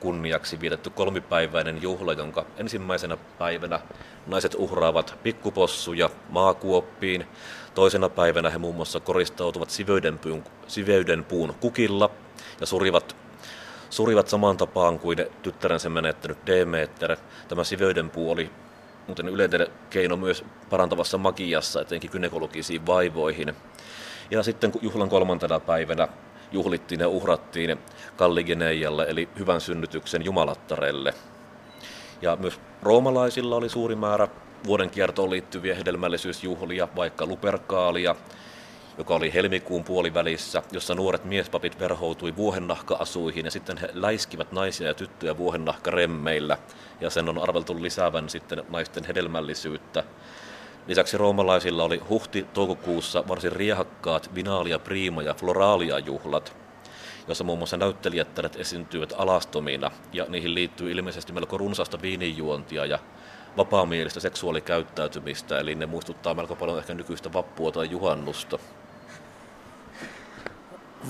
kunniaksi 0.00 0.60
vietetty 0.60 0.90
kolmipäiväinen 0.90 1.82
juhla, 1.82 2.12
jonka 2.12 2.46
ensimmäisenä 2.56 3.16
päivänä 3.38 3.80
naiset 4.26 4.54
uhraavat 4.58 5.18
pikkupossuja 5.22 6.10
maakuoppiin. 6.28 7.26
Toisena 7.74 8.08
päivänä 8.08 8.50
he 8.50 8.58
muun 8.58 8.74
muassa 8.74 9.00
koristautuvat 9.00 9.70
siveydenpuun, 9.70 10.44
siveydenpuun 10.66 11.54
kukilla 11.60 12.10
ja 12.60 12.66
surivat, 12.66 13.16
surivat 13.90 14.28
samaan 14.28 14.56
tapaan 14.56 14.98
kuin 14.98 15.26
tyttärensä 15.42 15.88
menettänyt 15.88 16.38
Demeter. 16.46 17.16
Tämä 17.48 17.64
siveydenpuu 17.64 18.30
oli 18.30 18.50
muuten 19.06 19.28
yleinen 19.28 19.66
keino 19.90 20.16
myös 20.16 20.44
parantavassa 20.70 21.18
magiassa, 21.18 21.80
etenkin 21.80 22.10
gynekologisiin 22.12 22.86
vaivoihin. 22.86 23.54
Ja 24.30 24.42
sitten 24.42 24.72
juhlan 24.82 25.08
kolmantena 25.08 25.60
päivänä 25.60 26.08
juhlittiin 26.52 27.00
ja 27.00 27.08
uhrattiin 27.08 27.78
Kalligeneijalle, 28.16 29.06
eli 29.08 29.28
hyvän 29.38 29.60
synnytyksen 29.60 30.24
jumalattarelle. 30.24 31.14
Ja 32.22 32.36
myös 32.36 32.60
roomalaisilla 32.82 33.56
oli 33.56 33.68
suuri 33.68 33.94
määrä 33.94 34.28
vuoden 34.66 34.90
kiertoon 34.90 35.30
liittyviä 35.30 35.74
hedelmällisyysjuhlia, 35.74 36.88
vaikka 36.96 37.26
Luperkaalia, 37.26 38.16
joka 38.98 39.14
oli 39.14 39.34
helmikuun 39.34 39.84
puolivälissä, 39.84 40.62
jossa 40.72 40.94
nuoret 40.94 41.24
miespapit 41.24 41.80
verhoutui 41.80 42.36
vuohennahka-asuihin 42.36 43.44
ja 43.44 43.50
sitten 43.50 43.76
he 43.76 43.88
läiskivät 43.92 44.52
naisia 44.52 44.86
ja 44.86 44.94
tyttöjä 44.94 45.36
vuohennahkaremmeillä. 45.36 46.58
Ja 47.00 47.10
sen 47.10 47.28
on 47.28 47.38
arveltu 47.38 47.82
lisäävän 47.82 48.28
sitten 48.28 48.62
naisten 48.68 49.04
hedelmällisyyttä. 49.04 50.04
Lisäksi 50.86 51.18
roomalaisilla 51.18 51.84
oli 51.84 52.02
huhti-toukokuussa 52.08 53.28
varsin 53.28 53.52
riehakkaat 53.52 54.34
vinaalia, 54.34 54.78
priima 54.78 55.22
ja 55.22 55.34
floraalia 55.34 55.98
juhlat, 55.98 56.56
jossa 57.28 57.44
muun 57.44 57.58
muassa 57.58 57.76
näyttelijättäret 57.76 58.56
esiintyivät 58.56 59.12
alastomina, 59.16 59.90
ja 60.12 60.26
niihin 60.28 60.54
liittyy 60.54 60.92
ilmeisesti 60.92 61.32
melko 61.32 61.58
runsasta 61.58 62.02
viinijuontia 62.02 62.86
ja 62.86 62.98
vapaamielistä 63.56 64.20
seksuaalikäyttäytymistä, 64.20 65.58
eli 65.58 65.74
ne 65.74 65.86
muistuttaa 65.86 66.34
melko 66.34 66.56
paljon 66.56 66.78
ehkä 66.78 66.94
nykyistä 66.94 67.32
vappua 67.32 67.72
tai 67.72 67.90
juhannusta. 67.90 68.58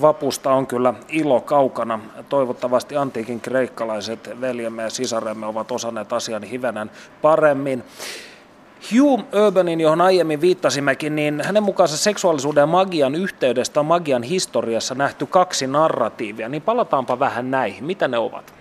Vapusta 0.01 0.53
on 0.53 0.67
kyllä 0.67 0.93
ilo 1.09 1.41
kaukana. 1.41 1.99
Toivottavasti 2.29 2.97
antiikin 2.97 3.41
kreikkalaiset 3.41 4.29
veljemme 4.41 4.83
ja 4.83 4.89
sisaremme 4.89 5.45
ovat 5.45 5.71
osanneet 5.71 6.13
asian 6.13 6.43
hivenen 6.43 6.91
paremmin. 7.21 7.83
Hugh 8.91 9.23
Urbanin, 9.45 9.81
johon 9.81 10.01
aiemmin 10.01 10.41
viittasimmekin, 10.41 11.15
niin 11.15 11.41
hänen 11.45 11.63
mukaansa 11.63 11.97
seksuaalisuuden 11.97 12.61
ja 12.61 12.67
magian 12.67 13.15
yhteydestä 13.15 13.79
on 13.79 13.85
magian 13.85 14.23
historiassa 14.23 14.95
nähty 14.95 15.25
kaksi 15.25 15.67
narratiivia, 15.67 16.49
niin 16.49 16.61
palataanpa 16.61 17.19
vähän 17.19 17.51
näihin. 17.51 17.83
Mitä 17.83 18.07
ne 18.07 18.17
ovat? 18.17 18.58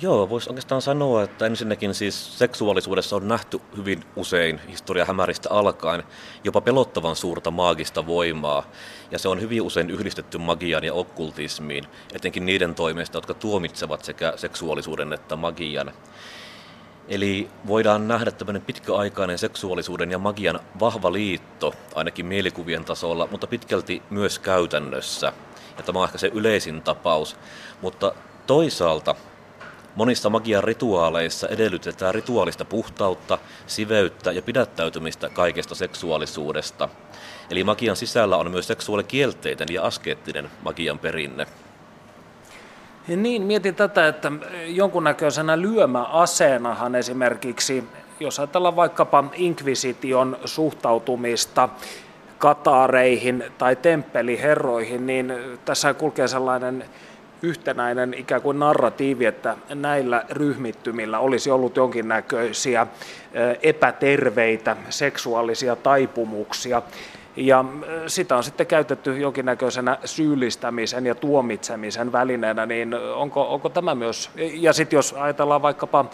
Joo, 0.00 0.28
voisi 0.28 0.50
oikeastaan 0.50 0.82
sanoa, 0.82 1.22
että 1.22 1.46
ensinnäkin 1.46 1.94
siis 1.94 2.38
seksuaalisuudessa 2.38 3.16
on 3.16 3.28
nähty 3.28 3.60
hyvin 3.76 4.04
usein 4.16 4.60
historia 4.68 5.04
hämäristä 5.04 5.50
alkaen 5.50 6.02
jopa 6.44 6.60
pelottavan 6.60 7.16
suurta 7.16 7.50
maagista 7.50 8.06
voimaa, 8.06 8.66
ja 9.10 9.18
se 9.18 9.28
on 9.28 9.40
hyvin 9.40 9.62
usein 9.62 9.90
yhdistetty 9.90 10.38
magian 10.38 10.84
ja 10.84 10.94
okkultismiin, 10.94 11.84
etenkin 12.12 12.46
niiden 12.46 12.74
toimesta, 12.74 13.18
jotka 13.18 13.34
tuomitsevat 13.34 14.04
sekä 14.04 14.32
seksuaalisuuden 14.36 15.12
että 15.12 15.36
magian. 15.36 15.92
Eli 17.08 17.48
voidaan 17.66 18.08
nähdä 18.08 18.30
tämmöinen 18.30 18.62
pitkäaikainen 18.62 19.38
seksuaalisuuden 19.38 20.10
ja 20.10 20.18
magian 20.18 20.60
vahva 20.80 21.12
liitto, 21.12 21.74
ainakin 21.94 22.26
mielikuvien 22.26 22.84
tasolla, 22.84 23.28
mutta 23.30 23.46
pitkälti 23.46 24.02
myös 24.10 24.38
käytännössä. 24.38 25.32
Ja 25.76 25.82
tämä 25.82 25.98
on 25.98 26.04
ehkä 26.04 26.18
se 26.18 26.30
yleisin 26.34 26.82
tapaus. 26.82 27.36
Mutta 27.82 28.12
toisaalta 28.46 29.14
monissa 29.94 30.30
magian 30.30 30.64
rituaaleissa 30.64 31.48
edellytetään 31.48 32.14
rituaalista 32.14 32.64
puhtautta, 32.64 33.38
siveyttä 33.66 34.32
ja 34.32 34.42
pidättäytymistä 34.42 35.28
kaikesta 35.28 35.74
seksuaalisuudesta. 35.74 36.88
Eli 37.50 37.64
magian 37.64 37.96
sisällä 37.96 38.36
on 38.36 38.50
myös 38.50 38.66
seksuaalikielteiden 38.66 39.68
ja 39.70 39.82
askeettinen 39.82 40.50
magian 40.62 40.98
perinne. 40.98 41.46
Niin, 43.16 43.42
mietin 43.42 43.74
tätä, 43.74 44.08
että 44.08 44.32
jonkunnäköisenä 44.66 45.60
lyömäaseenahan 45.60 46.94
esimerkiksi, 46.94 47.84
jos 48.20 48.38
ajatellaan 48.38 48.76
vaikkapa 48.76 49.24
inkvisition 49.34 50.36
suhtautumista 50.44 51.68
kataareihin 52.38 53.44
tai 53.58 53.76
temppeliherroihin, 53.76 55.06
niin 55.06 55.32
tässä 55.64 55.94
kulkee 55.94 56.28
sellainen 56.28 56.84
yhtenäinen 57.42 58.14
ikään 58.14 58.42
kuin 58.42 58.58
narratiivi, 58.58 59.24
että 59.24 59.56
näillä 59.74 60.24
ryhmittymillä 60.30 61.18
olisi 61.18 61.50
ollut 61.50 61.76
jonkinnäköisiä 61.76 62.86
epäterveitä 63.62 64.76
seksuaalisia 64.88 65.76
taipumuksia. 65.76 66.82
Ja 67.36 67.64
sitä 68.06 68.36
on 68.36 68.44
sitten 68.44 68.66
käytetty 68.66 69.18
jonkinnäköisenä 69.18 69.98
syyllistämisen 70.04 71.06
ja 71.06 71.14
tuomitsemisen 71.14 72.12
välineenä, 72.12 72.66
niin 72.66 72.94
onko, 73.14 73.54
onko 73.54 73.68
tämä 73.68 73.94
myös, 73.94 74.30
ja 74.36 74.72
sitten 74.72 74.96
jos 74.96 75.12
ajatellaan 75.12 75.62
vaikkapa 75.62 76.04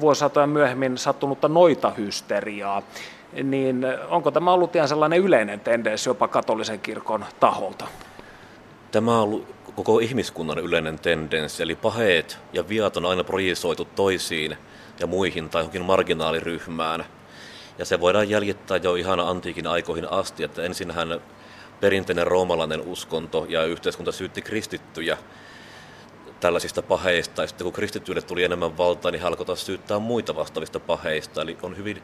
vuosisatoja 0.00 0.46
myöhemmin 0.46 0.98
sattunutta 0.98 1.48
noitahysteriaa, 1.48 2.82
niin 3.42 3.86
onko 4.08 4.30
tämä 4.30 4.52
ollut 4.52 4.76
ihan 4.76 4.88
sellainen 4.88 5.18
yleinen 5.18 5.60
tendenssi 5.60 6.08
jopa 6.08 6.28
katolisen 6.28 6.80
kirkon 6.80 7.24
taholta? 7.40 7.86
Tämä 8.90 9.16
on 9.16 9.22
ollut 9.22 9.59
koko 9.76 9.98
ihmiskunnan 9.98 10.58
yleinen 10.58 10.98
tendenssi, 10.98 11.62
eli 11.62 11.74
paheet 11.74 12.38
ja 12.52 12.68
viat 12.68 12.96
on 12.96 13.06
aina 13.06 13.24
projisoitu 13.24 13.84
toisiin 13.84 14.56
ja 15.00 15.06
muihin 15.06 15.50
tai 15.50 15.60
johonkin 15.60 15.84
marginaaliryhmään– 15.84 17.04
ja 17.80 17.86
se 17.86 18.00
voidaan 18.00 18.30
jäljittää 18.30 18.76
jo 18.76 18.94
ihan 18.94 19.20
antiikin 19.20 19.66
aikoihin 19.66 20.12
asti, 20.12 20.44
että 20.44 20.62
ensinhän 20.62 21.20
perinteinen 21.80 22.26
roomalainen 22.26 22.80
uskonto 22.80 23.46
ja 23.48 23.64
yhteiskunta 23.64 24.12
syytti 24.12 24.42
kristittyjä 24.42 25.18
tällaisista 26.40 26.82
paheista, 26.82 27.42
ja 27.42 27.48
sitten 27.48 27.64
kun 27.64 27.72
kristittyille 27.72 28.22
tuli 28.22 28.44
enemmän 28.44 28.78
valtaa, 28.78 29.10
niin 29.10 29.20
he 29.20 29.26
alkoivat 29.26 29.58
syyttää 29.58 29.98
muita 29.98 30.36
vastaavista 30.36 30.80
paheista. 30.80 31.42
Eli 31.42 31.58
on 31.62 31.76
hyvin 31.76 32.02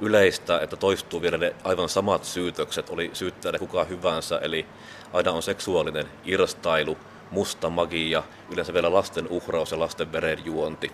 yleistä, 0.00 0.60
että 0.60 0.76
toistuu 0.76 1.22
vielä 1.22 1.38
ne 1.38 1.54
aivan 1.64 1.88
samat 1.88 2.24
syytökset, 2.24 2.90
oli 2.90 3.10
syyttäjä 3.12 3.58
kuka 3.58 3.84
hyvänsä, 3.84 4.38
eli 4.38 4.66
aina 5.12 5.32
on 5.32 5.42
seksuaalinen 5.42 6.06
irstailu, 6.24 6.98
musta 7.30 7.70
magia, 7.70 8.22
yleensä 8.52 8.74
vielä 8.74 8.92
lasten 8.92 9.28
uhraus 9.28 9.72
ja 9.72 9.78
lasten 9.78 10.12
verenjuonti. 10.12 10.92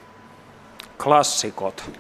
Klassikot. 1.03 1.91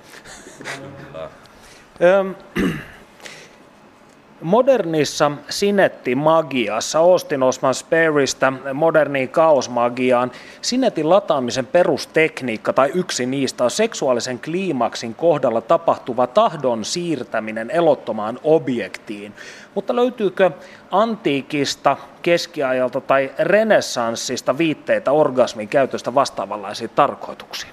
Modernissa 4.45 5.30
sinettimagiassa, 5.51 6.99
Austin 6.99 7.42
Osman 7.42 7.74
Sperrystä 7.74 8.53
moderniin 8.74 9.28
kaosmagiaan, 9.28 10.32
sinetin 10.62 11.11
lataamisen 11.11 11.66
perustekniikka 11.66 12.72
tai 12.72 12.90
yksi 12.95 13.26
niistä 13.26 13.64
on 13.64 13.70
seksuaalisen 13.70 14.38
kliimaksin 14.38 15.14
kohdalla 15.14 15.61
tapahtuva 15.61 16.26
tahdon 16.26 16.84
siirtäminen 16.84 17.70
elottomaan 17.70 18.38
objektiin. 18.42 19.34
Mutta 19.74 19.97
löytyykö 19.97 20.51
antiikista, 20.90 21.97
keskiajalta 22.22 23.01
tai 23.01 23.30
renessanssista 23.38 24.59
viitteitä 24.59 25.12
orgasmin 25.12 25.68
käytöstä 25.68 26.14
vastaavanlaisiin 26.14 26.90
tarkoituksiin? 26.95 27.72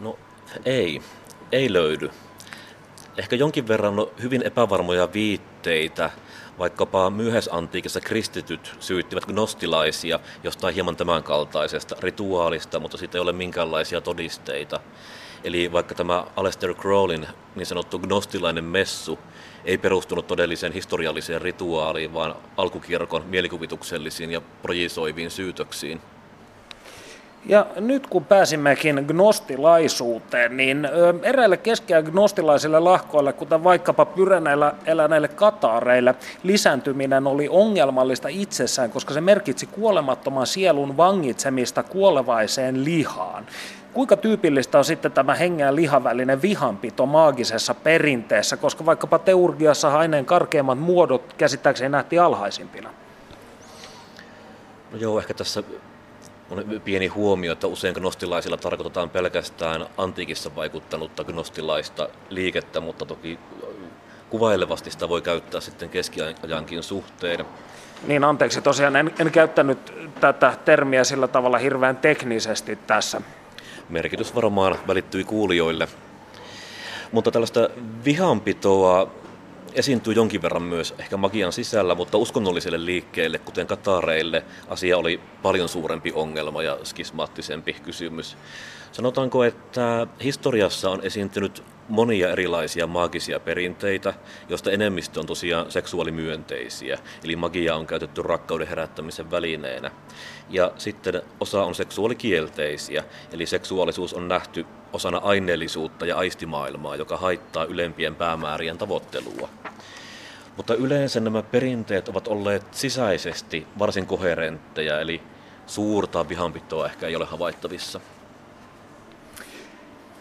No 0.00 0.18
ei, 0.64 1.00
ei 1.52 1.72
löydy 1.72 2.10
ehkä 3.18 3.36
jonkin 3.36 3.68
verran 3.68 3.94
hyvin 4.22 4.42
epävarmoja 4.42 5.12
viitteitä, 5.12 6.10
vaikkapa 6.58 7.10
myöhäisantiikissa 7.10 8.00
kristityt 8.00 8.76
syyttivät 8.80 9.24
gnostilaisia 9.24 10.20
jostain 10.44 10.74
hieman 10.74 10.96
tämänkaltaisesta 10.96 11.96
rituaalista, 12.00 12.80
mutta 12.80 12.96
siitä 12.96 13.18
ei 13.18 13.22
ole 13.22 13.32
minkäänlaisia 13.32 14.00
todisteita. 14.00 14.80
Eli 15.44 15.72
vaikka 15.72 15.94
tämä 15.94 16.24
Aleister 16.36 16.74
Crowlin 16.74 17.26
niin 17.56 17.66
sanottu 17.66 17.98
gnostilainen 17.98 18.64
messu 18.64 19.18
ei 19.64 19.78
perustunut 19.78 20.26
todelliseen 20.26 20.72
historialliseen 20.72 21.42
rituaaliin, 21.42 22.14
vaan 22.14 22.34
alkukirkon 22.56 23.24
mielikuvituksellisiin 23.26 24.30
ja 24.30 24.40
projisoiviin 24.62 25.30
syytöksiin. 25.30 26.00
Ja 27.46 27.66
nyt 27.80 28.06
kun 28.06 28.24
pääsimmekin 28.24 29.04
gnostilaisuuteen, 29.08 30.56
niin 30.56 30.88
eräille 31.22 31.56
keskiään 31.56 32.04
gnostilaisille 32.04 32.80
lahkoille, 32.80 33.32
kuten 33.32 33.64
vaikkapa 33.64 34.04
pyreneillä 34.04 34.74
eläneille 34.86 35.28
kataareille, 35.28 36.14
lisääntyminen 36.42 37.26
oli 37.26 37.48
ongelmallista 37.48 38.28
itsessään, 38.28 38.90
koska 38.90 39.14
se 39.14 39.20
merkitsi 39.20 39.66
kuolemattoman 39.66 40.46
sielun 40.46 40.96
vangitsemista 40.96 41.82
kuolevaiseen 41.82 42.84
lihaan. 42.84 43.46
Kuinka 43.92 44.16
tyypillistä 44.16 44.78
on 44.78 44.84
sitten 44.84 45.12
tämä 45.12 45.34
hengen 45.34 45.64
ja 45.64 45.74
lihan 45.74 46.04
välinen 46.04 46.42
vihanpito 46.42 47.06
maagisessa 47.06 47.74
perinteessä, 47.74 48.56
koska 48.56 48.86
vaikkapa 48.86 49.18
teurgiassa 49.18 49.98
aineen 49.98 50.24
karkeimmat 50.24 50.78
muodot 50.78 51.34
käsittääkseni 51.38 51.88
nähtiin 51.88 52.22
alhaisimpina? 52.22 52.90
No 54.92 54.98
joo, 54.98 55.18
ehkä 55.18 55.34
tässä 55.34 55.62
on 56.50 56.80
pieni 56.84 57.06
huomio, 57.06 57.52
että 57.52 57.66
usein 57.66 57.94
gnostilaisilla 57.94 58.56
tarkoitetaan 58.56 59.10
pelkästään 59.10 59.86
antiikissa 59.96 60.54
vaikuttanutta 60.56 61.24
gnostilaista 61.24 62.08
liikettä, 62.30 62.80
mutta 62.80 63.06
toki 63.06 63.38
kuvailevasti 64.30 64.90
sitä 64.90 65.08
voi 65.08 65.22
käyttää 65.22 65.60
sitten 65.60 65.88
keskiajankin 65.88 66.82
suhteen. 66.82 67.44
Niin, 68.06 68.24
anteeksi, 68.24 68.62
tosiaan 68.62 68.96
en, 68.96 69.14
en 69.18 69.30
käyttänyt 69.30 69.92
tätä 70.20 70.54
termiä 70.64 71.04
sillä 71.04 71.28
tavalla 71.28 71.58
hirveän 71.58 71.96
teknisesti 71.96 72.76
tässä. 72.76 73.20
Merkitys 73.88 74.34
varmaan 74.34 74.76
välittyi 74.86 75.24
kuulijoille. 75.24 75.88
Mutta 77.12 77.30
tällaista 77.30 77.68
vihanpitoa 78.04 79.10
esiintyy 79.74 80.14
jonkin 80.14 80.42
verran 80.42 80.62
myös 80.62 80.94
ehkä 80.98 81.16
magian 81.16 81.52
sisällä, 81.52 81.94
mutta 81.94 82.18
uskonnolliselle 82.18 82.84
liikkeelle, 82.84 83.38
kuten 83.38 83.66
katareille, 83.66 84.44
asia 84.68 84.98
oli 84.98 85.20
paljon 85.42 85.68
suurempi 85.68 86.12
ongelma 86.14 86.62
ja 86.62 86.78
skismaattisempi 86.84 87.72
kysymys. 87.72 88.36
Sanotaanko, 88.92 89.44
että 89.44 90.06
historiassa 90.22 90.90
on 90.90 91.00
esiintynyt 91.02 91.62
monia 91.88 92.30
erilaisia 92.30 92.86
maagisia 92.86 93.40
perinteitä, 93.40 94.14
joista 94.48 94.70
enemmistö 94.70 95.20
on 95.20 95.26
tosiaan 95.26 95.70
seksuaalimyönteisiä, 95.70 96.98
eli 97.24 97.36
magia 97.36 97.76
on 97.76 97.86
käytetty 97.86 98.22
rakkauden 98.22 98.68
herättämisen 98.68 99.30
välineenä. 99.30 99.90
Ja 100.50 100.72
sitten 100.78 101.22
osa 101.40 101.64
on 101.64 101.74
seksuaalikielteisiä, 101.74 103.04
eli 103.32 103.46
seksuaalisuus 103.46 104.14
on 104.14 104.28
nähty 104.28 104.66
osana 104.92 105.18
aineellisuutta 105.18 106.06
ja 106.06 106.16
aistimaailmaa, 106.16 106.96
joka 106.96 107.16
haittaa 107.16 107.64
ylempien 107.64 108.14
päämäärien 108.14 108.78
tavoittelua. 108.78 109.48
Mutta 110.56 110.74
yleensä 110.74 111.20
nämä 111.20 111.42
perinteet 111.42 112.08
ovat 112.08 112.28
olleet 112.28 112.74
sisäisesti 112.74 113.66
varsin 113.78 114.06
koherentteja, 114.06 115.00
eli 115.00 115.22
suurta 115.66 116.28
vihanpitoa 116.28 116.86
ehkä 116.86 117.06
ei 117.06 117.16
ole 117.16 117.24
havaittavissa. 117.24 118.00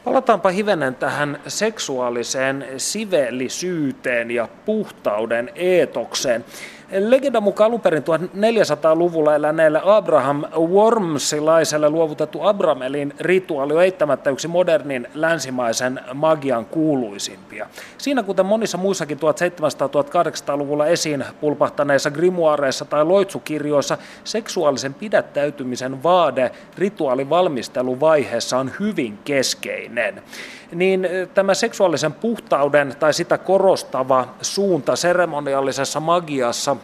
Palataanpa 0.07 0.49
hivenen 0.49 0.95
tähän 0.95 1.39
seksuaaliseen 1.47 2.65
sivellisyyteen 2.77 4.31
ja 4.31 4.47
puhtauden 4.65 5.51
eetokseen. 5.55 6.45
Legenda 6.91 7.41
mukaan 7.41 7.67
alun 7.67 7.81
perin 7.81 8.03
1400-luvulla 8.03 9.35
eläneelle 9.35 9.81
Abraham 9.83 10.43
Wormsilaiselle 10.57 11.89
luovutettu 11.89 12.41
Abramelin 12.41 13.13
rituaali 13.19 13.73
on 13.73 13.83
eittämättä 13.83 14.29
yksi 14.29 14.47
modernin 14.47 15.07
länsimaisen 15.13 15.99
magian 16.13 16.65
kuuluisimpia. 16.65 17.67
Siinä 17.97 18.23
kuten 18.23 18.45
monissa 18.45 18.77
muissakin 18.77 19.17
1700-1800-luvulla 19.17 20.87
esiin 20.87 21.25
pulpahtaneissa 21.41 22.11
grimoireissa 22.11 22.85
tai 22.85 23.05
loitsukirjoissa, 23.05 23.97
seksuaalisen 24.23 24.93
pidättäytymisen 24.93 26.03
vaade 26.03 26.51
rituaalin 26.77 27.29
valmisteluvaiheessa 27.29 28.57
on 28.57 28.71
hyvin 28.79 29.19
keskeinen 29.23 30.23
niin 30.71 31.07
tämä 31.33 31.53
seksuaalisen 31.53 32.13
puhtauden 32.13 32.95
tai 32.99 33.13
sitä 33.13 33.37
korostava 33.37 34.27
suunta 34.41 34.95
seremoniallisessa 34.95 35.99
magiassa, 35.99 36.75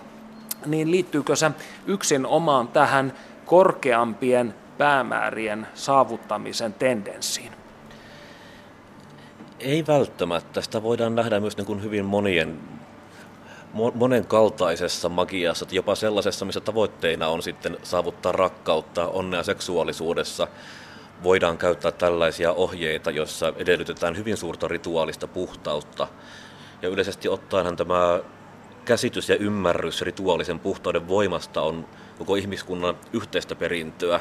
niin 0.66 0.92
liittyykö 0.92 1.36
se 1.36 1.52
yksin 1.86 2.26
omaan 2.26 2.68
tähän 2.68 3.14
korkeampien 3.46 4.54
päämäärien 4.78 5.68
saavuttamisen 5.74 6.74
tendenssiin? 6.74 7.52
Ei 9.60 9.88
välttämättä. 9.88 10.62
Sitä 10.62 10.84
voidaan 10.84 11.16
nähdä 11.16 11.40
myös 11.40 11.58
niin 11.58 11.66
kuin 11.66 11.84
hyvin 11.84 12.06
monien 12.06 12.60
monenkaltaisessa 13.94 15.10
magiassa, 15.10 15.66
jopa 15.72 15.96
sellaisessa, 15.96 16.46
missä 16.46 16.62
tavoitteena 16.62 17.28
on 17.28 17.44
sitten 17.44 17.78
saavuttaa 17.84 18.32
rakkautta, 18.32 19.08
onnea 19.08 19.44
seksuaalisuudessa, 19.44 20.48
voidaan 21.24 21.58
käyttää 21.58 21.92
tällaisia 21.92 22.52
ohjeita, 22.52 23.12
joissa 23.12 23.54
edellytetään 23.58 24.18
hyvin 24.18 24.38
suurta 24.38 24.68
rituaalista 24.68 25.28
puhtautta. 25.28 26.08
Ja 26.82 26.90
yleisesti 26.90 27.30
ottaenhan 27.30 27.76
tämä 27.76 28.20
käsitys 28.86 29.30
ja 29.30 29.36
ymmärrys 29.36 30.02
rituaalisen 30.02 30.60
puhtauden 30.60 31.08
voimasta 31.08 31.62
on 31.62 31.88
koko 32.18 32.36
ihmiskunnan 32.36 32.98
yhteistä 33.14 33.56
perintöä. 33.56 34.20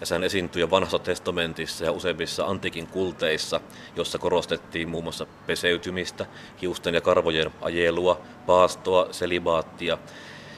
Ja 0.00 0.06
sehän 0.06 0.24
esiintyy 0.24 0.60
jo 0.60 0.70
vanhassa 0.70 0.98
testamentissa 0.98 1.84
ja 1.84 1.92
useimmissa 1.92 2.46
antiikin 2.46 2.86
kulteissa, 2.86 3.60
jossa 3.96 4.18
korostettiin 4.18 4.88
muun 4.88 5.04
muassa 5.04 5.26
peseytymistä, 5.46 6.26
hiusten 6.62 6.94
ja 6.94 7.00
karvojen 7.00 7.50
ajelua, 7.60 8.20
paastoa, 8.46 9.08
selibaattia 9.10 9.98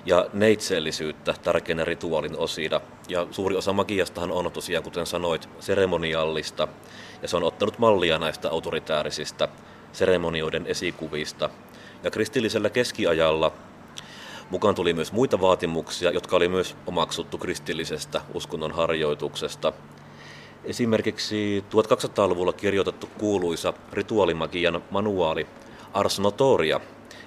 ja 0.06 0.26
neitseellisyyttä 0.32 1.34
tärkeänä 1.42 1.84
rituaalin 1.84 2.38
osina. 2.38 2.80
Ja 3.08 3.26
suuri 3.30 3.56
osa 3.56 3.72
magiastahan 3.72 4.32
on 4.32 4.52
tosiaan, 4.52 4.84
kuten 4.84 5.06
sanoit, 5.06 5.48
seremoniallista, 5.60 6.68
ja 7.22 7.28
se 7.28 7.36
on 7.36 7.42
ottanut 7.42 7.78
mallia 7.78 8.18
näistä 8.18 8.50
autoritäärisistä 8.50 9.48
seremonioiden 9.92 10.66
esikuvista. 10.66 11.50
Ja 12.02 12.10
kristillisellä 12.10 12.70
keskiajalla 12.70 13.52
mukaan 14.50 14.74
tuli 14.74 14.92
myös 14.92 15.12
muita 15.12 15.40
vaatimuksia, 15.40 16.10
jotka 16.10 16.36
oli 16.36 16.48
myös 16.48 16.76
omaksuttu 16.86 17.38
kristillisestä 17.38 18.20
uskonnon 18.34 18.72
harjoituksesta. 18.72 19.72
Esimerkiksi 20.64 21.64
1200-luvulla 21.70 22.52
kirjoitettu 22.52 23.08
kuuluisa 23.18 23.72
rituaalimagian 23.92 24.82
manuaali 24.90 25.46
Ars 25.92 26.20
Notoria 26.20 26.80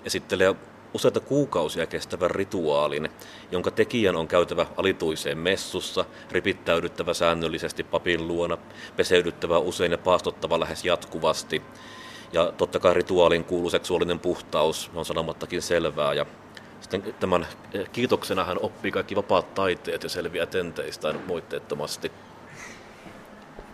esittelee 0.05 0.55
useita 0.93 1.19
kuukausia 1.19 1.85
kestävän 1.85 2.31
rituaalin, 2.31 3.09
jonka 3.51 3.71
tekijän 3.71 4.15
on 4.15 4.27
käytävä 4.27 4.65
alituiseen 4.77 5.37
messussa, 5.37 6.05
ripittäydyttävä 6.31 7.13
säännöllisesti 7.13 7.83
papin 7.83 8.27
luona, 8.27 8.57
peseydyttävä 8.95 9.57
usein 9.57 9.91
ja 9.91 9.97
paastottava 9.97 10.59
lähes 10.59 10.85
jatkuvasti. 10.85 11.61
Ja 12.33 12.53
totta 12.57 12.79
kai 12.79 12.93
rituaalin 12.93 13.43
kuuluu 13.43 13.69
seksuaalinen 13.69 14.19
puhtaus, 14.19 14.91
on 14.95 15.05
sanomattakin 15.05 15.61
selvää. 15.61 16.13
Ja 16.13 16.25
sitten 16.81 17.15
tämän 17.19 17.47
kiitoksena 17.91 18.43
hän 18.43 18.57
oppii 18.61 18.91
kaikki 18.91 19.15
vapaat 19.15 19.53
taiteet 19.53 20.03
ja 20.03 20.09
selviää 20.09 20.45
tenteistään 20.45 21.19
moitteettomasti. 21.27 22.11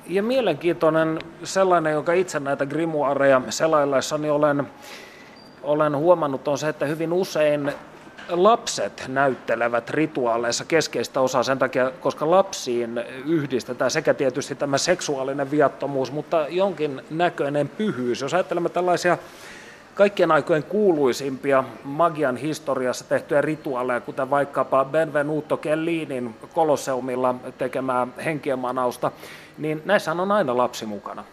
Ja 0.07 0.23
mielenkiintoinen 0.23 1.19
sellainen, 1.43 1.93
jonka 1.93 2.13
itse 2.13 2.39
näitä 2.39 2.65
grimoireja 2.65 3.41
selaillessani 3.49 4.29
olen 4.29 4.67
olen 5.63 5.97
huomannut 5.97 6.47
on 6.47 6.57
se, 6.57 6.69
että 6.69 6.85
hyvin 6.85 7.13
usein 7.13 7.71
lapset 8.29 9.05
näyttelevät 9.07 9.89
rituaaleissa 9.89 10.65
keskeistä 10.65 11.21
osaa 11.21 11.43
sen 11.43 11.59
takia, 11.59 11.91
koska 11.99 12.31
lapsiin 12.31 13.03
yhdistetään 13.25 13.91
sekä 13.91 14.13
tietysti 14.13 14.55
tämä 14.55 14.77
seksuaalinen 14.77 15.51
viattomuus, 15.51 16.11
mutta 16.11 16.45
jonkin 16.49 17.01
näköinen 17.09 17.69
pyhyys. 17.69 18.21
Jos 18.21 18.33
ajattelemme 18.33 18.69
tällaisia 18.69 19.17
kaikkien 19.95 20.31
aikojen 20.31 20.63
kuuluisimpia 20.63 21.63
magian 21.83 22.37
historiassa 22.37 23.05
tehtyjä 23.05 23.41
rituaaleja, 23.41 24.01
kuten 24.01 24.29
vaikkapa 24.29 24.85
Benvenuto 24.85 25.57
Cellinin 25.57 26.35
Kolosseumilla 26.53 27.35
tekemää 27.57 28.07
henkien 28.25 28.59
manausta, 28.59 29.11
niin 29.57 29.81
näissä 29.85 30.11
on 30.11 30.31
aina 30.31 30.57
lapsi 30.57 30.85
mukana. 30.85 31.23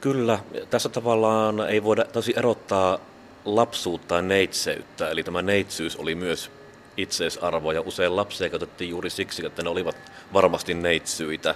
Kyllä, 0.00 0.38
tässä 0.70 0.88
tavallaan 0.88 1.60
ei 1.60 1.84
voida 1.84 2.04
tosi 2.04 2.34
erottaa 2.36 2.98
lapsuutta 3.46 4.14
ja 4.14 4.22
neitseyttä, 4.22 5.10
eli 5.10 5.22
tämä 5.22 5.42
neitsyys 5.42 5.96
oli 5.96 6.14
myös 6.14 6.50
itseisarvo, 6.96 7.72
ja 7.72 7.80
usein 7.80 8.16
lapsia 8.16 8.48
käytettiin 8.50 8.90
juuri 8.90 9.10
siksi, 9.10 9.46
että 9.46 9.62
ne 9.62 9.68
olivat 9.68 9.96
varmasti 10.32 10.74
neitsyitä. 10.74 11.54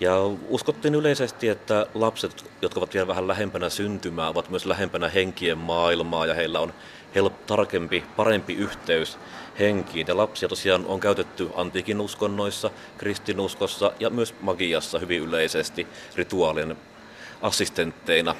Ja 0.00 0.16
uskottiin 0.48 0.94
yleisesti, 0.94 1.48
että 1.48 1.86
lapset, 1.94 2.50
jotka 2.62 2.80
ovat 2.80 2.94
vielä 2.94 3.06
vähän 3.06 3.28
lähempänä 3.28 3.70
syntymää, 3.70 4.28
ovat 4.28 4.50
myös 4.50 4.66
lähempänä 4.66 5.08
henkien 5.08 5.58
maailmaa, 5.58 6.26
ja 6.26 6.34
heillä 6.34 6.60
on 6.60 6.74
help, 7.14 7.46
tarkempi, 7.46 8.04
parempi 8.16 8.54
yhteys 8.54 9.18
henkiin. 9.58 10.06
Ja 10.06 10.16
lapsia 10.16 10.48
tosiaan 10.48 10.86
on 10.86 11.00
käytetty 11.00 11.50
antiikin 11.54 12.00
uskonnoissa, 12.00 12.70
kristinuskossa 12.98 13.92
ja 14.00 14.10
myös 14.10 14.34
magiassa 14.40 14.98
hyvin 14.98 15.22
yleisesti 15.22 15.86
rituaalien 16.16 16.76
assistentteina. 17.42 18.34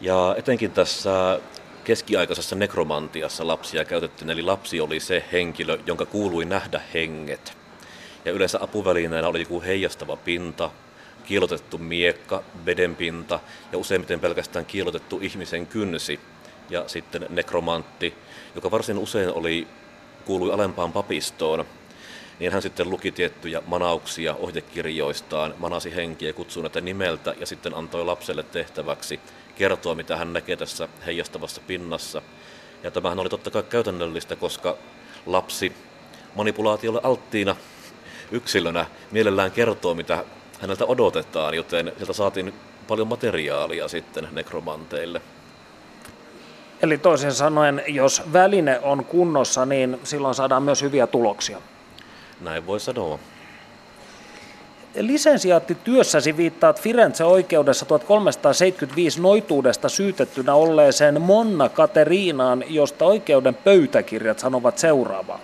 Ja 0.00 0.34
etenkin 0.38 0.70
tässä 0.70 1.40
keskiaikaisessa 1.84 2.56
nekromantiassa 2.56 3.46
lapsia 3.46 3.84
käytettiin, 3.84 4.30
eli 4.30 4.42
lapsi 4.42 4.80
oli 4.80 5.00
se 5.00 5.24
henkilö, 5.32 5.78
jonka 5.86 6.06
kuului 6.06 6.44
nähdä 6.44 6.80
henget. 6.94 7.56
Ja 8.24 8.32
yleensä 8.32 8.58
apuvälineenä 8.62 9.28
oli 9.28 9.40
joku 9.40 9.62
heijastava 9.62 10.16
pinta, 10.16 10.70
kiilotettu 11.24 11.78
miekka, 11.78 12.42
vedenpinta 12.66 13.40
ja 13.72 13.78
useimmiten 13.78 14.20
pelkästään 14.20 14.66
kiilotettu 14.66 15.18
ihmisen 15.22 15.66
kynsi. 15.66 16.20
Ja 16.70 16.84
sitten 16.86 17.26
nekromantti, 17.28 18.14
joka 18.54 18.70
varsin 18.70 18.98
usein 18.98 19.32
oli, 19.32 19.66
kuului 20.24 20.52
alempaan 20.52 20.92
papistoon, 20.92 21.64
niin 22.38 22.52
hän 22.52 22.62
sitten 22.62 22.90
luki 22.90 23.12
tiettyjä 23.12 23.62
manauksia 23.66 24.34
ohjekirjoistaan, 24.34 25.54
manasi 25.58 25.94
henkiä, 25.94 26.32
kutsui 26.32 26.62
näitä 26.62 26.80
nimeltä 26.80 27.34
ja 27.40 27.46
sitten 27.46 27.74
antoi 27.74 28.04
lapselle 28.04 28.42
tehtäväksi 28.42 29.20
kertoa, 29.60 29.94
mitä 29.94 30.16
hän 30.16 30.32
näkee 30.32 30.56
tässä 30.56 30.88
heijastavassa 31.06 31.60
pinnassa. 31.66 32.22
Ja 32.82 32.90
tämähän 32.90 33.18
oli 33.18 33.28
totta 33.28 33.50
kai 33.50 33.62
käytännöllistä, 33.62 34.36
koska 34.36 34.76
lapsi 35.26 35.72
manipulaatiolle 36.34 37.00
alttiina 37.02 37.56
yksilönä 38.30 38.86
mielellään 39.10 39.50
kertoo, 39.50 39.94
mitä 39.94 40.24
häneltä 40.60 40.84
odotetaan, 40.84 41.54
joten 41.54 41.92
sieltä 41.96 42.12
saatiin 42.12 42.54
paljon 42.88 43.08
materiaalia 43.08 43.88
sitten 43.88 44.28
nekromanteille. 44.32 45.20
Eli 46.82 46.98
toisin 46.98 47.32
sanoen, 47.32 47.82
jos 47.88 48.22
väline 48.32 48.80
on 48.82 49.04
kunnossa, 49.04 49.66
niin 49.66 50.00
silloin 50.04 50.34
saadaan 50.34 50.62
myös 50.62 50.82
hyviä 50.82 51.06
tuloksia. 51.06 51.60
Näin 52.40 52.66
voi 52.66 52.80
sanoa. 52.80 53.18
Lisensiaattityössäsi 54.94 56.36
viittaat 56.36 56.80
Firenze-oikeudessa 56.80 57.86
1375 57.86 59.20
noituudesta 59.20 59.88
syytettynä 59.88 60.54
olleeseen 60.54 61.20
Monna 61.20 61.68
Kateriinaan, 61.68 62.64
josta 62.68 63.04
oikeuden 63.04 63.54
pöytäkirjat 63.54 64.38
sanovat 64.38 64.78
seuraavaa. 64.78 65.40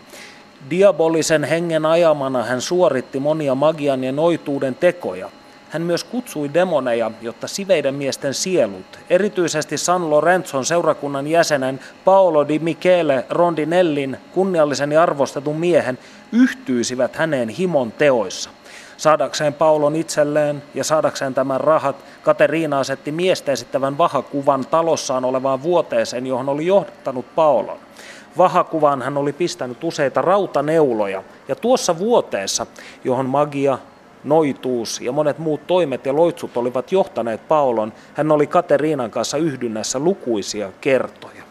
Diabolisen 0.71 1.45
hengen 1.45 1.87
ajamana 1.87 2.43
hän 2.45 2.61
suoritti 2.61 3.21
monia 3.21 3.55
magian 3.55 4.05
ja 4.05 4.13
noituuden 4.13 4.75
tekoja. 4.75 5.31
Hän 5.69 5.83
myös 5.83 6.05
kutsui 6.05 6.55
demoneja, 6.55 7.11
jotta 7.23 7.47
siveiden 7.47 7.95
miesten 7.95 8.35
sielut, 8.35 8.99
erityisesti 9.11 9.79
San 9.79 10.11
Lorenzon 10.11 10.65
seurakunnan 10.65 11.27
jäsenen 11.27 11.81
Paolo 12.05 12.49
di 12.49 12.59
Michele 12.59 13.25
Rondinellin 13.31 14.17
kunniallisen 14.33 14.93
ja 14.93 15.03
arvostetun 15.03 15.57
miehen, 15.57 15.99
yhtyisivät 16.33 17.17
häneen 17.17 17.49
himon 17.49 17.93
teoissa. 17.93 18.51
Saadakseen 18.97 19.55
Paulon 19.55 19.97
itselleen 19.97 20.63
ja 20.75 20.85
saadakseen 20.85 21.35
tämän 21.35 21.61
rahat, 21.61 21.97
Kateriina 22.23 22.79
asetti 22.79 23.13
miestä 23.13 23.53
esittävän 23.53 23.99
vahakuvan 23.99 24.67
talossaan 24.67 25.25
olevaan 25.25 25.63
vuoteeseen, 25.63 26.27
johon 26.27 26.49
oli 26.49 26.67
johtanut 26.67 27.35
Paulon. 27.35 27.79
Vahakuvaan 28.39 29.03
hän 29.03 29.17
oli 29.17 29.33
pistänyt 29.33 29.85
useita 29.85 30.23
rautaneuloja, 30.23 31.23
ja 31.49 31.57
tuossa 31.57 31.99
vuoteessa, 31.99 32.67
johon 33.05 33.27
magia, 33.27 33.79
noituus 34.25 35.01
ja 35.01 35.13
monet 35.13 35.39
muut 35.39 35.67
toimet 35.67 36.07
ja 36.07 36.17
loitsut 36.17 36.57
olivat 36.57 36.93
johtaneet 36.93 37.49
Paulon, 37.49 37.93
hän 38.15 38.33
oli 38.33 38.47
Kateriinan 38.47 39.11
kanssa 39.11 39.37
yhdynnässä 39.37 39.99
lukuisia 39.99 40.73
kertoja. 40.81 41.46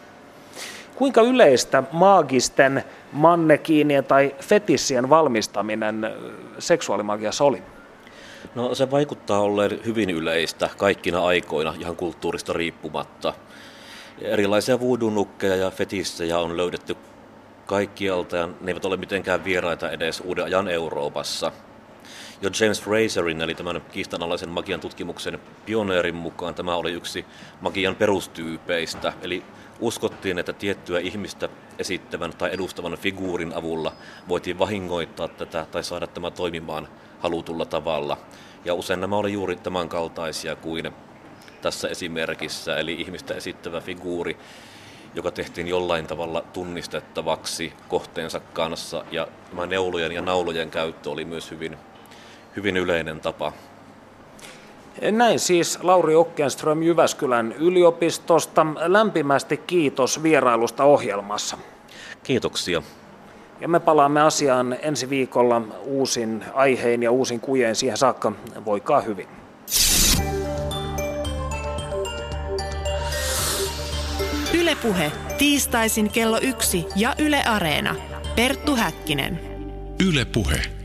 Kuinka 0.96 1.20
yleistä 1.20 1.82
maagisten 1.92 2.84
mannekiinien 3.12 4.04
tai 4.04 4.34
fetissien 4.40 5.10
valmistaminen 5.10 6.10
seksuaalimagiassa 6.58 7.44
oli? 7.44 7.62
No 8.54 8.74
se 8.74 8.90
vaikuttaa 8.90 9.40
olleen 9.40 9.80
hyvin 9.84 10.10
yleistä 10.10 10.70
kaikkina 10.76 11.24
aikoina, 11.24 11.74
ihan 11.80 11.96
kulttuurista 11.96 12.52
riippumatta. 12.52 13.34
Erilaisia 14.22 14.80
voodoo-nukkeja 14.80 15.56
ja 15.56 15.70
fetissejä 15.70 16.38
on 16.38 16.56
löydetty 16.56 16.96
kaikkialta 17.66 18.36
ja 18.36 18.46
ne 18.46 18.70
eivät 18.70 18.84
ole 18.84 18.96
mitenkään 18.96 19.44
vieraita 19.44 19.90
edes 19.90 20.20
uuden 20.20 20.44
ajan 20.44 20.68
Euroopassa. 20.68 21.52
Jo 22.42 22.50
James 22.60 22.82
Fraserin, 22.82 23.42
eli 23.42 23.54
tämän 23.54 23.82
kiistanalaisen 23.92 24.48
magian 24.48 24.80
tutkimuksen 24.80 25.38
pioneerin 25.66 26.14
mukaan, 26.14 26.54
tämä 26.54 26.76
oli 26.76 26.92
yksi 26.92 27.26
magian 27.60 27.94
perustyypeistä, 27.94 29.12
eli 29.22 29.42
uskottiin, 29.80 30.38
että 30.38 30.52
tiettyä 30.52 30.98
ihmistä 30.98 31.48
esittävän 31.78 32.32
tai 32.38 32.54
edustavan 32.54 32.98
figuurin 32.98 33.52
avulla 33.54 33.92
voitiin 34.28 34.58
vahingoittaa 34.58 35.28
tätä 35.28 35.66
tai 35.70 35.84
saada 35.84 36.06
tämä 36.06 36.30
toimimaan 36.30 36.88
halutulla 37.18 37.66
tavalla. 37.66 38.16
Ja 38.64 38.74
usein 38.74 39.00
nämä 39.00 39.16
oli 39.16 39.32
juuri 39.32 39.56
tämän 39.56 39.88
kaltaisia 39.88 40.56
kuin 40.56 40.92
tässä 41.62 41.88
esimerkissä, 41.88 42.76
eli 42.76 42.92
ihmistä 42.92 43.34
esittävä 43.34 43.80
figuuri, 43.80 44.36
joka 45.14 45.30
tehtiin 45.30 45.68
jollain 45.68 46.06
tavalla 46.06 46.40
tunnistettavaksi 46.52 47.72
kohteensa 47.88 48.40
kanssa. 48.40 49.04
Ja 49.10 49.28
tämä 49.50 49.66
neulojen 49.66 50.12
ja 50.12 50.22
naulojen 50.22 50.70
käyttö 50.70 51.10
oli 51.10 51.24
myös 51.24 51.50
hyvin, 51.50 51.78
hyvin 52.56 52.76
yleinen 52.76 53.20
tapa 53.20 53.52
näin 55.10 55.38
siis 55.38 55.78
Lauri 55.82 56.14
Okkenström 56.14 56.82
Jyväskylän 56.82 57.52
yliopistosta. 57.52 58.66
Lämpimästi 58.86 59.56
kiitos 59.56 60.22
vierailusta 60.22 60.84
ohjelmassa. 60.84 61.58
Kiitoksia. 62.22 62.82
Ja 63.60 63.68
me 63.68 63.80
palaamme 63.80 64.22
asiaan 64.22 64.76
ensi 64.82 65.10
viikolla 65.10 65.62
uusin 65.84 66.44
aihein 66.54 67.02
ja 67.02 67.10
uusin 67.10 67.40
kujeen. 67.40 67.76
Siihen 67.76 67.96
saakka 67.96 68.32
voikaa 68.64 69.00
hyvin. 69.00 69.28
Ylepuhe 74.54 75.12
tiistaisin 75.38 76.10
kello 76.10 76.38
yksi 76.42 76.86
ja 76.96 77.14
Yle 77.18 77.44
Areena. 77.44 77.94
Perttu 78.36 78.76
Häkkinen. 78.76 79.40
Ylepuhe. 80.08 80.75